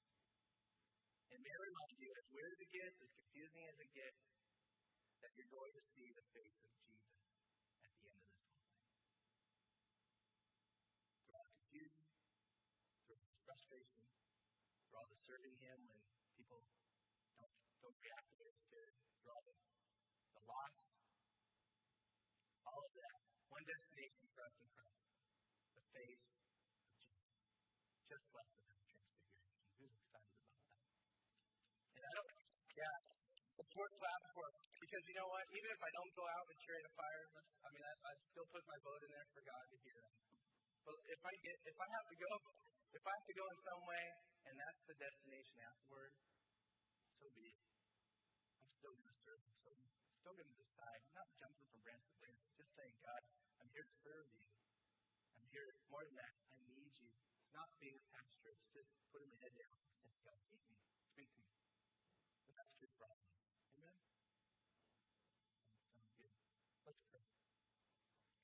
And 1.29 1.37
may 1.45 1.53
I 1.53 1.61
remind 1.61 1.95
you, 2.01 2.09
as 2.09 2.25
weird 2.33 2.49
as 2.57 2.59
it 2.65 2.71
gets, 2.73 2.95
as 3.05 3.11
confusing 3.13 3.63
as 3.69 3.77
it 3.77 3.91
gets, 3.93 4.21
that 5.21 5.31
you're 5.37 5.53
going 5.53 5.73
to 5.77 5.83
see 5.93 6.09
the 6.09 6.25
face 6.33 6.57
of 6.65 6.71
Jesus 6.81 7.21
at 7.85 7.93
the 8.01 8.09
end 8.09 8.17
of 8.17 8.33
this 8.33 8.49
whole 8.49 8.65
thing. 8.65 8.81
Through 11.21 11.37
all 11.37 11.45
the 11.45 11.53
confusion, 11.53 12.01
through 13.05 13.13
all 13.13 13.29
the 13.29 13.41
frustration, 13.45 14.01
through 14.09 14.97
all 14.97 15.05
the 15.05 15.18
serving 15.30 15.61
Him 15.61 15.77
when 15.86 16.01
people 16.34 16.57
don't, 17.38 17.53
don't 17.86 17.97
react 18.01 18.25
the 18.34 18.49
way 18.49 18.49
good, 18.65 18.89
through 19.21 19.30
all 19.30 19.45
the, 19.45 19.53
the 19.53 20.41
loss, 20.49 20.73
all 22.65 22.82
of 22.82 22.93
that. 22.97 23.17
One 23.53 23.61
destination 23.61 24.25
for 24.34 24.41
us 24.41 24.57
in 24.57 24.67
Christ 24.73 25.05
the 25.77 25.86
face 25.93 26.25
of 26.25 26.34
Jesus, 26.49 26.89
just 28.09 28.25
like 28.34 28.49
the 28.57 28.63
Transfiguration. 28.73 29.38
Who's 29.77 29.93
excited 30.01 30.34
about 30.34 30.49
that? 30.49 30.73
And 31.93 32.03
I 32.09 32.13
don't, 32.17 32.34
yeah, 32.73 32.97
it's 33.61 33.73
worth 33.77 33.95
clapping 34.01 34.34
for 34.34 34.49
because 34.82 35.03
you 35.05 35.13
know 35.21 35.30
what? 35.30 35.45
Even 35.53 35.69
if 35.69 35.82
I 35.86 35.91
don't 35.93 36.13
go 36.17 36.25
out 36.25 36.45
and 36.49 36.57
chariot 36.65 36.89
a 36.89 36.93
fire, 36.97 37.25
I 37.38 37.67
mean, 37.69 37.84
I, 37.86 37.93
I 38.01 38.13
still 38.34 38.49
put 38.49 38.65
my 38.65 38.77
vote 38.82 39.01
in 39.05 39.09
there 39.13 39.30
for 39.30 39.45
God 39.45 39.65
to 39.69 39.77
hear. 39.86 40.01
But 40.89 40.97
if 41.05 41.21
I 41.21 41.34
get, 41.45 41.57
if 41.69 41.77
I 41.77 41.88
have 41.93 42.07
to 42.09 42.17
go, 42.17 42.32
if 42.93 43.03
I 43.05 43.13
have 43.13 43.27
to 43.29 43.37
go 43.37 43.45
in 43.45 43.57
some 43.61 43.81
way, 43.85 44.05
and 44.49 44.57
that's 44.57 44.81
the 44.89 44.97
destination 44.97 45.61
afterward, 45.61 46.13
so 47.21 47.29
be 47.37 47.53
it. 47.53 47.59
I'm 48.65 48.73
still 48.81 48.95
going 48.97 49.13
to 49.13 49.19
serve. 49.21 49.41
I'm 49.45 49.55
still, 49.61 49.75
going 50.33 50.49
to 50.49 50.57
decide. 50.61 50.99
I'm 51.09 51.15
not 51.21 51.29
jumping 51.37 51.67
from 51.69 51.81
branch 51.85 52.05
to 52.05 52.15
branch. 52.21 52.39
Just 52.57 52.71
saying, 52.73 52.95
God, 53.01 53.21
I'm 53.61 53.69
here 53.73 53.85
to 53.85 53.95
serve 54.01 54.29
you. 54.33 54.45
I'm 55.37 55.45
here 55.53 55.69
more 55.89 56.05
than 56.05 56.17
that. 56.17 56.33
I 56.53 56.57
need 56.69 56.93
you. 56.97 57.09
It's 57.45 57.53
not 57.53 57.69
being 57.77 57.97
a 57.97 58.03
pastor. 58.13 58.53
It's 58.53 58.69
just 58.73 58.89
putting 59.13 59.29
my 59.29 59.37
head 59.41 59.53
down 59.57 59.73
and 59.73 59.93
saying, 60.05 60.21
God, 60.25 60.37
speak 60.47 60.63
me. 60.69 60.77
Speak 61.13 61.29
to 61.33 61.41
me. 61.45 61.53
And 62.49 62.53
that's 62.57 62.73
true 62.77 62.89
for 62.97 63.05
all 63.09 63.17
of 63.19 63.25
us. 63.25 63.41
Amen? 63.77 63.97
Sounds 65.93 66.13
good. 66.17 66.33
Let's 66.87 67.03
pray. 67.09 67.25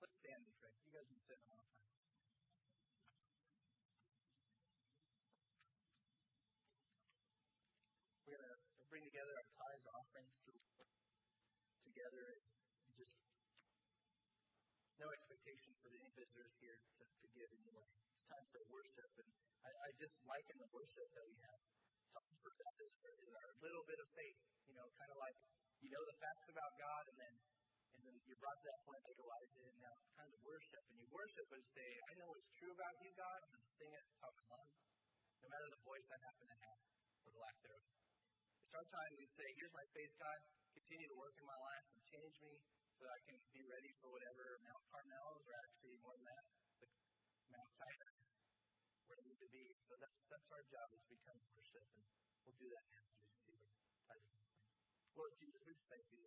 Let's 0.02 0.16
stand 0.22 0.42
and 0.42 0.56
pray. 0.58 0.74
You 0.86 0.92
guys 0.94 1.08
can 1.10 1.22
sit 1.26 1.38
a 1.40 1.48
long 1.50 1.66
time. 1.70 1.85
For 15.86 15.94
any 15.94 16.10
visitors 16.18 16.54
here 16.58 16.78
to, 16.98 17.06
to 17.06 17.28
give 17.38 17.50
anyway. 17.62 17.86
It's 18.18 18.26
time 18.26 18.42
for 18.50 18.58
worship, 18.74 19.12
and 19.22 19.30
I, 19.62 19.70
I 19.70 19.90
just 20.02 20.18
liken 20.26 20.58
the 20.58 20.70
worship 20.74 21.06
that 21.14 21.26
we 21.30 21.38
have. 21.46 21.62
To 21.62 22.20
offer 22.26 22.50
that 22.58 22.74
is 22.82 22.94
our, 23.06 23.54
little 23.62 23.86
bit 23.86 24.02
of 24.02 24.10
faith, 24.18 24.40
you 24.66 24.74
know, 24.74 24.86
kind 24.98 25.12
of 25.14 25.18
like 25.22 25.38
you 25.86 25.90
know 25.94 26.02
the 26.10 26.18
facts 26.18 26.50
about 26.50 26.74
God, 26.82 27.04
and 27.14 27.18
then 27.22 27.34
and 27.94 28.02
then 28.02 28.16
you're 28.26 28.42
brought 28.42 28.58
to 28.62 28.66
that 28.66 28.82
point 28.82 29.02
like 29.06 29.18
Elijah, 29.22 29.66
and 29.70 29.78
now 29.78 29.94
it's 29.94 30.10
time 30.18 30.30
to 30.34 30.42
worship. 30.42 30.82
And 30.90 30.98
you 30.98 31.06
worship 31.14 31.48
and 31.54 31.64
say, 31.78 31.90
I 32.10 32.12
know 32.18 32.34
what's 32.34 32.50
true 32.58 32.74
about 32.74 32.96
you, 33.06 33.14
God. 33.14 33.40
To 33.46 33.58
sing 33.78 33.92
it 33.94 34.06
top 34.18 34.34
my 34.42 34.46
lungs, 34.58 34.82
no 35.42 35.48
matter 35.54 35.70
the 35.70 35.82
voice 35.86 36.08
I 36.10 36.18
happen 36.26 36.46
to 36.50 36.58
have 36.66 36.80
or 37.26 37.30
the 37.30 37.42
lack 37.42 37.58
thereof. 37.62 37.86
It's 38.66 38.74
our 38.74 38.88
time 38.90 39.14
to 39.22 39.26
say, 39.38 39.48
Here's 39.54 39.76
my 39.78 39.86
faith, 39.94 40.14
God. 40.18 40.40
Continue 40.74 41.10
to 41.14 41.18
work 41.18 41.38
in 41.38 41.46
my 41.46 41.60
life 41.62 41.86
and 41.94 42.02
change 42.10 42.36
me 42.42 42.54
so 42.96 43.04
that 43.04 43.12
I 43.12 43.22
can 43.28 43.38
be 43.52 43.62
ready 43.68 43.92
for 44.00 44.08
whatever 44.08 44.56
Mount 44.64 44.84
Carmel 44.88 45.28
is, 45.36 45.44
or 45.44 45.56
actually 45.68 45.96
more 46.00 46.16
than 46.16 46.28
that, 46.32 46.44
the 46.80 46.88
Mount 47.52 47.72
Sinai, 47.76 48.16
where 49.12 49.20
I 49.20 49.24
need 49.28 49.40
to 49.44 49.50
be. 49.52 49.66
So 49.84 50.00
that's 50.00 50.20
that's 50.32 50.48
our 50.56 50.64
job 50.72 50.88
is 50.96 51.04
become 51.12 51.40
worship, 51.52 51.84
and 51.92 52.04
we'll 52.48 52.56
do 52.56 52.72
that 52.72 52.86
as 52.96 53.06
we 53.20 53.28
see 53.44 53.56
what 53.60 53.72
ties. 54.08 54.32
Lord 55.12 55.36
Jesus, 55.36 55.60
we 55.68 55.76
just 55.76 55.92
thank 55.92 56.08
you. 56.16 56.24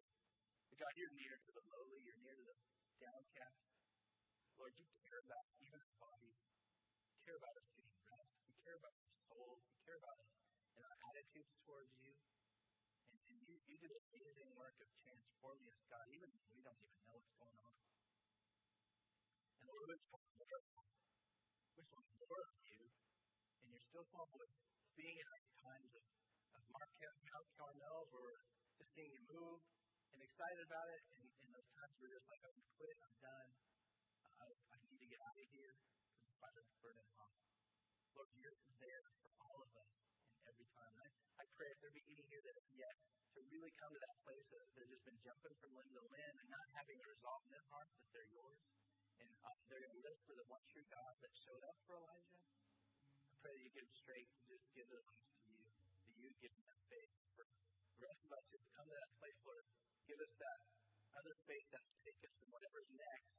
God, 0.79 0.95
you're 0.95 1.17
near 1.19 1.35
to 1.35 1.51
the 1.57 1.65
lowly, 1.75 1.99
you're 2.07 2.23
near 2.23 2.37
to 2.39 2.45
the 2.47 2.57
downcast. 3.03 3.59
Lord, 4.61 4.71
you 4.79 4.87
care 5.03 5.19
about 5.27 5.47
even 5.59 5.81
our 5.83 5.97
bodies. 5.99 6.39
You 7.11 7.19
care 7.27 7.35
about 7.35 7.55
us 7.59 7.67
getting 7.75 7.99
rest. 8.07 8.31
You 8.47 8.55
care 8.63 8.79
about 8.79 8.95
our 8.95 9.11
souls. 9.27 9.61
You 9.67 9.79
care 9.83 9.99
about 9.99 10.17
us 10.23 10.31
and 10.79 10.85
our 10.87 10.99
attitudes 11.11 11.51
towards 11.67 11.91
you. 11.99 12.15
You, 13.69 13.77
you 13.77 13.85
did 13.85 13.93
amazing 14.01 14.49
work 14.57 14.81
of 14.81 14.89
transforming 15.05 15.69
us, 15.69 15.81
God, 15.93 16.09
even 16.09 16.29
when 16.33 16.49
we 16.57 16.65
don't 16.65 16.81
even 16.81 17.01
know 17.05 17.21
what's 17.21 17.37
going 17.37 17.59
on. 17.61 17.77
And 19.61 19.65
Lord, 19.69 19.85
we 19.85 19.93
just 19.93 20.09
want 20.09 20.25
more. 20.41 20.61
We 21.69 21.73
just 21.77 21.93
want 21.93 22.09
more 22.17 22.41
of 22.49 22.57
you. 22.65 22.81
And 23.61 23.67
you're 23.69 23.85
still 23.93 24.09
small 24.09 24.25
voice 24.33 24.57
being 24.97 25.21
in 25.21 25.29
times 25.61 25.93
of, 26.01 26.05
of 26.57 26.63
Mark 26.73 26.89
Mount 26.97 27.49
Carmel 27.61 28.09
where 28.09 28.25
we're 28.25 28.41
just 28.81 28.89
seeing 28.97 29.13
you 29.13 29.21
move 29.37 29.61
and 30.17 30.19
excited 30.25 30.65
about 30.65 30.89
it. 30.89 31.05
And, 31.21 31.29
and 31.29 31.49
those 31.53 31.69
times 31.77 31.93
where 32.01 32.09
you're 32.09 32.25
just 32.25 32.29
like, 32.33 32.41
I'm 32.49 32.57
quit, 32.73 32.97
I'm 33.05 33.17
done. 33.21 33.51
I, 34.33 34.45
was, 34.49 34.61
I 34.73 34.77
need 34.89 34.97
to 34.97 35.09
get 35.13 35.21
out 35.21 35.37
of 35.37 35.45
here 35.53 35.77
because 35.77 36.25
the 36.25 36.33
fire's 36.41 36.73
burning 36.81 37.11
off. 37.21 37.37
Lord, 38.17 38.33
you're 38.33 38.57
there 38.81 39.05
for 39.21 39.29
all 39.45 39.61
of 39.61 39.71
us 39.77 40.08
every 40.49 40.69
time. 40.73 40.93
And 40.97 41.03
I, 41.05 41.09
I 41.41 41.45
pray 41.55 41.69
if 41.69 41.79
there 41.85 41.93
be 41.93 42.05
any 42.09 42.25
here 42.33 42.41
that 42.41 42.57
have 42.57 42.73
yet 42.73 42.97
to 43.37 43.41
really 43.53 43.73
come 43.77 43.93
to 43.93 44.01
that 44.01 44.17
place 44.25 44.47
that 44.51 44.65
they've 44.75 44.89
just 44.89 45.05
been 45.05 45.21
jumping 45.21 45.55
from 45.61 45.71
limb 45.77 45.91
to 45.93 46.05
limb 46.09 46.37
and 46.41 46.49
not 46.49 46.67
having 46.73 46.97
a 46.97 47.07
resolve 47.07 47.45
in 47.45 47.51
their 47.53 47.67
heart 47.69 47.89
that 47.93 48.09
they're 48.11 48.33
yours. 48.33 48.61
And 49.21 49.29
uh, 49.45 49.53
they're 49.69 49.83
going 49.85 49.95
to 49.95 50.05
live 50.09 50.19
for 50.25 50.35
the 50.39 50.47
one 50.49 50.63
true 50.73 50.87
God 50.89 51.13
that 51.21 51.33
showed 51.45 51.65
up 51.69 51.77
for 51.85 52.01
Elijah. 52.01 52.43
I 53.29 53.35
pray 53.45 53.53
that 53.53 53.63
you 53.63 53.71
give 53.77 53.85
them 53.85 53.97
strength 53.99 54.31
to 54.33 54.43
just 54.49 54.67
give 54.73 54.89
their 54.89 55.05
lives 55.05 55.31
to 55.37 55.49
you, 55.53 55.69
that 55.69 56.17
you 56.17 56.29
give 56.41 56.53
them 56.55 56.65
that 56.65 56.81
faith. 56.89 57.13
For 57.37 57.45
the 57.45 58.01
rest 58.01 58.21
of 58.25 58.31
us 58.33 58.45
who 58.49 58.57
come 58.73 58.87
to 58.89 58.97
that 58.97 59.13
place, 59.21 59.39
Lord, 59.45 59.67
give 60.09 60.19
us 60.19 60.33
that 60.41 60.59
other 61.19 61.35
faith 61.45 61.67
that 61.75 61.83
will 61.83 62.01
take 62.07 62.21
us 62.25 62.35
to 62.41 62.45
whatever's 62.49 62.91
next 62.95 63.33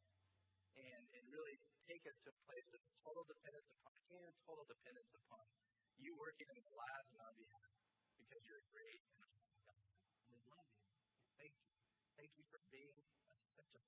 and, 0.78 1.03
and 1.16 1.24
really 1.32 1.57
take 1.88 2.03
us 2.05 2.18
to 2.24 2.30
a 2.30 2.38
place 2.45 2.70
of 2.76 2.82
total 3.01 3.24
dependence 3.26 3.68
upon 3.72 3.97
and 4.10 4.34
total 4.45 4.66
dependence 4.68 5.12
upon 5.16 5.45
you 6.00 6.16
working 6.16 6.47
in 6.47 6.60
the 6.64 6.76
lives 6.76 7.12
our 7.20 7.36
behalf 7.36 7.74
because 8.16 8.41
you're 8.47 8.64
great 8.72 9.04
and 9.12 9.20
awesome 9.28 9.60
God. 9.68 9.84
We 10.32 10.39
love 10.47 10.68
you. 10.72 10.88
Thank 11.36 11.54
you. 11.60 11.72
Thank 12.16 12.32
you 12.39 12.45
for 12.52 12.60
being 12.72 13.04
such 13.56 13.72
a 13.76 13.84